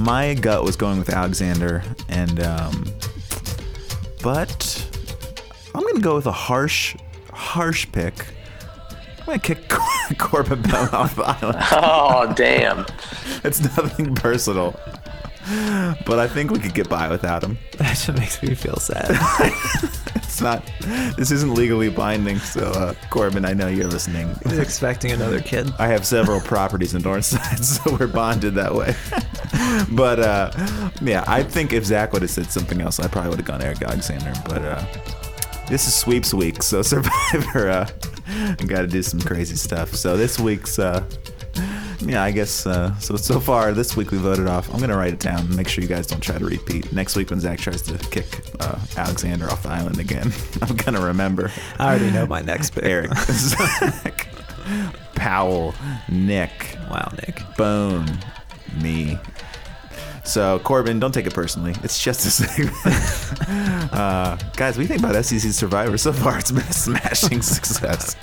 my 0.00 0.34
gut 0.34 0.64
was 0.64 0.76
going 0.76 0.98
with 0.98 1.10
Alexander, 1.10 1.82
and 2.08 2.40
um, 2.42 2.84
but 4.22 4.86
I'm 5.74 5.82
gonna 5.82 6.00
go 6.00 6.14
with 6.16 6.26
a 6.26 6.32
harsh, 6.32 6.96
harsh 7.32 7.86
pick. 7.92 8.14
I'm 9.20 9.26
gonna 9.26 9.38
kick 9.38 9.68
Cor- 9.68 10.16
Corben 10.18 10.62
Bell 10.62 10.88
off 10.92 11.14
the 11.16 11.22
island. 11.22 11.58
oh 11.72 12.32
damn. 12.34 12.86
It's 13.44 13.60
nothing 13.76 14.14
personal, 14.14 14.78
but 16.06 16.18
I 16.18 16.28
think 16.28 16.50
we 16.50 16.58
could 16.58 16.74
get 16.74 16.88
by 16.88 17.08
without 17.08 17.42
him. 17.42 17.58
That 17.78 17.96
just 17.96 18.12
makes 18.12 18.42
me 18.42 18.54
feel 18.54 18.76
sad. 18.76 19.10
It's 20.30 20.40
not. 20.40 21.16
This 21.16 21.32
isn't 21.32 21.54
legally 21.54 21.90
binding, 21.90 22.38
so 22.38 22.62
uh, 22.62 22.94
Corben, 23.10 23.44
I 23.44 23.52
know 23.52 23.66
you're 23.66 23.88
listening. 23.88 24.34
He's 24.44 24.58
expecting 24.58 25.10
another 25.10 25.40
kid. 25.40 25.70
I 25.78 25.88
have 25.88 26.06
several 26.06 26.40
properties 26.40 26.94
in 26.94 27.02
Northside, 27.02 27.62
so 27.64 27.96
we're 27.98 28.06
bonded 28.06 28.54
that 28.54 28.72
way. 28.72 28.94
but 29.90 30.20
uh, 30.20 30.50
yeah, 31.02 31.24
I 31.26 31.42
think 31.42 31.72
if 31.72 31.84
Zach 31.84 32.12
would 32.12 32.22
have 32.22 32.30
said 32.30 32.46
something 32.46 32.80
else, 32.80 33.00
I 33.00 33.08
probably 33.08 33.30
would 33.30 33.40
have 33.40 33.46
gone 33.46 33.60
Eric 33.60 33.82
Alexander. 33.82 34.32
But 34.46 34.62
uh, 34.62 34.84
this 35.68 35.86
is 35.88 35.94
sweeps 35.94 36.32
week, 36.32 36.62
so 36.62 36.80
Survivor 36.82 37.68
uh, 37.68 37.88
got 38.66 38.82
to 38.82 38.86
do 38.86 39.02
some 39.02 39.20
crazy 39.20 39.56
stuff. 39.56 39.94
So 39.94 40.16
this 40.16 40.38
week's. 40.38 40.78
Uh, 40.78 41.04
yeah, 42.02 42.22
I 42.22 42.30
guess 42.30 42.66
uh, 42.66 42.96
so. 42.98 43.16
So 43.16 43.40
far, 43.40 43.72
this 43.72 43.96
week 43.96 44.10
we 44.10 44.18
voted 44.18 44.46
off. 44.48 44.72
I'm 44.72 44.80
gonna 44.80 44.96
write 44.96 45.12
it 45.12 45.18
down. 45.20 45.54
Make 45.54 45.68
sure 45.68 45.82
you 45.82 45.88
guys 45.88 46.06
don't 46.06 46.20
try 46.22 46.38
to 46.38 46.44
repeat 46.44 46.92
next 46.92 47.14
week 47.14 47.28
when 47.30 47.40
Zach 47.40 47.58
tries 47.58 47.82
to 47.82 47.98
kick 47.98 48.26
uh, 48.58 48.78
Alexander 48.96 49.50
off 49.50 49.62
the 49.64 49.68
island 49.68 49.98
again. 49.98 50.32
I'm 50.62 50.76
gonna 50.76 51.00
remember. 51.00 51.50
I 51.78 51.90
already 51.90 52.10
know 52.10 52.26
my 52.26 52.40
next 52.40 52.70
pick. 52.74 52.84
Eric, 52.84 53.14
Zach, 53.16 54.28
Powell, 55.14 55.74
Nick, 56.08 56.76
Wow, 56.90 57.12
Nick. 57.16 57.42
Bone, 57.58 58.18
me. 58.80 59.18
So 60.30 60.60
Corben, 60.60 61.00
don't 61.00 61.10
take 61.12 61.26
it 61.26 61.34
personally. 61.34 61.74
It's 61.82 62.00
just 62.00 62.24
a 62.24 62.30
segment. 62.30 63.92
uh, 63.92 64.36
guys, 64.56 64.78
we 64.78 64.86
think 64.86 65.00
about 65.00 65.16
FCC 65.16 65.52
Survivor 65.52 65.98
so 65.98 66.12
far. 66.12 66.38
It's 66.38 66.52
been 66.52 66.62
a 66.62 66.72
smashing 66.72 67.42
success. 67.42 68.14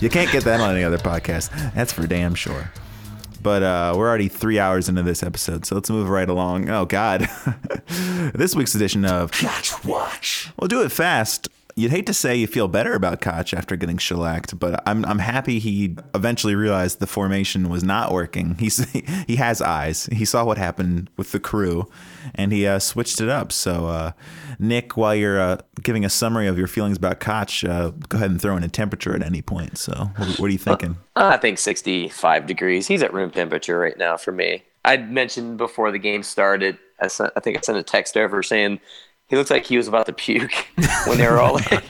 You 0.00 0.08
can't 0.08 0.32
get 0.32 0.44
that 0.44 0.58
on 0.60 0.74
any 0.74 0.84
other 0.84 0.96
podcast. 0.96 1.50
That's 1.74 1.92
for 1.92 2.06
damn 2.06 2.34
sure. 2.34 2.72
But 3.42 3.62
uh, 3.62 3.92
we're 3.94 4.08
already 4.08 4.28
three 4.28 4.58
hours 4.58 4.88
into 4.88 5.02
this 5.02 5.22
episode, 5.22 5.66
so 5.66 5.74
let's 5.74 5.90
move 5.90 6.08
right 6.08 6.28
along. 6.30 6.70
Oh 6.70 6.86
God, 6.86 7.28
this 8.34 8.54
week's 8.54 8.74
edition 8.74 9.04
of 9.04 9.30
Catch 9.30 9.84
Watch. 9.84 10.48
We'll 10.58 10.68
do 10.68 10.80
it 10.82 10.90
fast. 10.90 11.48
You'd 11.80 11.92
hate 11.92 12.04
to 12.08 12.14
say 12.14 12.36
you 12.36 12.46
feel 12.46 12.68
better 12.68 12.92
about 12.92 13.22
Koch 13.22 13.54
after 13.54 13.74
getting 13.74 13.96
shellacked, 13.96 14.58
but 14.58 14.82
I'm 14.86 15.02
I'm 15.06 15.18
happy 15.18 15.58
he 15.58 15.96
eventually 16.14 16.54
realized 16.54 16.98
the 16.98 17.06
formation 17.06 17.70
was 17.70 17.82
not 17.82 18.12
working. 18.12 18.54
He's 18.58 18.84
he 19.26 19.36
has 19.36 19.62
eyes. 19.62 20.04
He 20.12 20.26
saw 20.26 20.44
what 20.44 20.58
happened 20.58 21.08
with 21.16 21.32
the 21.32 21.40
crew, 21.40 21.88
and 22.34 22.52
he 22.52 22.66
uh, 22.66 22.80
switched 22.80 23.22
it 23.22 23.30
up. 23.30 23.50
So, 23.50 23.86
uh, 23.86 24.12
Nick, 24.58 24.98
while 24.98 25.14
you're 25.14 25.40
uh, 25.40 25.56
giving 25.82 26.04
a 26.04 26.10
summary 26.10 26.48
of 26.48 26.58
your 26.58 26.66
feelings 26.66 26.98
about 26.98 27.18
Koch, 27.18 27.64
uh, 27.64 27.92
go 28.10 28.18
ahead 28.18 28.30
and 28.30 28.42
throw 28.42 28.58
in 28.58 28.62
a 28.62 28.68
temperature 28.68 29.16
at 29.16 29.22
any 29.22 29.40
point. 29.40 29.78
So, 29.78 30.10
what, 30.16 30.38
what 30.38 30.46
are 30.50 30.52
you 30.52 30.58
thinking? 30.58 30.98
I 31.16 31.38
think 31.38 31.58
65 31.58 32.46
degrees. 32.46 32.88
He's 32.88 33.02
at 33.02 33.14
room 33.14 33.30
temperature 33.30 33.78
right 33.78 33.96
now 33.96 34.18
for 34.18 34.32
me. 34.32 34.64
I'd 34.84 35.10
mentioned 35.10 35.56
before 35.56 35.92
the 35.92 35.98
game 35.98 36.24
started. 36.24 36.76
I, 37.00 37.08
sent, 37.08 37.32
I 37.36 37.40
think 37.40 37.56
I 37.56 37.60
sent 37.62 37.78
a 37.78 37.82
text 37.82 38.18
over 38.18 38.42
saying 38.42 38.80
he 39.30 39.36
looked 39.36 39.50
like 39.50 39.64
he 39.64 39.76
was 39.76 39.88
about 39.88 40.06
to 40.06 40.12
puke 40.12 40.52
when 41.06 41.16
they 41.18 41.26
were 41.26 41.40
all 41.40 41.54
like 41.54 41.82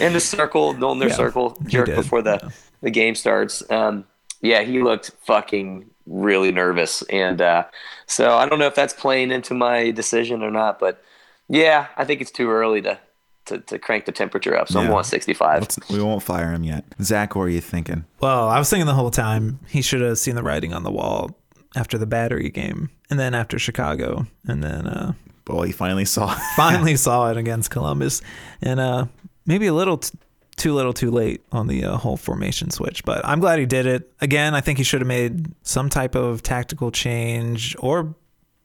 in 0.00 0.12
the 0.14 0.20
circle, 0.20 0.70
in 0.92 0.98
their 0.98 1.08
Yeah, 1.10 1.14
circle 1.16 1.58
jerk 1.66 1.94
before 1.94 2.22
the 2.22 2.50
the 2.82 2.90
game 2.90 3.14
starts. 3.14 3.62
Um, 3.70 4.04
yeah, 4.40 4.62
he 4.62 4.82
looked 4.82 5.10
fucking 5.26 5.90
really 6.06 6.52
nervous, 6.52 7.02
and 7.02 7.40
uh, 7.40 7.64
so 8.06 8.36
I 8.36 8.48
don't 8.48 8.58
know 8.58 8.66
if 8.66 8.74
that's 8.74 8.92
playing 8.94 9.30
into 9.30 9.54
my 9.54 9.90
decision 9.90 10.42
or 10.42 10.50
not. 10.50 10.78
But 10.78 11.02
yeah, 11.48 11.88
I 11.96 12.04
think 12.04 12.20
it's 12.20 12.30
too 12.30 12.50
early 12.50 12.80
to 12.82 12.98
to, 13.46 13.58
to 13.58 13.78
crank 13.78 14.06
the 14.06 14.12
temperature 14.12 14.56
up. 14.56 14.68
So 14.68 14.78
I'm 14.80 14.86
Yeah. 14.86 14.92
going 14.92 15.04
65. 15.04 15.60
Let's, 15.60 15.78
we 15.90 16.00
won't 16.02 16.22
fire 16.22 16.50
him 16.52 16.64
yet. 16.64 16.84
Zach, 17.02 17.34
what 17.36 17.42
are 17.42 17.48
you 17.50 17.60
thinking? 17.60 18.04
Well, 18.20 18.48
I 18.48 18.58
was 18.58 18.70
thinking 18.70 18.86
the 18.86 18.94
whole 18.94 19.10
time 19.10 19.58
he 19.68 19.82
should 19.82 20.00
have 20.00 20.16
seen 20.18 20.34
the 20.34 20.42
writing 20.42 20.72
on 20.72 20.82
the 20.82 20.90
wall 20.90 21.36
after 21.76 21.98
the 21.98 22.06
battery 22.06 22.48
game 22.50 22.88
and 23.10 23.18
then 23.18 23.34
after 23.34 23.58
Chicago 23.58 24.26
and 24.46 24.62
then 24.64 24.86
uh, 24.86 25.12
Well, 25.48 25.62
he 25.62 25.72
finally 25.72 26.04
saw. 26.04 26.34
finally 26.56 26.96
saw 26.96 27.30
it 27.30 27.36
against 27.36 27.70
Columbus 27.70 28.22
and 28.62 28.80
uh, 28.80 29.06
maybe 29.46 29.66
a 29.66 29.74
little 29.74 29.98
t- 29.98 30.18
too 30.56 30.72
little 30.72 30.92
too 30.92 31.10
late 31.10 31.42
on 31.52 31.66
the 31.66 31.84
uh, 31.84 31.96
whole 31.96 32.16
formation 32.16 32.70
switch. 32.70 33.04
But 33.04 33.24
I'm 33.24 33.40
glad 33.40 33.58
he 33.58 33.66
did 33.66 33.86
it. 33.86 34.12
Again, 34.20 34.54
I 34.54 34.60
think 34.60 34.78
he 34.78 34.84
should 34.84 35.00
have 35.00 35.08
made 35.08 35.46
some 35.62 35.88
type 35.88 36.14
of 36.14 36.42
tactical 36.42 36.90
change 36.90 37.76
or 37.78 38.14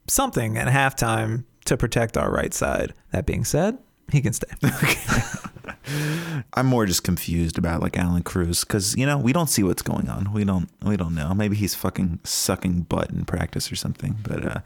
something 0.08 0.58
at 0.58 0.68
halftime 0.68 1.44
to 1.66 1.78
protect 1.78 2.18
our 2.18 2.32
right 2.32 2.54
side. 2.54 2.94
That 3.12 3.26
being 3.26 3.44
said, 3.44 3.78
he 4.12 4.22
can 4.22 4.34
stay. 4.34 4.48
I'm 6.54 6.66
more 6.66 6.86
just 6.86 7.04
confused 7.04 7.58
about 7.58 7.82
like 7.82 7.98
Allan 7.98 8.24
Cruz 8.24 8.64
because 8.64 8.96
you 8.96 9.06
know 9.06 9.18
we 9.18 9.34
don't 9.34 9.50
see 9.50 9.64
what's 9.64 9.82
going 9.82 10.10
on. 10.10 10.32
We 10.34 10.44
don't 10.44 10.70
we 10.84 10.98
don't 10.98 11.16
know. 11.16 11.34
Maybe 11.34 11.56
he's 11.56 11.76
fucking 11.76 12.20
sucking 12.24 12.82
butt 12.82 13.12
in 13.12 13.26
practice 13.26 13.72
or 13.72 13.76
something. 13.76 14.18
But 14.24 14.46
uh, 14.46 14.60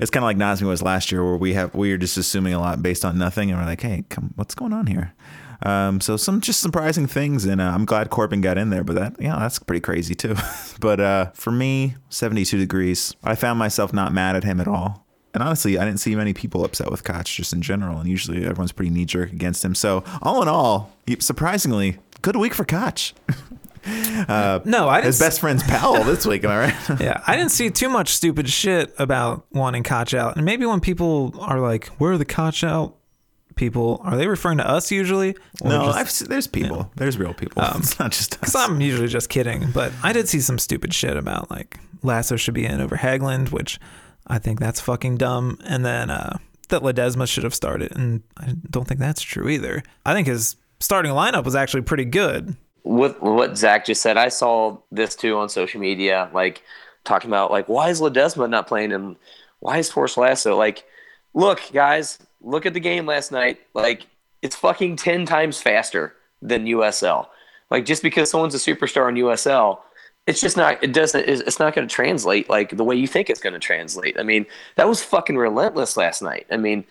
it's 0.00 0.10
kind 0.10 0.22
of 0.22 0.26
like 0.26 0.36
Nazmi 0.36 0.66
was 0.66 0.82
last 0.82 1.12
year, 1.12 1.24
where 1.24 1.36
we 1.36 1.54
have 1.54 1.74
we 1.74 1.92
are 1.92 1.98
just 1.98 2.16
assuming 2.16 2.54
a 2.54 2.60
lot 2.60 2.82
based 2.82 3.04
on 3.04 3.18
nothing, 3.18 3.50
and 3.50 3.58
we're 3.58 3.66
like, 3.66 3.80
hey, 3.80 4.04
come, 4.08 4.32
what's 4.36 4.54
going 4.54 4.72
on 4.72 4.86
here? 4.86 5.14
Um, 5.64 6.00
so 6.00 6.16
some 6.16 6.40
just 6.40 6.60
surprising 6.60 7.06
things, 7.06 7.44
and 7.44 7.60
uh, 7.60 7.70
I'm 7.70 7.84
glad 7.84 8.10
Corben 8.10 8.40
got 8.40 8.58
in 8.58 8.70
there. 8.70 8.84
But 8.84 8.96
that 8.96 9.16
yeah, 9.20 9.38
that's 9.38 9.58
pretty 9.58 9.80
crazy 9.80 10.14
too. 10.14 10.34
but 10.80 11.00
uh, 11.00 11.30
for 11.34 11.52
me, 11.52 11.94
72 12.10 12.58
degrees. 12.58 13.14
I 13.22 13.34
found 13.34 13.58
myself 13.58 13.92
not 13.92 14.12
mad 14.12 14.36
at 14.36 14.44
him 14.44 14.60
at 14.60 14.68
all. 14.68 15.01
And 15.34 15.42
honestly, 15.42 15.78
I 15.78 15.84
didn't 15.84 16.00
see 16.00 16.14
many 16.14 16.34
people 16.34 16.64
upset 16.64 16.90
with 16.90 17.04
Koch 17.04 17.24
just 17.24 17.52
in 17.52 17.62
general. 17.62 17.98
And 17.98 18.08
usually 18.08 18.44
everyone's 18.44 18.72
pretty 18.72 18.90
knee 18.90 19.04
jerk 19.06 19.32
against 19.32 19.64
him. 19.64 19.74
So, 19.74 20.04
all 20.20 20.42
in 20.42 20.48
all, 20.48 20.92
surprisingly, 21.20 21.98
good 22.20 22.36
week 22.36 22.54
for 22.54 22.64
Koch. 22.64 23.14
Uh, 23.84 24.60
no, 24.64 24.88
I 24.88 24.98
didn't. 24.98 25.06
His 25.06 25.18
best 25.18 25.40
friend's 25.40 25.64
Powell 25.64 26.04
this 26.04 26.24
week, 26.24 26.44
am 26.44 26.50
I 26.50 26.58
right? 26.58 27.00
Yeah, 27.00 27.20
I 27.26 27.36
didn't 27.36 27.50
see 27.50 27.68
too 27.68 27.88
much 27.88 28.10
stupid 28.10 28.48
shit 28.48 28.94
about 28.96 29.44
wanting 29.50 29.82
Koch 29.82 30.14
out. 30.14 30.36
And 30.36 30.44
maybe 30.44 30.64
when 30.66 30.78
people 30.78 31.34
are 31.40 31.58
like, 31.58 31.88
where 31.98 32.12
are 32.12 32.16
the 32.18 32.24
Koch 32.24 32.62
out 32.62 32.94
people 33.54 34.00
are 34.04 34.16
they 34.16 34.26
referring 34.28 34.58
to 34.58 34.68
us 34.68 34.90
usually? 34.90 35.36
No, 35.62 35.92
just- 35.92 36.28
there's 36.28 36.46
people. 36.46 36.90
There's 36.96 37.18
real 37.18 37.34
people. 37.34 37.62
Um, 37.62 37.78
it's 37.80 37.98
not 37.98 38.12
just 38.12 38.42
us. 38.42 38.54
I'm 38.54 38.80
usually 38.80 39.08
just 39.08 39.28
kidding, 39.28 39.70
but 39.72 39.92
I 40.02 40.12
did 40.12 40.28
see 40.28 40.40
some 40.40 40.58
stupid 40.58 40.94
shit 40.94 41.16
about 41.16 41.50
like 41.50 41.78
Lasso 42.02 42.36
should 42.36 42.54
be 42.54 42.64
in 42.64 42.80
over 42.80 42.96
Hagglund, 42.96 43.50
which 43.50 43.78
I 44.26 44.38
think 44.38 44.60
that's 44.60 44.80
fucking 44.80 45.16
dumb. 45.16 45.58
And 45.64 45.84
then 45.84 46.10
uh, 46.10 46.38
that 46.68 46.82
Ledesma 46.82 47.26
should 47.28 47.44
have 47.44 47.54
started, 47.54 47.94
and 47.96 48.22
I 48.38 48.54
don't 48.70 48.86
think 48.86 49.00
that's 49.00 49.22
true 49.22 49.48
either. 49.48 49.82
I 50.06 50.14
think 50.14 50.26
his 50.26 50.56
starting 50.80 51.12
lineup 51.12 51.44
was 51.44 51.54
actually 51.54 51.82
pretty 51.82 52.04
good. 52.04 52.56
with 52.84 53.20
what 53.20 53.56
Zach 53.56 53.84
just 53.86 54.02
said, 54.02 54.16
I 54.16 54.28
saw 54.28 54.78
this 54.90 55.14
too 55.14 55.36
on 55.36 55.48
social 55.48 55.80
media, 55.80 56.28
like 56.32 56.62
talking 57.04 57.30
about 57.30 57.50
like 57.50 57.68
why 57.68 57.88
is 57.90 58.00
Ledesma 58.00 58.48
not 58.48 58.66
playing 58.66 58.92
and 58.92 59.16
why 59.60 59.78
is 59.78 59.90
Forrest 59.90 60.16
Lasso 60.16 60.56
like, 60.56 60.84
look 61.34 61.60
guys, 61.72 62.18
look 62.40 62.66
at 62.66 62.74
the 62.74 62.80
game 62.80 63.06
last 63.06 63.32
night, 63.32 63.60
like 63.74 64.06
it's 64.42 64.56
fucking 64.56 64.96
ten 64.96 65.26
times 65.26 65.60
faster 65.60 66.14
than 66.40 66.66
USL. 66.66 67.26
Like 67.70 67.84
just 67.84 68.02
because 68.02 68.30
someone's 68.30 68.54
a 68.54 68.58
superstar 68.58 69.08
in 69.08 69.14
USL, 69.16 69.78
it's 70.26 70.40
just 70.40 70.56
not. 70.56 70.82
It 70.82 70.92
doesn't. 70.92 71.28
It's 71.28 71.40
it's 71.42 71.58
not 71.58 71.74
going 71.74 71.86
to 71.86 71.94
translate 71.94 72.48
like 72.48 72.76
the 72.76 72.84
way 72.84 72.94
you 72.94 73.06
think 73.06 73.28
it's 73.28 73.40
going 73.40 73.54
to 73.54 73.58
translate. 73.58 74.18
I 74.18 74.22
mean, 74.22 74.46
that 74.76 74.88
was 74.88 75.02
fucking 75.02 75.36
relentless 75.36 75.96
last 75.96 76.22
night. 76.22 76.46
I 76.50 76.56
mean, 76.56 76.84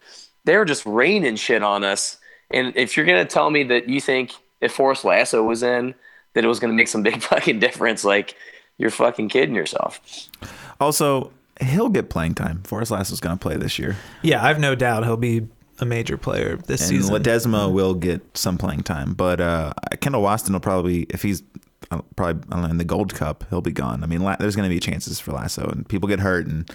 they 0.45 0.57
were 0.57 0.65
just 0.65 0.85
raining 0.85 1.35
shit 1.35 1.63
on 1.63 1.83
us. 1.83 2.17
And 2.51 2.75
if 2.75 2.97
you're 2.97 3.05
going 3.05 3.25
to 3.25 3.31
tell 3.31 3.49
me 3.49 3.63
that 3.63 3.87
you 3.87 4.01
think 4.01 4.33
if 4.59 4.73
Forrest 4.73 5.05
Lasso 5.05 5.43
was 5.43 5.63
in, 5.63 5.95
that 6.33 6.43
it 6.43 6.47
was 6.47 6.59
going 6.59 6.71
to 6.71 6.75
make 6.75 6.87
some 6.87 7.03
big 7.03 7.21
fucking 7.21 7.59
difference, 7.59 8.03
like 8.03 8.35
you're 8.77 8.89
fucking 8.89 9.29
kidding 9.29 9.55
yourself. 9.55 10.01
Also, 10.79 11.31
he'll 11.61 11.89
get 11.89 12.09
playing 12.09 12.35
time. 12.35 12.63
Forrest 12.63 12.91
Lasso's 12.91 13.19
going 13.19 13.37
to 13.37 13.41
play 13.41 13.55
this 13.55 13.79
year. 13.79 13.95
Yeah, 14.21 14.43
I've 14.43 14.59
no 14.59 14.75
doubt 14.75 15.03
he'll 15.05 15.17
be 15.17 15.47
a 15.79 15.85
major 15.85 16.17
player 16.17 16.57
this 16.57 16.81
And 16.81 16.89
season. 16.89 17.15
Ledesma 17.15 17.71
will 17.71 17.93
get 17.93 18.21
some 18.35 18.57
playing 18.57 18.83
time. 18.83 19.13
But 19.13 19.39
uh, 19.39 19.73
Kendall 19.99 20.23
Waston 20.23 20.51
will 20.51 20.59
probably, 20.59 21.03
if 21.09 21.21
he's 21.21 21.43
probably 22.15 22.41
I 22.49 22.53
don't 22.55 22.61
know, 22.63 22.69
in 22.69 22.77
the 22.77 22.83
Gold 22.85 23.13
Cup, 23.13 23.43
he'll 23.49 23.61
be 23.61 23.71
gone. 23.71 24.03
I 24.03 24.07
mean, 24.07 24.21
La- 24.21 24.35
there's 24.37 24.55
going 24.55 24.69
to 24.69 24.73
be 24.73 24.79
chances 24.79 25.19
for 25.19 25.31
Lasso, 25.31 25.67
and 25.67 25.87
people 25.87 26.07
get 26.09 26.19
hurt. 26.19 26.47
And 26.47 26.69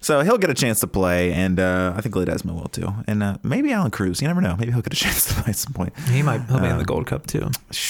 so 0.00 0.20
he'll 0.22 0.38
get 0.38 0.50
a 0.50 0.54
chance 0.54 0.80
to 0.80 0.86
play. 0.86 1.32
And 1.32 1.58
uh, 1.60 1.92
I 1.96 2.00
think 2.00 2.14
Ledesma 2.14 2.54
will 2.54 2.68
too. 2.68 2.88
And 3.06 3.22
uh, 3.22 3.36
maybe 3.42 3.72
Allan 3.72 3.90
Cruz. 3.90 4.20
You 4.22 4.28
never 4.28 4.40
know. 4.40 4.56
Maybe 4.56 4.72
he'll 4.72 4.82
get 4.82 4.92
a 4.92 4.96
chance 5.04 5.26
to 5.26 5.34
play 5.34 5.50
at 5.50 5.56
some 5.56 5.72
point. 5.72 5.98
he 6.08 6.22
might 6.22 6.42
he'll 6.46 6.60
be 6.60 6.66
in 6.68 6.78
the 6.78 6.84
Gold 6.84 7.06
Cup 7.06 7.26
too. 7.26 7.50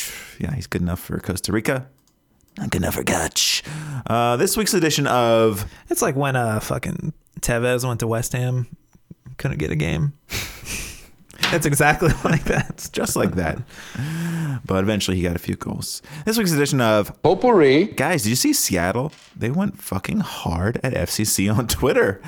Yeah, 0.43 0.55
he's 0.55 0.66
good 0.66 0.81
enough 0.81 1.01
for 1.01 1.18
Costa 1.21 1.53
Rica. 1.53 1.87
Not 2.57 2.71
good 2.71 2.81
enough 2.81 2.95
for 2.95 3.03
Gutch. 3.03 3.62
Uh, 4.07 4.37
this 4.39 4.57
week's 4.57 4.73
edition 4.73 5.07
of 5.07 5.66
It's 5.91 6.01
like 6.01 6.16
when 6.16 6.35
uh 6.35 6.61
fucking 6.61 7.12
Tevez 7.43 7.87
went 7.87 8.01
to 8.01 8.07
West 8.07 8.33
Ham, 8.33 8.66
couldn't 9.37 9.59
get 9.59 9.71
a 9.71 9.77
game. 9.77 10.14
it's 11.53 11.66
exactly 11.66 12.11
like 12.24 12.45
that. 12.45 12.70
It's 12.70 12.88
just 12.88 13.16
like 13.16 13.34
that. 13.36 13.59
But 14.64 14.82
eventually 14.84 15.16
he 15.16 15.22
got 15.22 15.36
a 15.36 15.41
few 15.41 15.57
goals. 15.57 16.03
This 16.24 16.36
week's 16.38 16.53
edition 16.53 16.80
of 16.80 17.20
Potpourri. 17.22 17.86
Guys, 17.86 18.22
did 18.22 18.30
you 18.30 18.36
see 18.36 18.53
Seattle? 18.53 19.12
They 19.36 19.51
went 19.51 19.80
fucking 19.82 20.20
hard 20.20 20.78
at 20.82 20.93
FCC 20.93 21.55
on 21.55 21.66
Twitter. 21.66 22.20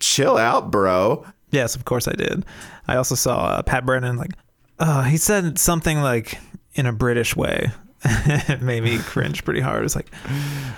Chill 0.00 0.36
out, 0.36 0.70
bro. 0.70 1.24
Yes, 1.50 1.74
of 1.74 1.84
course 1.84 2.06
I 2.06 2.12
did. 2.12 2.44
I 2.86 2.96
also 2.96 3.14
saw 3.14 3.46
uh, 3.46 3.62
Pat 3.62 3.86
Brennan 3.86 4.16
like, 4.16 4.32
uh, 4.78 5.02
he 5.04 5.16
said 5.16 5.58
something 5.58 6.00
like 6.02 6.38
in 6.74 6.86
a 6.86 6.92
British 6.92 7.34
way. 7.34 7.70
it 8.04 8.62
made 8.62 8.84
me 8.84 8.98
cringe 8.98 9.44
pretty 9.44 9.60
hard. 9.60 9.84
It's 9.84 9.96
like 9.96 10.10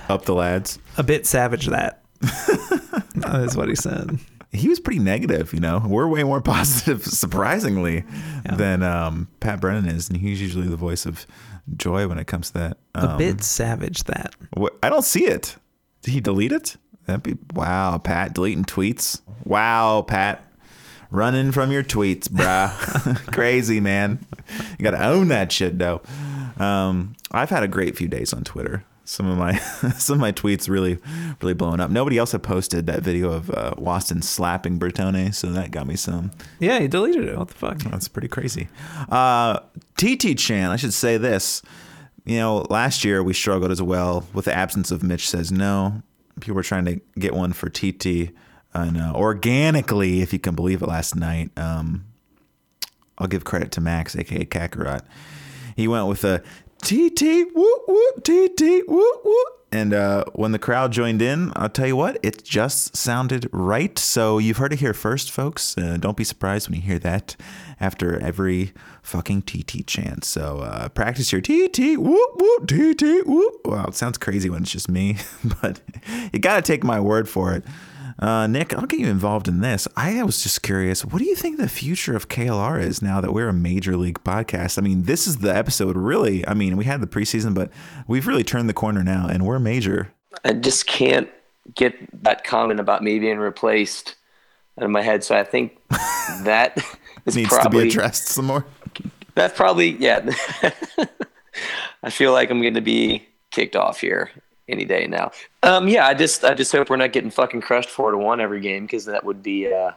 Up 0.08 0.24
the 0.24 0.34
lads. 0.34 0.78
a 0.96 1.02
bit 1.02 1.26
savage. 1.26 1.66
That 1.66 2.02
that 2.20 3.42
is 3.46 3.56
what 3.56 3.68
he 3.68 3.74
said. 3.74 4.18
He 4.52 4.68
was 4.68 4.80
pretty 4.80 4.98
negative, 5.00 5.52
you 5.54 5.60
know. 5.60 5.82
We're 5.86 6.08
way 6.08 6.24
more 6.24 6.40
positive, 6.42 7.04
surprisingly, 7.04 8.04
than 8.44 8.82
um, 8.82 9.28
Pat 9.40 9.60
Brennan 9.60 9.86
is, 9.86 10.08
and 10.08 10.16
he's 10.18 10.40
usually 10.40 10.66
the 10.68 10.76
voice 10.76 11.06
of 11.06 11.24
joy 11.76 12.08
when 12.08 12.18
it 12.18 12.26
comes 12.26 12.48
to 12.50 12.58
that. 12.58 12.78
A 12.94 13.10
Um, 13.10 13.18
bit 13.18 13.42
savage. 13.44 14.04
That 14.04 14.34
What, 14.54 14.76
I 14.82 14.88
don't 14.88 15.04
see 15.04 15.26
it. 15.26 15.56
Did 16.02 16.12
he 16.14 16.20
delete 16.20 16.52
it? 16.52 16.76
That'd 17.06 17.22
be 17.22 17.36
wow, 17.54 17.98
Pat 17.98 18.34
deleting 18.34 18.64
tweets. 18.64 19.20
Wow, 19.44 20.02
Pat, 20.02 20.44
running 21.10 21.52
from 21.52 21.70
your 21.70 21.82
tweets, 21.84 22.28
bruh. 22.28 22.70
Crazy 23.32 23.80
man. 23.80 24.24
You 24.78 24.82
got 24.84 24.92
to 24.92 25.04
own 25.06 25.28
that 25.28 25.52
shit, 25.52 25.78
though. 25.78 26.02
Um, 26.58 27.14
I've 27.30 27.50
had 27.50 27.62
a 27.62 27.68
great 27.68 27.96
few 27.96 28.08
days 28.08 28.32
on 28.32 28.44
Twitter. 28.44 28.84
Some 29.10 29.26
of 29.26 29.36
my 29.36 29.56
some 29.98 30.14
of 30.14 30.20
my 30.20 30.30
tweets 30.30 30.68
really 30.68 30.96
really 31.42 31.52
blowing 31.52 31.80
up. 31.80 31.90
Nobody 31.90 32.16
else 32.16 32.30
had 32.30 32.44
posted 32.44 32.86
that 32.86 33.02
video 33.02 33.32
of 33.32 33.50
uh, 33.50 33.74
Waston 33.76 34.22
slapping 34.22 34.78
Bertone, 34.78 35.34
so 35.34 35.48
that 35.48 35.72
got 35.72 35.88
me 35.88 35.96
some. 35.96 36.30
yeah, 36.60 36.78
he 36.78 36.86
deleted 36.86 37.24
it. 37.24 37.36
What 37.36 37.48
the 37.48 37.54
fuck? 37.54 37.78
That's 37.78 38.06
pretty 38.06 38.28
crazy. 38.28 38.68
Uh, 39.08 39.58
TT 39.96 40.38
Chan, 40.38 40.70
I 40.70 40.76
should 40.76 40.94
say 40.94 41.16
this. 41.16 41.60
You 42.24 42.38
know, 42.38 42.66
last 42.70 43.04
year 43.04 43.20
we 43.20 43.32
struggled 43.32 43.72
as 43.72 43.82
well 43.82 44.28
with 44.32 44.44
the 44.44 44.54
absence 44.54 44.92
of 44.92 45.02
Mitch 45.02 45.28
Says 45.28 45.50
No. 45.50 46.04
People 46.38 46.54
were 46.54 46.62
trying 46.62 46.84
to 46.84 47.00
get 47.18 47.34
one 47.34 47.52
for 47.52 47.68
TT. 47.68 48.30
And 48.72 48.96
uh, 48.96 49.12
organically, 49.16 50.20
if 50.20 50.32
you 50.32 50.38
can 50.38 50.54
believe 50.54 50.82
it, 50.82 50.86
last 50.86 51.16
night, 51.16 51.50
um, 51.58 52.04
I'll 53.18 53.26
give 53.26 53.42
credit 53.42 53.72
to 53.72 53.80
Max, 53.80 54.14
aka 54.14 54.44
Kakarot. 54.44 55.00
He 55.74 55.88
went 55.88 56.06
with 56.06 56.22
a 56.24 56.44
TT, 56.82 57.54
whoop, 57.54 57.82
whoop, 57.86 58.24
TT, 58.24 58.88
whoop, 58.88 59.20
whoop. 59.24 59.48
And 59.72 59.94
uh, 59.94 60.24
when 60.32 60.50
the 60.50 60.58
crowd 60.58 60.90
joined 60.90 61.22
in, 61.22 61.52
I'll 61.54 61.68
tell 61.68 61.86
you 61.86 61.94
what, 61.94 62.18
it 62.24 62.42
just 62.42 62.96
sounded 62.96 63.48
right. 63.52 63.96
So 63.98 64.38
you've 64.38 64.56
heard 64.56 64.72
it 64.72 64.80
here 64.80 64.94
first, 64.94 65.30
folks. 65.30 65.78
Uh, 65.78 65.96
don't 66.00 66.16
be 66.16 66.24
surprised 66.24 66.68
when 66.68 66.76
you 66.76 66.82
hear 66.82 66.98
that 66.98 67.36
after 67.78 68.18
every 68.20 68.72
fucking 69.02 69.42
TT 69.42 69.86
chant. 69.86 70.24
So 70.24 70.58
uh, 70.58 70.88
practice 70.88 71.30
your 71.30 71.40
TT, 71.40 71.98
whoop, 71.98 72.30
whoop, 72.36 72.66
TT, 72.66 73.24
whoop. 73.26 73.60
Wow, 73.64 73.86
it 73.86 73.94
sounds 73.94 74.18
crazy 74.18 74.50
when 74.50 74.62
it's 74.62 74.72
just 74.72 74.88
me, 74.88 75.18
but 75.62 75.80
you 76.32 76.40
got 76.40 76.56
to 76.56 76.62
take 76.62 76.82
my 76.82 76.98
word 76.98 77.28
for 77.28 77.54
it. 77.54 77.64
Uh, 78.20 78.46
Nick, 78.46 78.74
I'll 78.74 78.84
get 78.84 79.00
you 79.00 79.08
involved 79.08 79.48
in 79.48 79.60
this. 79.60 79.88
I 79.96 80.22
was 80.22 80.42
just 80.42 80.62
curious. 80.62 81.06
What 81.06 81.20
do 81.20 81.24
you 81.24 81.34
think 81.34 81.56
the 81.56 81.70
future 81.70 82.14
of 82.14 82.28
KLR 82.28 82.80
is 82.80 83.00
now 83.00 83.18
that 83.22 83.32
we're 83.32 83.48
a 83.48 83.52
major 83.54 83.96
league 83.96 84.22
podcast? 84.22 84.76
I 84.76 84.82
mean, 84.82 85.04
this 85.04 85.26
is 85.26 85.38
the 85.38 85.56
episode, 85.56 85.96
really. 85.96 86.46
I 86.46 86.52
mean, 86.52 86.76
we 86.76 86.84
had 86.84 87.00
the 87.00 87.06
preseason, 87.06 87.54
but 87.54 87.70
we've 88.06 88.26
really 88.26 88.44
turned 88.44 88.68
the 88.68 88.74
corner 88.74 89.02
now, 89.02 89.26
and 89.26 89.46
we're 89.46 89.58
major. 89.58 90.12
I 90.44 90.52
just 90.52 90.86
can't 90.86 91.30
get 91.74 91.94
that 92.22 92.44
comment 92.44 92.78
about 92.78 93.02
me 93.02 93.18
being 93.18 93.38
replaced 93.38 94.16
out 94.76 94.84
of 94.84 94.90
my 94.90 95.00
head. 95.00 95.24
So 95.24 95.34
I 95.34 95.44
think 95.44 95.78
that 95.88 96.76
is 97.24 97.36
Needs 97.36 97.48
probably 97.48 97.80
to 97.80 97.84
be 97.84 97.88
addressed 97.88 98.26
some 98.28 98.44
more. 98.44 98.66
that's 99.34 99.56
probably 99.56 99.92
yeah. 99.96 100.30
I 102.02 102.10
feel 102.10 102.32
like 102.32 102.50
I'm 102.50 102.60
going 102.60 102.74
to 102.74 102.82
be 102.82 103.26
kicked 103.50 103.76
off 103.76 104.00
here 104.00 104.30
any 104.70 104.84
day 104.84 105.06
now. 105.06 105.32
Um, 105.62 105.88
yeah, 105.88 106.06
I 106.06 106.14
just 106.14 106.44
I 106.44 106.54
just 106.54 106.72
hope 106.72 106.90
we're 106.90 106.96
not 106.96 107.12
getting 107.12 107.30
fucking 107.30 107.60
crushed 107.60 107.90
four 107.90 108.10
to 108.10 108.18
one 108.18 108.40
every 108.40 108.60
game 108.60 108.84
because 108.84 109.04
that 109.06 109.24
would 109.24 109.42
be 109.42 109.72
uh, 109.72 109.92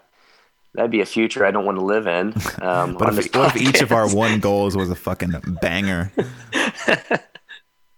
that'd 0.74 0.91
be 0.91 1.01
a 1.01 1.05
future 1.05 1.45
I 1.45 1.51
don't 1.51 1.65
want 1.65 1.78
to 1.78 1.86
live 1.86 2.07
in. 2.07 2.34
Um, 2.61 2.95
But 2.95 3.17
if, 3.17 3.36
what 3.36 3.55
if 3.55 3.61
each 3.61 3.82
of 3.82 3.91
our 3.91 4.07
one 4.13 4.39
goals 4.39 4.78
was 4.78 4.89
a 4.89 4.95
fucking 4.95 5.34
banger? 5.61 6.11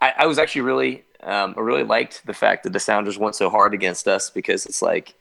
I, 0.01 0.13
I 0.19 0.25
was 0.25 0.39
actually 0.39 0.61
really 0.61 1.03
um, 1.23 1.55
I 1.57 1.61
really 1.61 1.83
liked 1.83 2.25
the 2.25 2.33
fact 2.33 2.63
that 2.63 2.73
the 2.73 2.79
Sounders 2.79 3.17
went 3.17 3.35
so 3.35 3.49
hard 3.49 3.73
against 3.73 4.07
us 4.07 4.29
because 4.29 4.65
it's 4.65 4.81
like 4.81 5.15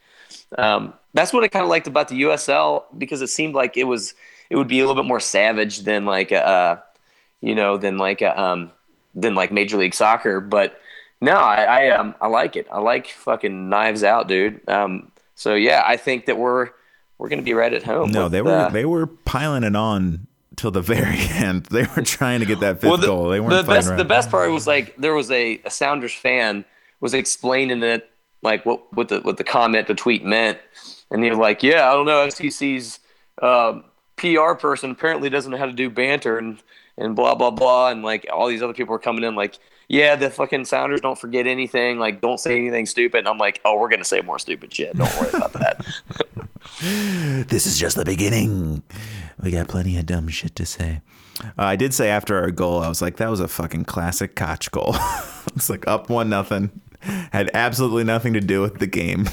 um, 0.57 0.93
that's 1.13 1.33
what 1.33 1.43
I 1.43 1.47
kind 1.47 1.63
of 1.63 1.69
liked 1.69 1.87
about 1.87 2.07
the 2.07 2.21
USL 2.23 2.83
because 2.97 3.21
it 3.21 3.27
seemed 3.27 3.55
like 3.55 3.77
it 3.77 3.85
was 3.85 4.13
it 4.49 4.55
would 4.55 4.67
be 4.67 4.79
a 4.79 4.87
little 4.87 5.01
bit 5.01 5.07
more 5.07 5.19
savage 5.19 5.79
than 5.79 6.05
like 6.05 6.31
a, 6.31 6.47
uh, 6.47 6.79
you 7.41 7.55
know 7.55 7.77
than 7.77 7.97
like 7.97 8.21
a, 8.21 8.39
um, 8.39 8.71
than 9.13 9.35
like 9.35 9.51
Major 9.51 9.77
League 9.77 9.93
Soccer. 9.93 10.39
But 10.39 10.79
no, 11.21 11.33
I 11.33 11.63
I, 11.63 11.89
um, 11.89 12.15
I 12.21 12.27
like 12.27 12.55
it. 12.55 12.67
I 12.71 12.79
like 12.79 13.07
fucking 13.07 13.69
knives 13.69 14.03
out, 14.03 14.27
dude. 14.27 14.67
Um, 14.69 15.11
so 15.35 15.55
yeah, 15.55 15.83
I 15.85 15.97
think 15.97 16.25
that 16.25 16.37
we're 16.37 16.69
we're 17.17 17.29
gonna 17.29 17.41
be 17.41 17.53
right 17.53 17.73
at 17.73 17.83
home. 17.83 18.11
No, 18.11 18.23
with, 18.23 18.31
they 18.31 18.41
were 18.41 18.51
uh, 18.51 18.69
they 18.69 18.85
were 18.85 19.07
piling 19.07 19.63
it 19.63 19.75
on 19.75 20.27
till 20.55 20.71
the 20.71 20.81
very 20.81 21.17
end. 21.29 21.65
They 21.65 21.87
were 21.95 22.01
trying 22.01 22.39
to 22.39 22.45
get 22.45 22.59
that 22.61 22.81
fifth 22.81 23.01
the, 23.01 23.07
goal. 23.07 23.29
They 23.29 23.39
weren't 23.39 23.65
the 23.65 23.71
best. 23.71 23.87
around. 23.87 23.97
The 23.97 24.05
best 24.05 24.29
part 24.29 24.51
was 24.51 24.67
like 24.67 24.95
there 24.97 25.13
was 25.13 25.31
a, 25.31 25.61
a 25.65 25.69
Sounders 25.69 26.13
fan 26.13 26.65
was 26.99 27.13
explaining 27.13 27.83
it 27.83 28.09
like 28.41 28.65
what 28.65 28.93
what 28.93 29.09
the 29.09 29.21
what 29.21 29.37
the 29.37 29.43
comment 29.43 29.87
the 29.87 29.95
tweet 29.95 30.23
meant, 30.23 30.59
and 31.11 31.23
he 31.23 31.29
was 31.29 31.39
like, 31.39 31.63
"Yeah, 31.63 31.89
I 31.89 31.93
don't 31.93 32.05
know. 32.05 32.27
FCC's 32.27 32.99
uh, 33.41 33.81
PR 34.17 34.53
person 34.53 34.91
apparently 34.91 35.29
doesn't 35.29 35.51
know 35.51 35.57
how 35.57 35.65
to 35.65 35.73
do 35.73 35.89
banter 35.89 36.37
and 36.37 36.61
and 36.97 37.15
blah 37.15 37.35
blah 37.35 37.51
blah, 37.51 37.89
and 37.89 38.03
like 38.03 38.25
all 38.31 38.47
these 38.47 38.61
other 38.61 38.73
people 38.73 38.93
were 38.93 38.99
coming 38.99 39.23
in 39.23 39.35
like." 39.35 39.57
Yeah, 39.87 40.15
the 40.15 40.29
fucking 40.29 40.65
Sounders 40.65 41.01
don't 41.01 41.17
forget 41.17 41.45
anything. 41.47 41.99
Like, 41.99 42.21
don't 42.21 42.39
say 42.39 42.57
anything 42.57 42.85
stupid. 42.85 43.19
And 43.19 43.27
I'm 43.27 43.37
like, 43.37 43.61
oh, 43.65 43.77
we're 43.77 43.89
gonna 43.89 44.03
say 44.03 44.21
more 44.21 44.39
stupid 44.39 44.73
shit. 44.73 44.95
Don't 44.95 45.19
worry 45.19 45.29
about 45.33 45.53
that. 45.53 45.85
This 46.81 47.65
is 47.65 47.79
just 47.79 47.95
the 47.95 48.05
beginning. 48.05 48.83
We 49.41 49.51
got 49.51 49.67
plenty 49.67 49.97
of 49.97 50.05
dumb 50.05 50.27
shit 50.29 50.55
to 50.55 50.65
say. 50.65 51.01
Uh, 51.41 51.63
I 51.63 51.75
did 51.75 51.93
say 51.93 52.09
after 52.09 52.37
our 52.37 52.51
goal, 52.51 52.81
I 52.81 52.89
was 52.89 53.01
like, 53.01 53.17
that 53.17 53.29
was 53.29 53.39
a 53.39 53.47
fucking 53.47 53.85
classic 53.85 54.35
Koch 54.35 54.71
goal. 54.71 54.95
it's 55.55 55.69
like 55.69 55.87
up 55.87 56.09
one 56.09 56.29
nothing. 56.29 56.81
Had 57.01 57.51
absolutely 57.53 58.03
nothing 58.03 58.33
to 58.33 58.41
do 58.41 58.61
with 58.61 58.79
the 58.79 58.87
game. 58.87 59.29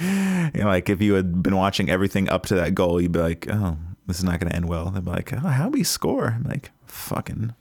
you 0.00 0.62
know, 0.62 0.66
like 0.66 0.88
if 0.88 1.02
you 1.02 1.14
had 1.14 1.42
been 1.42 1.56
watching 1.56 1.90
everything 1.90 2.28
up 2.28 2.46
to 2.46 2.54
that 2.54 2.74
goal, 2.74 3.00
you'd 3.00 3.12
be 3.12 3.18
like, 3.18 3.46
oh, 3.50 3.76
this 4.06 4.18
is 4.18 4.24
not 4.24 4.38
going 4.38 4.50
to 4.50 4.56
end 4.56 4.68
well. 4.68 4.90
They'd 4.90 5.04
be 5.04 5.10
like, 5.10 5.32
oh, 5.32 5.48
how 5.48 5.68
we 5.68 5.82
score? 5.82 6.36
I'm 6.38 6.44
like, 6.44 6.70
fucking 6.86 7.54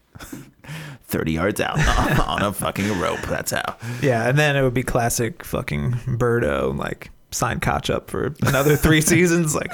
30 1.08 1.32
yards 1.32 1.62
out 1.62 1.78
on 2.28 2.42
a 2.42 2.52
fucking 2.54 3.00
rope. 3.00 3.22
That's 3.22 3.52
how. 3.52 3.76
Yeah, 4.02 4.28
and 4.28 4.38
then 4.38 4.56
it 4.56 4.64
would 4.64 4.74
be 4.74 4.84
classic 4.84 5.44
fucking 5.44 5.92
Birdo, 5.92 6.78
like 6.78 7.12
sign 7.32 7.60
Koch 7.60 7.90
up 7.90 8.10
for 8.10 8.34
another 8.44 8.76
three 8.76 9.02
seasons. 9.14 9.56
Like, 9.56 9.74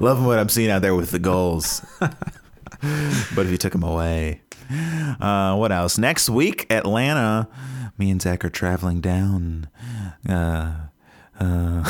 Loving 0.00 0.24
what 0.24 0.38
I'm 0.38 0.48
seeing 0.48 0.70
out 0.70 0.82
there 0.82 0.94
with 0.94 1.10
the 1.10 1.18
goals. 1.18 1.84
but 2.00 3.46
if 3.46 3.50
you 3.50 3.58
took 3.58 3.72
them 3.72 3.82
away, 3.82 4.40
uh, 5.20 5.56
what 5.56 5.72
else? 5.72 5.98
Next 5.98 6.28
week, 6.28 6.66
Atlanta. 6.70 7.48
Me 7.98 8.10
and 8.10 8.20
Zach 8.20 8.44
are 8.44 8.50
traveling 8.50 9.00
down. 9.00 9.68
Uh, 10.28 10.74
uh, 11.38 11.84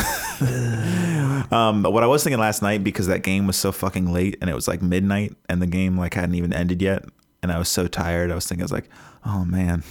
um, 1.55 1.83
what 1.83 2.03
I 2.03 2.07
was 2.07 2.23
thinking 2.23 2.39
last 2.41 2.63
night 2.63 2.83
because 2.85 3.07
that 3.07 3.23
game 3.23 3.47
was 3.47 3.57
so 3.57 3.73
fucking 3.73 4.13
late 4.13 4.37
and 4.41 4.51
it 4.51 4.55
was 4.55 4.67
like 4.67 4.83
midnight 4.83 5.37
and 5.49 5.63
the 5.63 5.67
game 5.67 5.97
like 5.97 6.15
hadn't 6.15 6.35
even 6.35 6.53
ended 6.53 6.83
yet 6.83 7.05
and 7.43 7.53
I 7.53 7.59
was 7.59 7.69
so 7.69 7.87
tired. 7.87 8.31
I 8.31 8.35
was 8.35 8.47
thinking 8.47 8.63
I 8.63 8.65
was 8.65 8.73
like, 8.73 8.89
oh 9.25 9.45
man, 9.45 9.83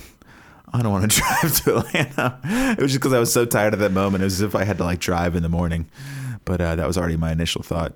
I 0.74 0.82
don't 0.82 0.92
want 0.92 1.12
to 1.12 1.18
drive 1.22 1.64
to 1.64 1.78
Atlanta. 1.78 2.40
It 2.78 2.82
was 2.82 2.92
just 2.92 3.02
because 3.02 3.14
I 3.14 3.20
was 3.20 3.32
so 3.32 3.46
tired 3.46 3.74
at 3.74 3.80
that 3.80 3.92
moment. 3.92 4.24
It 4.24 4.26
was 4.26 4.36
as 4.36 4.42
if 4.42 4.56
I 4.56 4.64
had 4.64 4.78
to 4.78 4.84
like 4.84 5.00
drive 5.00 5.36
in 5.36 5.44
the 5.44 5.50
morning, 5.50 5.88
but 6.44 6.60
uh, 6.62 6.76
that 6.76 6.88
was 6.88 6.98
already 6.98 7.18
my 7.18 7.32
initial 7.32 7.64
thought. 7.64 7.94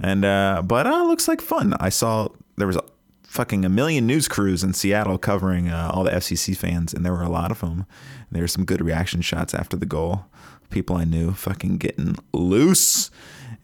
And 0.00 0.24
uh, 0.24 0.62
but 0.64 0.86
uh, 0.86 1.04
looks 1.04 1.26
like 1.26 1.40
fun. 1.40 1.74
I 1.80 1.88
saw 1.88 2.28
there 2.56 2.66
was 2.66 2.76
a 2.76 2.84
fucking 3.24 3.64
a 3.64 3.68
million 3.68 4.06
news 4.06 4.28
crews 4.28 4.62
in 4.62 4.72
Seattle 4.72 5.18
covering 5.18 5.68
uh, 5.68 5.90
all 5.92 6.04
the 6.04 6.10
FCC 6.10 6.56
fans, 6.56 6.94
and 6.94 7.04
there 7.04 7.12
were 7.12 7.22
a 7.22 7.28
lot 7.28 7.50
of 7.50 7.60
them. 7.60 7.86
There 8.30 8.42
were 8.42 8.48
some 8.48 8.64
good 8.64 8.80
reaction 8.80 9.20
shots 9.20 9.54
after 9.54 9.76
the 9.76 9.86
goal. 9.86 10.26
People 10.70 10.96
I 10.96 11.04
knew 11.04 11.32
fucking 11.32 11.78
getting 11.78 12.16
loose, 12.32 13.10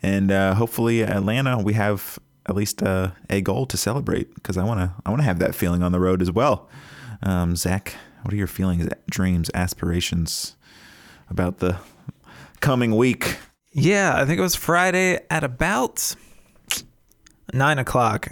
and 0.02 0.30
uh, 0.30 0.54
hopefully 0.54 1.02
Atlanta 1.02 1.58
we 1.58 1.74
have 1.74 2.18
at 2.46 2.54
least 2.54 2.82
uh, 2.82 3.10
a 3.30 3.40
goal 3.40 3.66
to 3.66 3.76
celebrate 3.76 4.34
because 4.34 4.56
I 4.56 4.64
wanna 4.64 4.94
I 5.06 5.10
wanna 5.10 5.22
have 5.22 5.38
that 5.38 5.54
feeling 5.54 5.82
on 5.82 5.92
the 5.92 6.00
road 6.00 6.22
as 6.22 6.30
well. 6.30 6.68
Um, 7.22 7.54
Zach, 7.56 7.94
what 8.22 8.32
are 8.34 8.36
your 8.36 8.46
feelings, 8.46 8.88
dreams, 9.10 9.50
aspirations 9.54 10.56
about 11.30 11.58
the 11.58 11.78
coming 12.60 12.96
week? 12.96 13.38
yeah, 13.72 14.14
I 14.16 14.24
think 14.24 14.38
it 14.38 14.42
was 14.42 14.54
Friday 14.54 15.20
at 15.30 15.44
about 15.44 16.14
nine 17.52 17.78
o'clock. 17.78 18.28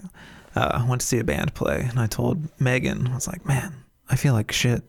Uh, 0.57 0.81
I 0.85 0.89
went 0.89 1.01
to 1.01 1.07
see 1.07 1.19
a 1.19 1.25
band 1.25 1.55
play, 1.55 1.87
and 1.89 2.01
I 2.01 2.07
told 2.07 2.49
Megan, 2.61 3.07
I 3.07 3.15
was 3.15 3.29
like, 3.29 3.47
"Man, 3.47 3.73
I 4.09 4.17
feel 4.17 4.33
like 4.33 4.51
shit. 4.51 4.83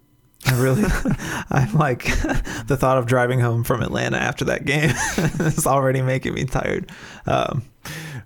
I 0.47 0.59
really, 0.59 0.83
I'm 1.51 1.73
like, 1.73 2.03
the 2.67 2.77
thought 2.77 2.97
of 2.97 3.05
driving 3.05 3.39
home 3.39 3.63
from 3.63 3.81
Atlanta 3.81 4.17
after 4.17 4.45
that 4.45 4.65
game 4.65 4.91
is 5.39 5.67
already 5.67 6.01
making 6.01 6.33
me 6.33 6.45
tired." 6.45 6.91
Um, 7.25 7.63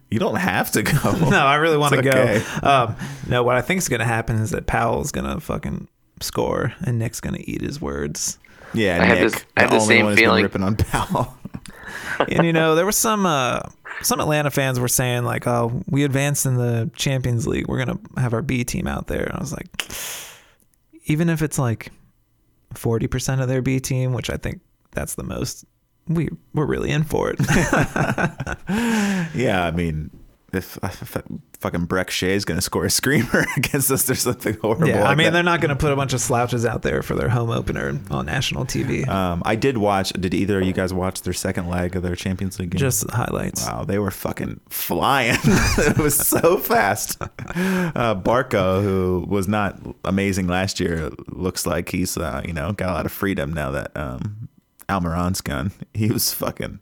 You 0.09 0.19
don't 0.19 0.35
have 0.35 0.71
to 0.71 0.83
go. 0.83 1.11
no, 1.29 1.37
I 1.45 1.55
really 1.55 1.77
want 1.77 1.93
to 1.95 1.99
It's 1.99 2.59
go. 2.61 2.67
Um, 2.69 2.95
no, 3.27 3.43
what 3.43 3.55
I 3.57 3.61
think 3.61 3.79
is 3.79 3.89
going 3.89 3.99
to 3.99 4.05
happen 4.05 4.37
is 4.37 4.51
that 4.51 4.65
Powell's 4.67 5.11
going 5.11 5.25
to 5.33 5.39
fucking 5.41 5.87
score, 6.21 6.73
and 6.85 6.99
Nick's 6.99 7.19
going 7.19 7.35
to 7.35 7.49
eat 7.49 7.61
his 7.61 7.81
words. 7.81 8.37
Yeah, 8.73 9.01
I 9.01 9.05
have 9.05 9.17
Nick, 9.19 9.31
this- 9.33 9.45
I 9.57 9.61
have 9.61 9.69
the 9.71 9.75
the 9.77 9.81
only 9.81 9.95
same 9.95 10.05
one 10.05 10.13
who's 10.13 10.19
feeling. 10.19 10.43
ripping 10.43 10.63
on 10.63 10.75
Powell. 10.77 11.37
and 12.29 12.45
you 12.45 12.53
know 12.53 12.75
there 12.75 12.85
was 12.85 12.97
some 12.97 13.25
uh 13.25 13.59
some 14.01 14.19
atlanta 14.19 14.49
fans 14.51 14.79
were 14.79 14.87
saying 14.87 15.23
like 15.25 15.47
oh 15.47 15.81
we 15.89 16.03
advanced 16.03 16.45
in 16.45 16.55
the 16.55 16.89
champions 16.95 17.45
league 17.47 17.67
we're 17.67 17.77
gonna 17.83 17.99
have 18.17 18.33
our 18.33 18.41
b 18.41 18.63
team 18.63 18.87
out 18.87 19.07
there 19.07 19.23
and 19.23 19.33
i 19.33 19.39
was 19.39 19.51
like 19.53 19.67
even 21.05 21.29
if 21.29 21.41
it's 21.41 21.57
like 21.59 21.91
40% 22.73 23.41
of 23.41 23.47
their 23.47 23.61
b 23.61 23.79
team 23.79 24.13
which 24.13 24.29
i 24.29 24.37
think 24.37 24.61
that's 24.91 25.15
the 25.15 25.23
most 25.23 25.65
we 26.07 26.29
we're 26.53 26.65
really 26.65 26.91
in 26.91 27.03
for 27.03 27.31
it. 27.35 27.39
Yeah, 29.35 29.65
I 29.65 29.71
mean, 29.71 30.09
if, 30.55 30.77
if 30.83 31.17
fucking 31.59 31.87
Brek 31.87 32.09
Shea 32.09 32.33
is 32.33 32.45
going 32.45 32.57
to 32.57 32.61
score 32.61 32.85
a 32.85 32.89
screamer 32.89 33.45
against 33.57 33.89
us, 33.91 34.03
there's 34.03 34.21
something 34.21 34.55
horrible. 34.61 34.87
yeah 34.87 34.99
i 35.03 35.09
like 35.09 35.17
mean 35.17 35.25
that. 35.25 35.31
they're 35.31 35.43
not 35.43 35.61
gonna 35.61 35.75
put 35.75 35.91
a 35.91 35.95
bunch 35.95 36.13
of 36.13 36.21
slouches 36.21 36.65
out 36.65 36.81
there 36.81 37.01
for 37.01 37.15
their 37.15 37.29
home 37.29 37.49
opener 37.49 37.99
on 38.11 38.25
national 38.25 38.65
tv 38.65 39.07
Um, 39.07 39.41
I 39.45 39.55
did 39.55 39.77
watch. 39.77 40.09
Did 40.13 40.33
either 40.33 40.59
of 40.61 40.67
you 40.67 40.73
guys 40.73 40.93
watch 40.93 41.21
their 41.21 41.33
second 41.33 41.67
leg 41.67 41.95
of 41.95 42.03
their 42.03 42.15
Champions 42.15 42.59
League 42.59 42.71
game? 42.71 42.79
just 42.79 43.09
highlights 43.09 43.65
Wow, 43.65 43.83
they 43.85 43.99
were 43.99 44.11
fucking 44.11 44.59
flying. 44.69 45.37
it 45.43 45.97
was 45.97 46.15
so 46.15 46.57
fast. 46.57 47.21
Uh, 47.55 48.13
Barco, 48.15 48.81
who 48.83 49.25
was 49.29 49.47
not 49.47 49.79
amazing 50.03 50.47
last 50.47 50.79
year, 50.79 51.09
looks 51.29 51.65
like 51.65 51.89
he's 51.89 52.17
uh, 52.17 52.41
you 52.45 52.51
know 52.53 52.73
got 52.73 52.89
a 52.89 52.93
lot 52.93 53.05
of 53.05 53.11
freedom 53.11 53.53
now 53.53 53.71
that 53.71 53.95
um, 53.95 54.49
Almiron's 54.89 55.41
gone. 55.41 55.71
He 55.93 56.09
was 56.11 56.33
fucking 56.33 56.79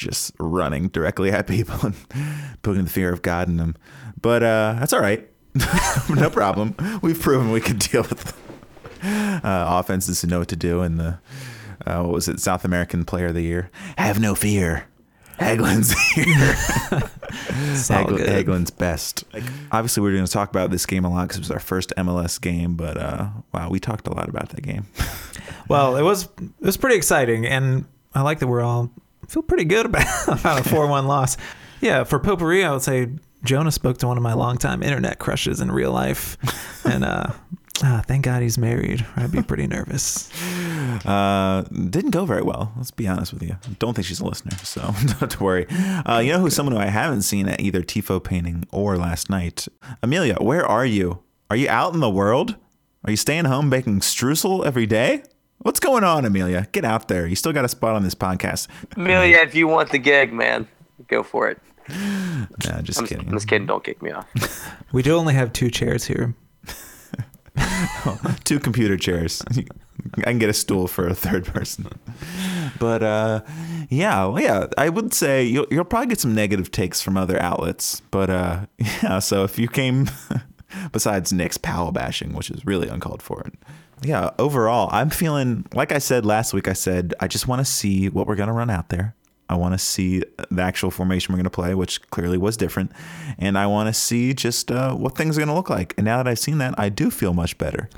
just 0.00 0.32
running 0.40 0.88
directly 0.88 1.30
at 1.30 1.46
people 1.46 1.78
and 1.86 1.94
putting 2.62 2.84
the 2.84 2.90
fear 2.90 3.12
of 3.12 3.22
God 3.22 3.48
in 3.48 3.58
them. 3.58 3.76
But 4.20 4.42
uh, 4.42 4.76
that's 4.80 4.92
all 4.92 5.00
right. 5.00 5.28
no 6.08 6.30
problem. 6.30 6.74
We've 7.02 7.20
proven 7.20 7.50
we 7.50 7.60
can 7.60 7.78
deal 7.78 8.02
with 8.02 8.36
uh, 9.02 9.40
offenses 9.44 10.22
who 10.22 10.28
know 10.28 10.38
what 10.40 10.48
to 10.48 10.56
do. 10.56 10.80
And 10.80 10.98
the 10.98 11.18
uh, 11.86 12.02
what 12.02 12.12
was 12.12 12.28
it? 12.28 12.40
South 12.40 12.64
American 12.64 13.04
Player 13.04 13.26
of 13.26 13.34
the 13.34 13.42
Year. 13.42 13.70
Have 13.98 14.18
no 14.20 14.34
fear. 14.34 14.86
Hagglund's 15.38 15.92
here. 16.10 16.54
It's 17.72 17.90
all 17.90 18.02
Hagel- 18.02 18.18
good. 18.18 18.28
Hagglund's 18.28 18.70
best. 18.70 19.24
Like, 19.32 19.44
obviously, 19.72 20.02
we're 20.02 20.12
going 20.12 20.26
to 20.26 20.30
talk 20.30 20.50
about 20.50 20.70
this 20.70 20.84
game 20.84 21.04
a 21.04 21.10
lot 21.10 21.28
because 21.28 21.38
it 21.38 21.40
was 21.40 21.50
our 21.50 21.60
first 21.60 21.94
MLS 21.96 22.38
game. 22.38 22.74
But 22.74 22.98
uh, 22.98 23.28
wow, 23.52 23.70
we 23.70 23.80
talked 23.80 24.06
a 24.06 24.12
lot 24.12 24.28
about 24.28 24.50
that 24.50 24.60
game. 24.62 24.86
Well, 25.68 25.96
it 25.96 26.02
was 26.02 26.24
it 26.38 26.50
was 26.60 26.76
pretty 26.76 26.96
exciting, 26.96 27.46
and 27.46 27.86
I 28.14 28.20
like 28.20 28.40
that 28.40 28.48
we're 28.48 28.60
all 28.60 28.90
feel 29.30 29.42
pretty 29.42 29.64
good 29.64 29.86
about, 29.86 30.06
about 30.28 30.66
a 30.66 30.68
four 30.68 30.86
one 30.86 31.06
loss. 31.06 31.36
Yeah, 31.80 32.04
for 32.04 32.18
potpourri, 32.18 32.64
I 32.64 32.72
would 32.72 32.82
say 32.82 33.08
Jonah 33.44 33.70
spoke 33.70 33.98
to 33.98 34.08
one 34.08 34.16
of 34.16 34.22
my 34.22 34.34
longtime 34.34 34.82
internet 34.82 35.18
crushes 35.18 35.60
in 35.60 35.70
real 35.70 35.92
life, 35.92 36.36
and 36.84 37.04
uh, 37.04 37.28
ah, 37.82 38.02
thank 38.06 38.24
God 38.24 38.42
he's 38.42 38.58
married. 38.58 39.06
I'd 39.16 39.32
be 39.32 39.42
pretty 39.42 39.66
nervous. 39.66 40.30
Uh, 41.06 41.62
didn't 41.62 42.10
go 42.10 42.26
very 42.26 42.42
well. 42.42 42.72
Let's 42.76 42.90
be 42.90 43.06
honest 43.06 43.32
with 43.32 43.42
you. 43.42 43.56
Don't 43.78 43.94
think 43.94 44.06
she's 44.06 44.20
a 44.20 44.24
listener, 44.24 44.56
so 44.58 44.80
don't 44.82 45.10
have 45.20 45.28
to 45.30 45.42
worry. 45.42 45.66
Uh, 45.68 46.18
you 46.18 46.32
know 46.32 46.40
who's 46.40 46.54
someone 46.54 46.74
who 46.74 46.80
I 46.80 46.86
haven't 46.86 47.22
seen 47.22 47.48
at 47.48 47.60
either 47.60 47.80
Tifo 47.80 48.22
painting 48.22 48.66
or 48.70 48.96
last 48.96 49.30
night? 49.30 49.68
Amelia, 50.02 50.34
where 50.40 50.66
are 50.66 50.84
you? 50.84 51.22
Are 51.48 51.56
you 51.56 51.68
out 51.68 51.94
in 51.94 52.00
the 52.00 52.10
world? 52.10 52.56
Are 53.04 53.10
you 53.10 53.16
staying 53.16 53.46
home 53.46 53.70
baking 53.70 54.00
streusel 54.00 54.66
every 54.66 54.84
day? 54.84 55.22
What's 55.62 55.78
going 55.78 56.04
on, 56.04 56.24
Amelia? 56.24 56.68
Get 56.72 56.86
out 56.86 57.08
there. 57.08 57.26
You 57.26 57.36
still 57.36 57.52
got 57.52 57.66
a 57.66 57.68
spot 57.68 57.94
on 57.94 58.02
this 58.02 58.14
podcast. 58.14 58.66
Amelia, 58.96 59.36
if 59.38 59.54
you 59.54 59.68
want 59.68 59.90
the 59.90 59.98
gig, 59.98 60.32
man, 60.32 60.66
go 61.06 61.22
for 61.22 61.50
it. 61.50 61.60
Nah, 61.86 62.80
just 62.80 62.98
I'm, 62.98 63.06
kidding. 63.06 63.28
I'm 63.28 63.34
just 63.34 63.46
kidding. 63.46 63.66
Don't 63.66 63.84
kick 63.84 64.00
me 64.02 64.10
off. 64.10 64.26
We 64.92 65.02
do 65.02 65.14
only 65.16 65.34
have 65.34 65.52
two 65.52 65.70
chairs 65.70 66.04
here. 66.04 66.34
two 68.44 68.58
computer 68.58 68.96
chairs. 68.96 69.40
I 70.16 70.22
can 70.22 70.38
get 70.38 70.48
a 70.48 70.54
stool 70.54 70.88
for 70.88 71.06
a 71.06 71.14
third 71.14 71.44
person. 71.44 71.86
But 72.80 73.02
uh, 73.02 73.42
yeah, 73.88 74.24
well, 74.24 74.42
yeah, 74.42 74.66
I 74.78 74.88
would 74.88 75.14
say 75.14 75.44
you'll, 75.44 75.66
you'll 75.70 75.84
probably 75.84 76.08
get 76.08 76.18
some 76.18 76.34
negative 76.34 76.72
takes 76.72 77.00
from 77.02 77.16
other 77.16 77.40
outlets. 77.40 78.00
But 78.10 78.30
uh, 78.30 78.66
yeah, 78.78 79.20
so 79.20 79.44
if 79.44 79.58
you 79.60 79.68
came, 79.68 80.10
besides 80.90 81.32
Nick's 81.32 81.58
Powell 81.58 81.92
bashing, 81.92 82.32
which 82.32 82.50
is 82.50 82.64
really 82.66 82.88
uncalled 82.88 83.22
for, 83.22 83.46
yeah, 84.02 84.30
overall, 84.38 84.88
I'm 84.92 85.10
feeling 85.10 85.66
like 85.74 85.92
I 85.92 85.98
said 85.98 86.24
last 86.24 86.52
week. 86.52 86.68
I 86.68 86.72
said 86.72 87.14
I 87.20 87.28
just 87.28 87.46
want 87.48 87.60
to 87.60 87.64
see 87.64 88.08
what 88.08 88.26
we're 88.26 88.36
gonna 88.36 88.52
run 88.52 88.70
out 88.70 88.88
there. 88.88 89.14
I 89.50 89.56
want 89.56 89.74
to 89.74 89.78
see 89.78 90.22
the 90.48 90.62
actual 90.62 90.92
formation 90.92 91.32
we're 91.32 91.38
going 91.38 91.44
to 91.44 91.50
play, 91.50 91.74
which 91.74 92.08
clearly 92.10 92.38
was 92.38 92.56
different. 92.56 92.92
And 93.36 93.58
I 93.58 93.66
want 93.66 93.88
to 93.88 93.92
see 93.92 94.32
just 94.32 94.70
uh, 94.70 94.94
what 94.94 95.16
things 95.16 95.36
are 95.36 95.40
going 95.40 95.48
to 95.48 95.54
look 95.54 95.68
like. 95.68 95.92
And 95.96 96.04
now 96.04 96.18
that 96.18 96.28
I've 96.28 96.38
seen 96.38 96.58
that, 96.58 96.78
I 96.78 96.88
do 96.88 97.10
feel 97.10 97.34
much 97.34 97.58
better. 97.58 97.90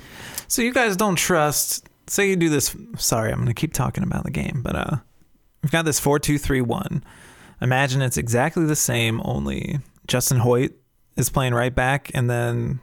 So 0.47 0.63
you 0.63 0.73
guys 0.73 0.97
don't 0.97 1.15
trust. 1.15 1.87
Say 2.07 2.27
you 2.27 2.35
do 2.37 2.49
this. 2.49 2.75
Sorry, 2.97 3.29
I'm 3.31 3.37
going 3.37 3.49
to 3.49 3.53
keep 3.53 3.71
talking 3.71 4.03
about 4.03 4.23
the 4.23 4.31
game, 4.31 4.61
but 4.63 4.75
uh, 4.75 4.95
we've 5.61 5.71
got 5.71 5.85
this 5.85 5.99
four 5.99 6.17
two 6.17 6.39
three 6.39 6.61
one. 6.61 7.03
Imagine 7.61 8.01
it's 8.01 8.17
exactly 8.17 8.65
the 8.65 8.75
same, 8.75 9.21
only 9.23 9.79
Justin 10.07 10.39
Hoyte 10.39 10.73
is 11.17 11.29
playing 11.29 11.53
right 11.53 11.73
back, 11.73 12.09
and 12.15 12.27
then 12.31 12.79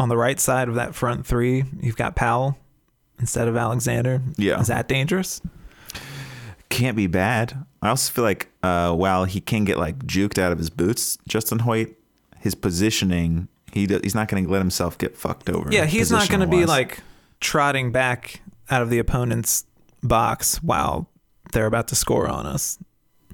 on 0.00 0.08
the 0.08 0.16
right 0.16 0.40
side 0.40 0.68
of 0.68 0.74
that 0.76 0.94
front 0.94 1.26
three, 1.26 1.64
you've 1.80 1.96
got 1.96 2.16
Powell 2.16 2.58
instead 3.20 3.46
of 3.48 3.56
Alexander. 3.56 4.22
Yeah. 4.36 4.58
is 4.60 4.66
that 4.68 4.88
dangerous? 4.88 5.40
can't 6.70 6.96
be 6.96 7.06
bad. 7.08 7.64
I 7.82 7.88
also 7.88 8.12
feel 8.12 8.24
like 8.24 8.48
uh, 8.62 8.92
while 8.94 9.24
he 9.24 9.40
can 9.40 9.64
get 9.64 9.76
like 9.76 9.98
juked 10.06 10.38
out 10.38 10.52
of 10.52 10.58
his 10.58 10.70
boots, 10.70 11.18
Justin 11.28 11.58
Hoyte, 11.58 11.94
his 12.38 12.54
positioning, 12.54 13.48
he 13.72 13.86
d- 13.86 13.98
he's 14.02 14.14
not 14.14 14.28
going 14.28 14.44
to 14.44 14.50
let 14.50 14.60
himself 14.60 14.96
get 14.96 15.16
fucked 15.16 15.50
over. 15.50 15.70
Yeah, 15.72 15.84
he's 15.86 16.10
not 16.10 16.28
going 16.28 16.40
to 16.40 16.46
be 16.46 16.64
like 16.66 17.00
trotting 17.40 17.90
back 17.92 18.40
out 18.70 18.82
of 18.82 18.90
the 18.90 18.98
opponent's 19.00 19.64
box 20.02 20.62
while 20.62 21.10
they're 21.52 21.66
about 21.66 21.88
to 21.88 21.96
score 21.96 22.28
on 22.28 22.46
us. 22.46 22.78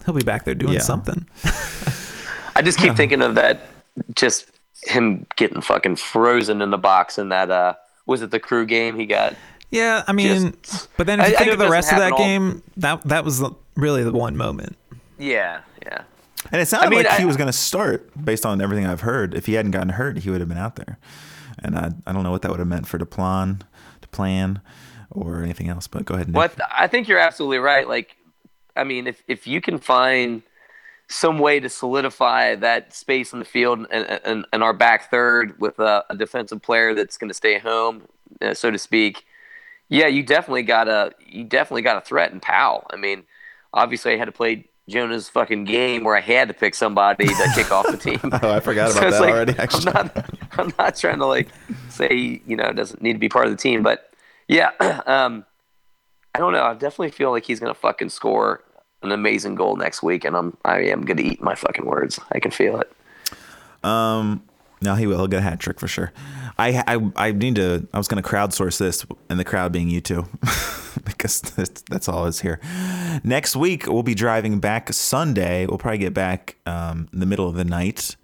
He'll 0.06 0.14
be 0.14 0.22
back 0.24 0.44
there 0.44 0.54
doing 0.54 0.74
Yeah. 0.74 0.80
something. 0.80 1.26
I 2.56 2.62
just 2.62 2.78
keep 2.78 2.96
thinking 2.96 3.20
of 3.22 3.34
that, 3.34 3.66
just 4.14 4.46
him 4.86 5.26
getting 5.36 5.60
fucking 5.60 5.96
frozen 5.96 6.62
in 6.62 6.70
the 6.70 6.78
box 6.78 7.18
in 7.18 7.28
that. 7.30 7.50
uh 7.50 7.74
Was 8.06 8.22
it 8.22 8.30
the 8.30 8.40
crew 8.40 8.66
game? 8.66 8.96
He 8.98 9.06
got 9.06 9.34
Yeah, 9.70 10.04
I 10.06 10.12
mean, 10.12 10.54
Just- 10.62 10.88
but 10.96 11.06
then 11.06 11.20
if 11.20 11.28
you 11.28 11.32
I- 11.32 11.34
I 11.34 11.38
think 11.38 11.46
know 11.48 11.52
of 11.54 11.58
the 11.58 11.70
rest 11.70 11.92
of 11.92 11.98
that 11.98 12.12
all- 12.12 12.18
game, 12.18 12.62
that 12.76 13.02
that 13.04 13.24
was 13.24 13.38
the- 13.40 13.50
really 13.74 14.04
the 14.04 14.12
one 14.12 14.36
moment. 14.36 14.76
yeah, 15.18 15.60
yeah. 15.84 16.02
And 16.52 16.60
it 16.62 16.66
sounded 16.68 16.86
I 16.86 16.90
mean, 16.90 17.02
like 17.04 17.18
he 17.18 17.24
was 17.24 17.36
going 17.36 17.48
to 17.48 17.52
start 17.52 18.08
based 18.24 18.46
on 18.46 18.60
everything 18.60 18.86
I've 18.86 19.00
heard. 19.00 19.34
If 19.34 19.46
he 19.46 19.54
hadn't 19.54 19.72
gotten 19.72 19.88
hurt, 19.88 20.18
he 20.18 20.30
would 20.30 20.38
have 20.40 20.48
been 20.48 20.58
out 20.58 20.76
there. 20.76 20.98
And 21.58 21.76
I, 21.76 21.90
I 22.06 22.12
don't 22.12 22.22
know 22.22 22.30
what 22.30 22.42
that 22.42 22.50
would 22.52 22.60
have 22.60 22.68
meant 22.68 22.86
for 22.86 22.98
Deplagne, 22.98 23.62
plan 24.12 24.60
or 25.10 25.42
anything 25.42 25.68
else. 25.68 25.88
But 25.88 26.04
go 26.04 26.14
ahead. 26.14 26.28
Nick. 26.28 26.36
What 26.36 26.52
I 26.70 26.86
think 26.86 27.08
you're 27.08 27.18
absolutely 27.18 27.58
right. 27.58 27.88
Like, 27.88 28.14
I 28.76 28.84
mean, 28.84 29.06
if 29.08 29.22
if 29.26 29.46
you 29.48 29.60
can 29.60 29.78
find 29.78 30.42
some 31.08 31.38
way 31.38 31.60
to 31.60 31.68
solidify 31.68 32.56
that 32.56 32.92
space 32.92 33.32
in 33.32 33.38
the 33.38 33.44
field 33.44 33.86
and 33.90 34.20
and, 34.24 34.46
and 34.52 34.62
our 34.62 34.72
back 34.72 35.10
third 35.10 35.58
with 35.60 35.78
a, 35.78 36.04
a 36.10 36.16
defensive 36.16 36.60
player 36.62 36.94
that's 36.94 37.16
going 37.16 37.28
to 37.28 37.34
stay 37.34 37.58
home, 37.58 38.02
uh, 38.42 38.54
so 38.54 38.70
to 38.70 38.78
speak, 38.78 39.24
yeah, 39.88 40.06
you 40.06 40.22
definitely 40.22 40.64
got 40.64 40.88
a 40.88 41.12
you 41.24 41.44
definitely 41.44 41.82
got 41.82 41.96
a 41.96 42.00
threat 42.00 42.32
in 42.32 42.40
Powell. 42.40 42.86
I 42.90 42.96
mean, 42.96 43.24
obviously, 43.72 44.14
I 44.14 44.16
had 44.16 44.24
to 44.24 44.32
play 44.32 44.66
Jonah's 44.88 45.28
fucking 45.28 45.64
game 45.64 46.04
where 46.04 46.16
I 46.16 46.20
had 46.20 46.48
to 46.48 46.54
pick 46.54 46.74
somebody 46.74 47.26
to 47.26 47.52
kick 47.54 47.70
off 47.70 47.86
the 47.86 47.96
team. 47.96 48.20
Oh, 48.42 48.50
I 48.50 48.60
forgot 48.60 48.90
So 48.92 48.98
about 48.98 49.10
that 49.10 49.20
like, 49.20 49.34
already. 49.34 49.58
Actually, 49.58 49.92
I'm 49.94 50.10
not, 50.14 50.30
I'm 50.58 50.72
not 50.78 50.96
trying 50.96 51.18
to 51.18 51.26
like 51.26 51.48
say 51.88 52.40
you 52.46 52.56
know 52.56 52.72
doesn't 52.72 53.00
need 53.00 53.12
to 53.12 53.18
be 53.18 53.28
part 53.28 53.46
of 53.46 53.52
the 53.52 53.58
team, 53.58 53.82
but 53.82 54.10
yeah, 54.48 54.70
um, 55.06 55.44
I 56.34 56.40
don't 56.40 56.52
know. 56.52 56.64
I 56.64 56.74
definitely 56.74 57.12
feel 57.12 57.30
like 57.30 57.44
he's 57.44 57.60
gonna 57.60 57.74
fucking 57.74 58.08
score 58.08 58.62
an 59.06 59.12
amazing 59.12 59.54
goal 59.54 59.76
next 59.76 60.02
week, 60.02 60.24
and 60.24 60.36
I'm 60.36 60.56
I 60.64 60.80
am 60.80 61.02
gonna 61.02 61.22
eat 61.22 61.42
my 61.42 61.54
fucking 61.54 61.86
words. 61.86 62.20
I 62.32 62.40
can 62.40 62.50
feel 62.50 62.80
it. 62.80 62.92
Um, 63.84 64.42
no, 64.82 64.94
he 64.94 65.06
will. 65.06 65.16
He'll 65.16 65.26
get 65.26 65.38
a 65.38 65.42
hat 65.42 65.58
trick 65.58 65.80
for 65.80 65.88
sure. 65.88 66.12
I, 66.58 66.82
I, 66.86 67.28
I 67.28 67.32
need 67.32 67.56
to. 67.56 67.86
I 67.92 67.98
was 67.98 68.08
going 68.08 68.22
to 68.22 68.28
crowdsource 68.28 68.78
this, 68.78 69.06
and 69.28 69.38
the 69.38 69.44
crowd 69.44 69.72
being 69.72 69.88
you 69.88 70.00
two, 70.00 70.26
because 71.04 71.40
that's, 71.40 71.82
that's 71.82 72.08
all 72.08 72.26
is 72.26 72.40
here. 72.40 72.60
Next 73.24 73.56
week 73.56 73.86
we'll 73.86 74.02
be 74.02 74.14
driving 74.14 74.58
back 74.60 74.92
Sunday. 74.92 75.66
We'll 75.66 75.78
probably 75.78 75.98
get 75.98 76.14
back 76.14 76.56
um, 76.66 77.08
in 77.12 77.20
the 77.20 77.26
middle 77.26 77.48
of 77.48 77.56
the 77.56 77.64
night, 77.64 78.16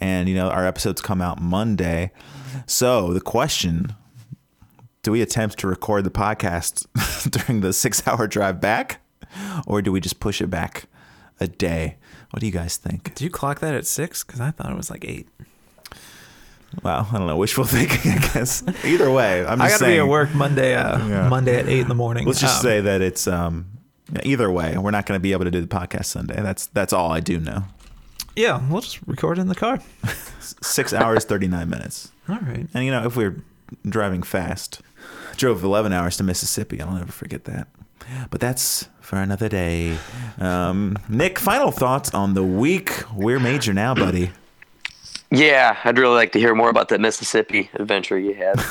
and 0.00 0.28
you 0.28 0.34
know 0.34 0.48
our 0.48 0.66
episodes 0.66 1.00
come 1.00 1.20
out 1.20 1.40
Monday. 1.40 2.12
So 2.66 3.12
the 3.12 3.20
question: 3.20 3.94
Do 5.02 5.12
we 5.12 5.22
attempt 5.22 5.58
to 5.58 5.66
record 5.66 6.04
the 6.04 6.10
podcast 6.10 6.86
during 7.30 7.62
the 7.62 7.72
six-hour 7.72 8.26
drive 8.28 8.60
back, 8.60 9.00
or 9.66 9.82
do 9.82 9.92
we 9.92 10.00
just 10.00 10.20
push 10.20 10.40
it 10.40 10.48
back 10.48 10.84
a 11.40 11.46
day? 11.48 11.96
What 12.30 12.40
do 12.40 12.46
you 12.46 12.52
guys 12.52 12.76
think? 12.76 13.14
Did 13.14 13.20
you 13.22 13.30
clock 13.30 13.60
that 13.60 13.74
at 13.74 13.86
six? 13.86 14.24
Because 14.24 14.40
I 14.40 14.50
thought 14.50 14.70
it 14.70 14.76
was 14.76 14.90
like 14.90 15.04
eight. 15.04 15.28
Well, 16.82 17.08
I 17.10 17.16
don't 17.18 17.26
know. 17.26 17.36
Wishful 17.36 17.64
thinking, 17.66 18.12
I 18.12 18.18
guess. 18.18 18.62
Either 18.84 19.10
way, 19.10 19.44
I'm 19.46 19.60
I 19.62 19.68
got 19.68 19.78
to 19.78 19.86
be 19.86 19.98
at 19.98 20.06
work 20.08 20.34
Monday. 20.34 20.74
Uh, 20.74 20.98
Yeah. 21.08 21.28
Monday 21.28 21.58
at 21.58 21.68
eight 21.68 21.80
in 21.80 21.88
the 21.88 21.94
morning. 21.94 22.26
Let's 22.26 22.40
just 22.40 22.56
Um, 22.58 22.62
say 22.62 22.80
that 22.82 23.00
it's 23.00 23.26
um, 23.26 23.66
either 24.24 24.50
way. 24.50 24.76
We're 24.76 24.90
not 24.90 25.06
going 25.06 25.18
to 25.18 25.22
be 25.22 25.32
able 25.32 25.44
to 25.44 25.50
do 25.50 25.60
the 25.60 25.66
podcast 25.68 26.06
Sunday. 26.06 26.40
That's 26.42 26.66
that's 26.68 26.92
all 26.92 27.12
I 27.12 27.20
do 27.20 27.38
know. 27.38 27.64
Yeah, 28.34 28.60
we'll 28.68 28.82
just 28.82 28.98
record 29.06 29.38
in 29.38 29.48
the 29.48 29.54
car. 29.54 29.80
Six 30.40 30.92
hours, 30.92 31.24
thirty 31.24 31.46
nine 31.48 31.70
minutes. 31.70 32.12
All 32.28 32.36
right. 32.38 32.66
And 32.74 32.84
you 32.84 32.90
know, 32.90 33.06
if 33.06 33.16
we're 33.16 33.42
driving 33.88 34.22
fast, 34.22 34.82
drove 35.36 35.64
eleven 35.64 35.92
hours 35.92 36.16
to 36.18 36.24
Mississippi. 36.24 36.80
I'll 36.82 36.92
never 36.92 37.12
forget 37.12 37.44
that. 37.44 37.68
But 38.30 38.40
that's 38.40 38.88
for 39.06 39.16
another 39.16 39.48
day. 39.48 39.96
Um, 40.40 40.96
Nick, 41.08 41.38
final 41.38 41.70
thoughts 41.70 42.12
on 42.12 42.34
the 42.34 42.42
week. 42.42 42.90
We're 43.14 43.38
major 43.38 43.72
now, 43.72 43.94
buddy. 43.94 44.32
Yeah, 45.30 45.76
I'd 45.84 45.96
really 45.98 46.14
like 46.16 46.32
to 46.32 46.38
hear 46.40 46.54
more 46.56 46.70
about 46.70 46.88
that 46.88 47.00
Mississippi 47.00 47.70
adventure 47.74 48.18
you 48.18 48.34
had. 48.34 48.60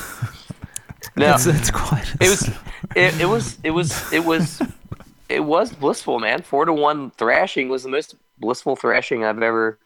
No, 1.18 1.34
It's, 1.34 1.46
it's 1.46 1.70
quite. 1.70 2.04
it 2.20 2.28
was 2.28 2.48
it, 2.94 3.20
it 3.22 3.26
was 3.26 3.56
it 3.62 3.70
was 3.70 4.12
it 4.12 4.22
was 4.24 4.60
it 5.30 5.40
was 5.40 5.72
blissful 5.72 6.18
man 6.18 6.42
four 6.42 6.66
to 6.66 6.74
one 6.74 7.10
thrashing 7.12 7.68
was 7.70 7.84
the 7.84 7.88
most 7.88 8.16
blissful 8.38 8.76
thrashing 8.76 9.24
i've 9.24 9.40
ever 9.40 9.78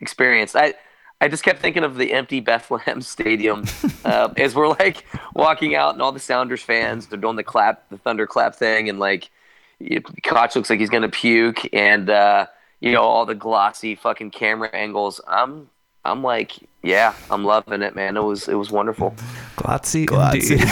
experienced 0.00 0.56
i 0.56 0.74
i 1.22 1.28
just 1.28 1.42
kept 1.42 1.60
thinking 1.60 1.84
of 1.84 1.96
the 1.96 2.12
empty 2.12 2.40
bethlehem 2.40 3.00
stadium 3.14 3.64
uh, 4.04 4.28
as 4.36 4.54
we're 4.54 4.68
like 4.68 5.06
walking 5.34 5.74
out 5.74 5.94
and 5.94 6.02
all 6.02 6.12
the 6.12 6.18
sounders 6.20 6.60
fans 6.62 7.06
they're 7.06 7.20
doing 7.20 7.36
the 7.36 7.44
clap 7.44 7.88
the 7.88 7.96
thunder 7.96 8.26
clap 8.26 8.54
thing 8.54 8.88
and 8.90 8.98
like 8.98 9.30
koch 10.22 10.54
looks 10.56 10.70
like 10.70 10.80
he's 10.80 10.90
gonna 10.90 11.08
puke 11.08 11.68
and 11.72 12.08
uh 12.10 12.46
you 12.80 12.92
know 12.92 13.02
all 13.02 13.26
the 13.26 13.34
glossy 13.34 13.94
fucking 13.94 14.30
camera 14.30 14.68
angles 14.72 15.20
i'm 15.28 15.68
i'm 16.04 16.22
like 16.22 16.52
yeah 16.82 17.14
i'm 17.30 17.44
loving 17.44 17.82
it 17.82 17.94
man 17.96 18.16
it 18.16 18.22
was 18.22 18.48
it 18.48 18.54
was 18.54 18.70
wonderful 18.70 19.14
Glotzy, 19.56 20.04
Glotsy. 20.04 20.52
indeed. 20.52 20.68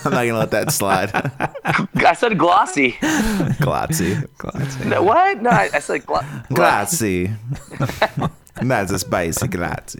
I'm 0.06 0.12
not 0.12 0.24
gonna 0.26 0.38
let 0.38 0.50
that 0.52 0.72
slide. 0.72 1.10
i 1.96 2.14
said 2.14 2.38
glossy 2.38 2.96
Glossy, 3.60 4.16
glossy. 4.38 4.84
no, 4.88 5.02
what 5.02 5.42
no 5.42 5.50
i, 5.50 5.68
I 5.74 5.78
said 5.80 6.04
glo- 6.06 6.22
glossy. 6.48 7.30
That's 8.56 8.92
a 8.92 8.98
spicy 8.98 9.48
grazie. 9.48 9.98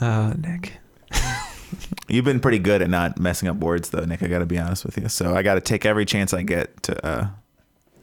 Oh, 0.00 0.32
Nick. 0.38 0.74
You've 2.08 2.24
been 2.24 2.40
pretty 2.40 2.58
good 2.58 2.80
at 2.80 2.88
not 2.88 3.18
messing 3.18 3.48
up 3.48 3.56
words, 3.56 3.90
though, 3.90 4.04
Nick. 4.04 4.22
I 4.22 4.28
got 4.28 4.38
to 4.38 4.46
be 4.46 4.58
honest 4.58 4.84
with 4.84 4.96
you. 4.96 5.08
So 5.08 5.34
I 5.34 5.42
got 5.42 5.54
to 5.54 5.60
take 5.60 5.84
every 5.84 6.06
chance 6.06 6.32
I 6.32 6.42
get 6.42 6.82
to 6.84 7.06
uh, 7.06 7.28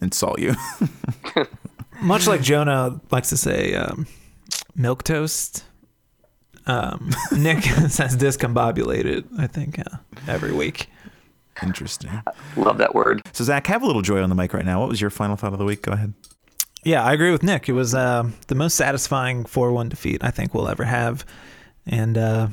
insult 0.01 0.39
you. 0.39 0.55
Much 2.01 2.27
like 2.27 2.41
Jonah 2.41 2.99
likes 3.09 3.29
to 3.29 3.37
say, 3.37 3.73
um, 3.73 4.05
milk 4.75 5.03
toast. 5.03 5.63
Um, 6.67 7.11
Nick 7.31 7.63
says 7.89 8.15
discombobulated. 8.15 9.25
I 9.39 9.47
think 9.47 9.79
uh, 9.79 9.97
every 10.27 10.51
week. 10.51 10.87
Interesting. 11.63 12.11
love 12.57 12.79
that 12.79 12.93
word 12.93 13.21
So 13.31 13.45
Zach, 13.45 13.65
have 13.67 13.81
a 13.81 13.85
little 13.85 14.01
joy 14.01 14.21
on 14.21 14.27
the 14.27 14.35
mic 14.35 14.53
right 14.53 14.65
now. 14.65 14.81
What 14.81 14.89
was 14.89 14.99
your 14.99 15.09
final 15.09 15.37
thought 15.37 15.53
of 15.53 15.59
the 15.59 15.63
week? 15.65 15.83
Go 15.83 15.93
ahead. 15.93 16.13
Yeah, 16.83 17.01
I 17.03 17.13
agree 17.13 17.31
with 17.31 17.43
Nick. 17.43 17.69
It 17.69 17.73
was 17.73 17.95
uh, 17.95 18.29
the 18.47 18.55
most 18.55 18.75
satisfying 18.75 19.45
4 19.45 19.71
1 19.71 19.89
defeat 19.89 20.23
I 20.23 20.31
think 20.31 20.53
we'll 20.53 20.67
ever 20.67 20.83
have. 20.83 21.25
And 21.87 22.17
uh, 22.17 22.47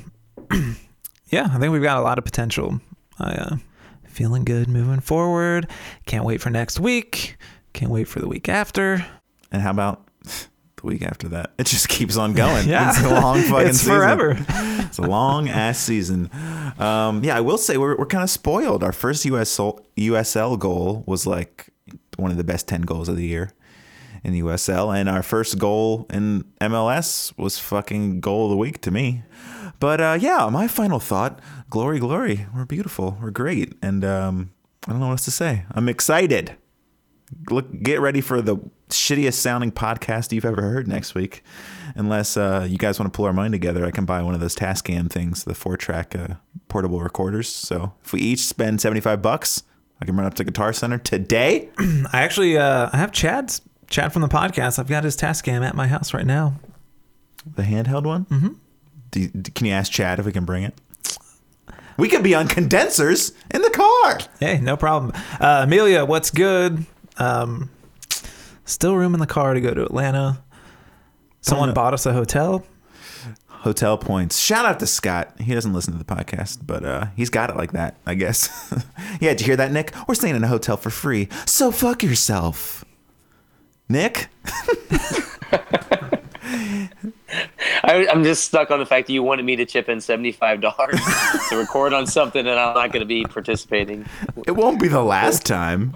yeah, 1.33 1.49
I 1.53 1.59
think 1.59 1.73
we've 1.73 1.83
got 1.83 1.97
a 1.99 2.03
lot 2.03 2.19
of 2.19 2.25
potential. 2.25 2.81
I 3.19 3.33
uh, 3.33 3.57
feeling 4.07 4.45
good 4.45 4.69
moving 4.69 5.01
forward. 5.01 5.69
Can't 6.07 6.25
wait 6.25 6.41
for 6.41 6.51
next 6.51 6.79
week. 6.79 7.37
Can't 7.73 7.91
wait 7.91 8.05
for 8.05 8.21
the 8.21 8.29
week 8.29 8.49
after. 8.49 9.05
And 9.51 9.63
how 9.63 9.71
about 9.71 10.07
the 10.25 10.87
week 10.87 11.03
after 11.03 11.29
that? 11.29 11.53
It 11.59 11.67
just 11.67 11.89
keeps 11.89 12.17
on 12.17 12.35
going. 12.35 12.69
Yeah. 12.73 12.91
It's 12.91 13.01
a 13.03 13.09
long 13.09 13.41
fucking 13.43 13.69
It's 13.69 13.79
season. 13.79 13.95
forever. 13.97 14.37
It's 14.49 14.99
a 14.99 15.03
long 15.03 15.49
ass 15.49 15.79
season. 15.79 16.31
Um, 16.79 17.25
yeah, 17.25 17.37
I 17.37 17.41
will 17.41 17.59
say 17.59 17.77
we're, 17.79 17.97
we're 17.97 18.07
kind 18.07 18.23
of 18.23 18.31
spoiled. 18.31 18.83
Our 18.85 18.93
first 18.93 19.25
US 19.25 19.57
USL 19.57 20.59
goal 20.59 21.05
was 21.07 21.27
like 21.27 21.71
one 22.17 22.31
of 22.31 22.37
the 22.37 22.45
best 22.45 22.69
10 22.69 22.83
goals 22.83 23.09
of 23.09 23.17
the 23.17 23.27
year 23.27 23.53
in 24.23 24.33
the 24.33 24.41
USL. 24.43 24.95
And 24.95 25.09
our 25.09 25.23
first 25.23 25.59
goal 25.59 26.07
in 26.11 26.45
MLS 26.61 27.37
was 27.39 27.59
fucking 27.59 28.21
goal 28.21 28.45
of 28.47 28.51
the 28.51 28.57
week 28.57 28.81
to 28.83 28.91
me. 28.91 29.23
But 29.83 30.01
uh, 30.01 30.17
yeah, 30.21 30.49
my 30.49 30.69
final 30.69 31.01
thought 31.01 31.41
glory, 31.69 31.99
glory. 31.99 32.47
We're 32.55 32.67
beautiful. 32.67 33.19
We're 33.21 33.33
great. 33.33 33.75
And 33.83 34.05
um, 34.05 34.53
I 34.87 34.93
don't 34.93 35.01
know 35.01 35.07
what 35.07 35.15
else 35.15 35.25
to 35.25 35.33
say. 35.33 35.65
I'm 35.73 35.89
excited. 35.89 36.57
Look, 37.51 37.83
get 37.83 38.01
ready 38.01 38.21
for 38.21 38.41
the 38.41 38.59
shittiest 38.91 39.35
sounding 39.35 39.73
podcast 39.73 40.31
you've 40.31 40.45
ever 40.45 40.63
heard 40.63 40.87
next 40.87 41.17
week. 41.17 41.43
Unless 41.97 42.37
uh, 42.37 42.65
you 42.71 42.79
guys 42.79 43.01
want 43.01 43.13
to 43.13 43.17
pull 43.17 43.25
our 43.25 43.33
money 43.33 43.51
together, 43.51 43.85
I 43.85 43.91
can 43.91 44.05
buy 44.05 44.23
one 44.23 44.35
of 44.35 44.41
those 44.41 44.55
Tascam 44.55 45.11
things, 45.11 45.43
the 45.43 45.53
four 45.53 45.77
track 45.77 46.15
uh, 46.15 46.35
portable 46.69 47.01
recorders. 47.01 47.49
So 47.49 47.93
if 48.05 48.13
we 48.13 48.21
each 48.21 48.47
spend 48.47 48.81
75 48.81 49.21
bucks, 49.21 49.65
I 50.01 50.05
can 50.05 50.17
run 50.17 50.27
up 50.27 50.35
to 50.35 50.45
Guitar 50.45 50.73
Center 50.73 50.99
today. 50.99 51.71
I 51.79 52.23
actually 52.23 52.57
uh, 52.57 52.89
I 52.93 52.99
have 52.99 53.11
Chad's 53.11 53.61
Chad 53.89 54.13
from 54.13 54.23
the 54.23 54.29
podcast. 54.29 54.79
I've 54.79 54.87
got 54.87 55.03
his 55.03 55.17
Tascam 55.17 55.67
at 55.67 55.75
my 55.75 55.89
house 55.89 56.15
right 56.15 56.25
now. 56.25 56.61
The 57.45 57.65
handheld 57.65 58.05
one? 58.05 58.27
Mm-hmm. 58.27 58.49
You, 59.15 59.31
can 59.55 59.67
you 59.67 59.73
ask 59.73 59.91
Chad 59.93 60.19
if 60.19 60.27
we 60.27 60.33
can 60.33 60.45
bring 60.45 60.63
it? 60.63 60.75
We 61.99 62.09
could 62.09 62.23
be 62.23 62.35
on 62.35 62.49
condensers 62.49 63.33
in 63.51 63.63
the 63.63 63.71
car. 63.71 64.19
Hey, 64.41 64.61
no 64.61 64.77
problem. 64.77 65.13
Uh, 65.41 65.63
Amelia, 65.65 66.05
what's 66.05 66.31
good? 66.31 66.87
Um, 67.19 67.71
still 68.65 68.97
room 68.97 69.15
in 69.15 69.21
the 69.21 69.27
car 69.27 69.55
to 69.55 69.61
go 69.61 69.75
to 69.75 69.83
Atlanta. 69.83 70.43
Someone 71.43 71.73
bought 71.75 71.93
us 71.93 72.07
a 72.07 72.13
hotel. 72.13 72.65
Hotel 73.49 73.97
points. 73.97 74.41
Shout 74.41 74.65
out 74.65 74.81
to 74.81 74.87
Scott. 74.87 75.41
He 75.41 75.55
doesn't 75.55 75.73
listen 75.73 75.93
to 75.93 75.99
the 75.99 76.05
podcast, 76.05 76.67
but 76.67 76.85
uh, 76.85 77.07
he's 77.15 77.31
got 77.31 77.51
it 77.51 77.57
like 77.57 77.73
that, 77.73 77.97
I 78.07 78.15
guess. 78.15 78.73
yeah, 79.21 79.31
did 79.31 79.43
you 79.43 79.47
hear 79.47 79.57
that, 79.57 79.71
Nick? 79.71 79.93
We're 80.09 80.15
staying 80.15 80.35
in 80.35 80.43
a 80.43 80.49
hotel 80.49 80.77
for 80.77 80.91
free. 80.91 81.29
So 81.47 81.71
fuck 81.71 82.03
yourself. 82.03 82.85
Nick? 83.89 84.29
I, 87.93 88.09
I'm 88.09 88.25
just 88.25 88.45
stuck 88.45 88.71
on 88.71 88.79
the 88.79 88.87
fact 88.87 89.07
that 89.07 89.13
you 89.13 89.23
wanted 89.23 89.45
me 89.45 89.57
to 89.57 89.67
chip 89.67 89.89
in 89.89 90.01
seventy-five 90.01 90.61
dollars 90.61 91.01
to 91.51 91.57
record 91.57 91.93
on 91.93 92.07
something, 92.07 92.47
and 92.47 92.59
I'm 92.59 92.75
not 92.75 92.93
going 92.93 93.01
to 93.01 93.07
be 93.07 93.25
participating. 93.25 94.07
It 94.47 94.53
won't 94.53 94.81
be 94.81 94.89
the 94.89 95.03
last 95.03 95.45
time. 95.45 95.95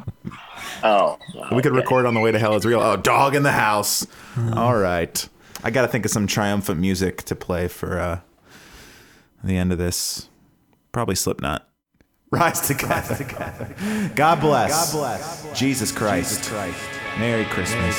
Oh, 0.82 1.18
We 1.53 1.62
could 1.62 1.74
record 1.74 2.07
on 2.07 2.14
the 2.14 2.20
way 2.20 2.32
to 2.32 2.38
hell 2.38 2.55
is 2.55 2.64
real. 2.64 2.80
Oh, 2.80 2.97
dog 2.97 3.34
in 3.34 3.42
the 3.42 3.53
house. 3.53 4.07
All 4.55 4.76
right. 4.76 5.28
I 5.64 5.70
got 5.70 5.82
to 5.82 5.88
think 5.88 6.05
of 6.05 6.11
some 6.11 6.26
triumphant 6.26 6.78
music 6.80 7.22
to 7.24 7.34
play 7.34 7.66
for 7.66 7.99
uh, 7.99 8.20
the 9.42 9.57
end 9.57 9.72
of 9.72 9.78
this. 9.78 10.28
Probably 10.92 11.14
Slipknot. 11.14 11.66
Rise 12.30 12.61
together. 12.61 13.24
God 13.24 14.16
God 14.16 14.40
bless. 14.40 14.92
God 14.92 14.99
bless. 14.99 15.59
Jesus 15.59 15.92
Christ. 15.92 16.53
Merry 17.18 17.44
Christmas. 17.47 17.97